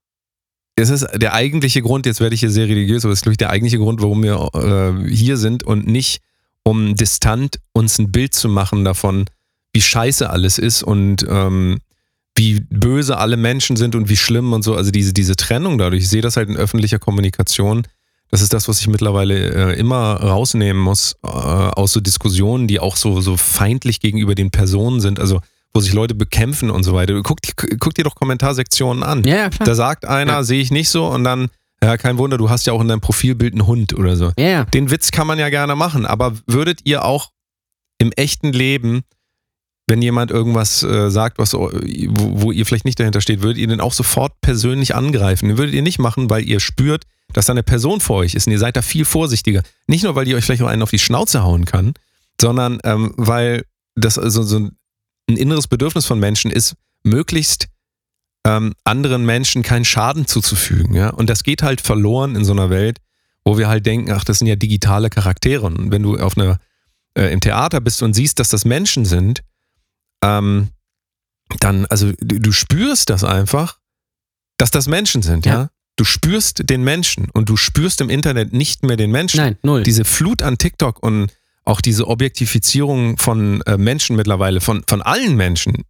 [0.77, 3.33] es ist der eigentliche Grund, jetzt werde ich hier sehr religiös, aber es ist, glaube
[3.35, 6.23] ich, der eigentliche Grund, warum wir äh, hier sind und nicht,
[6.63, 9.27] um distant uns ein Bild zu machen davon,
[9.73, 11.81] wie scheiße alles ist und ähm,
[12.39, 14.75] wie böse alle Menschen sind und wie schlimm und so.
[14.77, 17.83] Also diese, diese Trennung dadurch, ich sehe das halt in öffentlicher Kommunikation.
[18.31, 22.79] Das ist das, was ich mittlerweile äh, immer rausnehmen muss äh, aus so Diskussionen, die
[22.79, 25.41] auch so, so feindlich gegenüber den Personen sind, also
[25.75, 27.21] wo sich Leute bekämpfen und so weiter.
[27.23, 29.25] Guck, dir- guck dir doch Kommentarsektionen an.
[29.25, 29.67] ja, ja, klar.
[29.67, 30.43] Da sagt einer, Ja.
[30.43, 31.49] sehe ich nicht so und dann,
[31.83, 34.33] ja, kein Wunder, du hast ja auch in deinem Profilbild einen Hund oder so.
[34.39, 34.65] ja.
[34.65, 37.31] Den Witz kann man ja gerne machen, aber würdet ihr auch
[37.99, 39.03] im echten Leben,
[39.89, 43.67] wenn jemand irgendwas äh, sagt, was, wo, wo ihr vielleicht nicht dahinter steht, würdet ihr
[43.67, 45.49] den auch sofort persönlich angreifen?
[45.49, 48.47] Den würdet ihr nicht machen, weil ihr spürt, dass da eine Person vor euch ist
[48.47, 49.63] und ihr seid da viel vorsichtiger.
[49.87, 51.95] Nicht nur, weil die euch vielleicht auch einen auf die Schnauze hauen kann,
[52.41, 53.65] sondern ähm, weil
[53.97, 54.79] das also so ein
[55.29, 56.75] ein inneres Bedürfnis von Menschen ist,
[57.05, 57.69] möglichst
[58.45, 60.95] ähm, anderen Menschen keinen Schaden zuzufügen.
[60.95, 61.11] Ja?
[61.11, 62.99] Und das geht halt verloren in so einer Welt,
[63.45, 65.67] wo wir halt denken, ach, das sind ja digitale Charaktere.
[65.67, 66.59] Und wenn du auf einer,
[67.15, 69.43] äh, im Theater bist und siehst, dass das Menschen sind,
[70.23, 70.69] ähm,
[71.61, 73.79] dann, also du, du spürst das einfach,
[74.59, 75.53] dass das Menschen sind, ja?
[75.53, 75.71] Ja.
[75.97, 79.83] Du spürst den Menschen und du spürst im Internet nicht mehr den Menschen Nein, null.
[79.83, 81.33] diese Flut an TikTok und
[81.65, 85.83] auch diese Objektifizierung von äh, Menschen mittlerweile, von, von allen Menschen.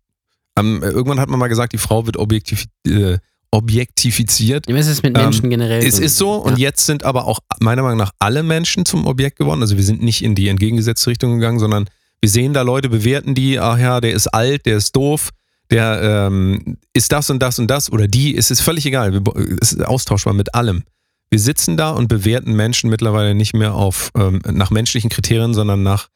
[0.59, 3.19] Ähm, irgendwann hat man mal gesagt, die Frau wird objektiv, äh,
[3.51, 4.67] objektifiziert.
[4.67, 5.85] Wie ist es mit Ähm, Menschen generell?
[5.85, 6.69] Es ist so, und ja.
[6.69, 9.61] jetzt sind aber auch meiner Meinung nach alle Menschen zum Objekt geworden.
[9.61, 11.89] Also wir sind nicht in die entgegengesetzte Richtung gegangen, sondern
[12.21, 15.31] wir sehen da Leute, bewerten die, ach ja, der ist alt, der ist doof,
[15.71, 19.23] der ähm, ist das und das und das oder die, es ist völlig egal, wir,
[19.61, 20.85] es ist austauschbar mit allem.
[21.31, 25.83] Wir sitzen da und bewerten Menschen mittlerweile nicht mehr auf ähm, nach menschlichen Kriterien, sondern
[25.83, 26.09] nach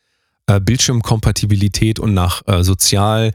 [0.46, 3.32] äh, Bildschirmkompatibilität und nach äh, sozial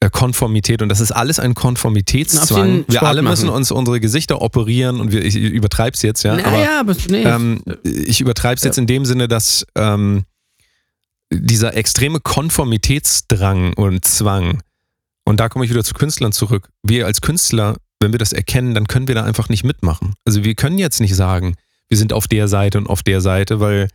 [0.00, 2.84] äh, Konformität und das ist alles ein Konformitätszwang.
[2.86, 3.56] Wir Sport alle müssen machen.
[3.56, 6.34] uns unsere Gesichter operieren und wir, ich übertreib's jetzt, ja.
[6.34, 7.22] aber, naja, aber nee.
[7.22, 10.24] ähm, ich übertreibe es jetzt in dem Sinne, dass ähm,
[11.30, 14.60] dieser extreme Konformitätsdrang und Zwang,
[15.24, 18.74] und da komme ich wieder zu Künstlern zurück, wir als Künstler, wenn wir das erkennen,
[18.74, 20.14] dann können wir da einfach nicht mitmachen.
[20.24, 21.56] Also wir können jetzt nicht sagen,
[21.88, 23.88] wir sind auf der Seite und auf der Seite, weil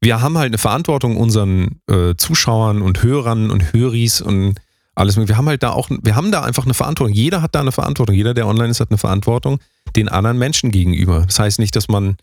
[0.00, 4.56] wir haben halt eine Verantwortung unseren äh, Zuschauern und Hörern und Höris und
[4.94, 5.16] alles.
[5.16, 7.14] Wir haben halt da auch, wir haben da einfach eine Verantwortung.
[7.14, 8.14] Jeder hat da eine Verantwortung.
[8.14, 9.60] Jeder, der online ist, hat eine Verantwortung
[9.96, 11.24] den anderen Menschen gegenüber.
[11.26, 12.16] Das heißt nicht, dass man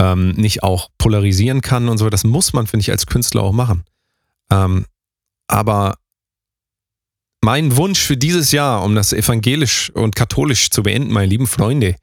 [0.00, 2.08] ähm, nicht auch polarisieren kann und so.
[2.10, 3.84] Das muss man, finde ich, als Künstler auch machen.
[4.50, 4.86] Ähm,
[5.48, 5.96] aber
[7.42, 11.96] mein Wunsch für dieses Jahr, um das evangelisch und katholisch zu beenden, meine lieben Freunde,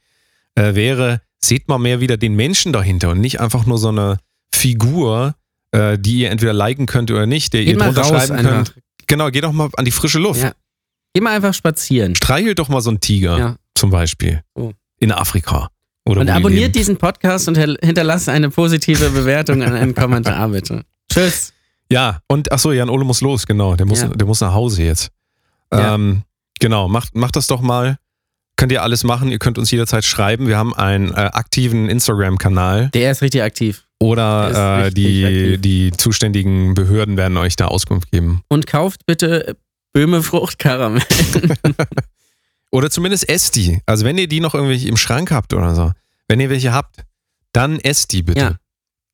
[0.56, 4.18] äh, wäre, seht mal mehr wieder den Menschen dahinter und nicht einfach nur so eine
[4.54, 5.36] Figur,
[5.72, 8.52] äh, die ihr entweder liken könnt oder nicht, der Geht ihr drunter raus schreiben einfach.
[8.74, 8.76] könnt.
[9.08, 10.42] Genau, geht doch mal an die frische Luft.
[10.42, 10.54] Ja.
[11.14, 12.16] Geh mal einfach spazieren.
[12.16, 13.56] Streichelt doch mal so einen Tiger, Ja.
[13.76, 14.42] zum Beispiel.
[14.56, 14.72] Oh.
[15.00, 15.70] In Afrika.
[16.06, 20.86] Oder Und abonniert diesen Podcast und hinterlasst eine positive Bewertung an einen Kommentar, bitte.
[21.12, 21.54] Tschüss.
[21.94, 23.76] Ja, und achso, Jan Ole muss los, genau.
[23.76, 24.08] Der muss, Ja.
[24.08, 25.12] der muss nach Hause jetzt.
[25.72, 25.94] Ja.
[25.96, 26.24] Ähm,
[26.60, 27.98] genau, macht, macht das doch mal.
[28.56, 29.30] Könnt ihr alles machen.
[29.32, 30.48] Ihr könnt uns jederzeit schreiben.
[30.48, 33.86] Wir haben einen äh, aktiven Instagram-Kanal Der ist richtig aktiv.
[34.02, 35.62] Der oder äh, die, aktiv.
[35.62, 38.42] die zuständigen Behörden werden euch da Auskunft geben.
[38.50, 39.56] Und kauft bitte
[39.94, 41.04] Böhme Fruchtkaramell.
[42.72, 43.80] Oder zumindest esst die.
[43.86, 45.92] Also wenn ihr die noch irgendwie im Schrank habt oder so,
[46.28, 47.04] wenn ihr welche habt,
[47.52, 48.40] dann esst die bitte.
[48.40, 48.56] Ja.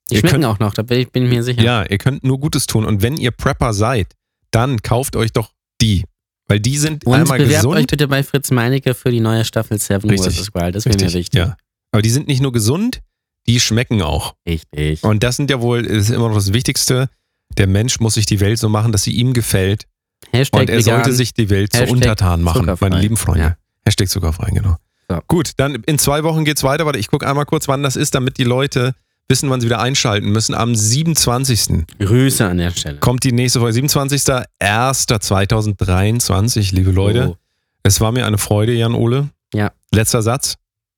[0.10, 1.62] Die Ihr schmecken könnt- auch noch, da bin ich, bin ich mir sicher.
[1.62, 2.86] Ja, ihr könnt nur Gutes tun.
[2.86, 4.14] Und wenn ihr Prepper seid,
[4.52, 6.04] dann kauft euch doch die.
[6.48, 7.76] Weil die sind Und einmal bewerbt gesund.
[7.78, 10.36] euch bitte bei Fritz Meinecke für die neue Staffel Seven Richtig.
[10.40, 10.54] vs.
[10.56, 10.74] Wild.
[10.76, 11.38] Das wäre mir wichtig.
[11.40, 11.56] ja.
[11.92, 13.02] Aber die sind nicht nur gesund,
[13.48, 14.36] die schmecken auch.
[14.48, 15.04] Richtig.
[15.04, 17.10] Und das sind ja wohl, ist immer noch das Wichtigste.
[17.58, 19.86] Der Mensch muss sich die Welt so machen, dass sie ihm gefällt.
[20.32, 20.96] Hashtag Und er vegan.
[20.96, 22.90] sollte sich die Welt Hashtag Untertan machen, zuckerfrei.
[22.90, 23.42] meine lieben Freunde.
[23.42, 23.58] Ja.
[23.86, 24.76] Hashtag zuckerfrei, genau.
[25.10, 25.20] So.
[25.28, 26.86] Gut, dann in zwei Wochen geht's weiter.
[26.86, 28.94] Warte, ich gucke einmal kurz, wann das ist, damit die Leute
[29.30, 30.56] wissen, wann sie wieder einschalten müssen.
[30.56, 31.86] Am 27.
[32.00, 32.98] Grüße an der Stelle.
[32.98, 33.80] kommt die nächste Folge.
[33.80, 37.30] 27.01.2023, liebe Leute.
[37.30, 37.36] Oh.
[37.84, 39.30] Es war mir eine Freude, Jan Ole.
[39.54, 39.72] Ja.
[39.94, 40.56] Letzter Satz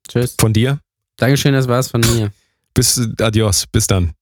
[0.08, 0.34] Tschüss.
[0.38, 0.78] von dir.
[1.18, 2.32] Dankeschön, das war's von mir.
[2.74, 4.12] Bis, adios, bis dann.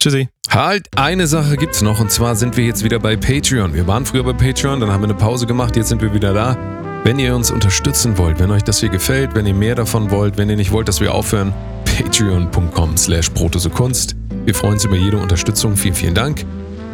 [0.00, 0.28] Tschüssi.
[0.50, 3.74] Halt, eine Sache gibt's noch und zwar sind wir jetzt wieder bei Patreon.
[3.74, 6.32] Wir waren früher bei Patreon, dann haben wir eine Pause gemacht, jetzt sind wir wieder
[6.32, 6.56] da.
[7.04, 10.36] Wenn ihr uns unterstützen wollt, wenn euch das hier gefällt, wenn ihr mehr davon wollt,
[10.38, 11.52] wenn ihr nicht wollt, dass wir aufhören,
[11.98, 13.30] patreon.com slash
[13.74, 14.16] Kunst.
[14.44, 15.76] Wir freuen uns über jede Unterstützung.
[15.76, 16.44] Vielen, vielen Dank.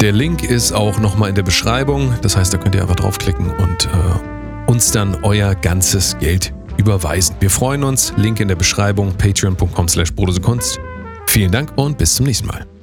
[0.01, 2.14] Der Link ist auch nochmal in der Beschreibung.
[2.22, 7.36] Das heißt, da könnt ihr einfach draufklicken und äh, uns dann euer ganzes Geld überweisen.
[7.40, 8.14] Wir freuen uns.
[8.16, 10.12] Link in der Beschreibung, patreon.com slash
[10.43, 10.81] Kunst.
[11.26, 12.73] Vielen Dank und bis zum nächsten Mal.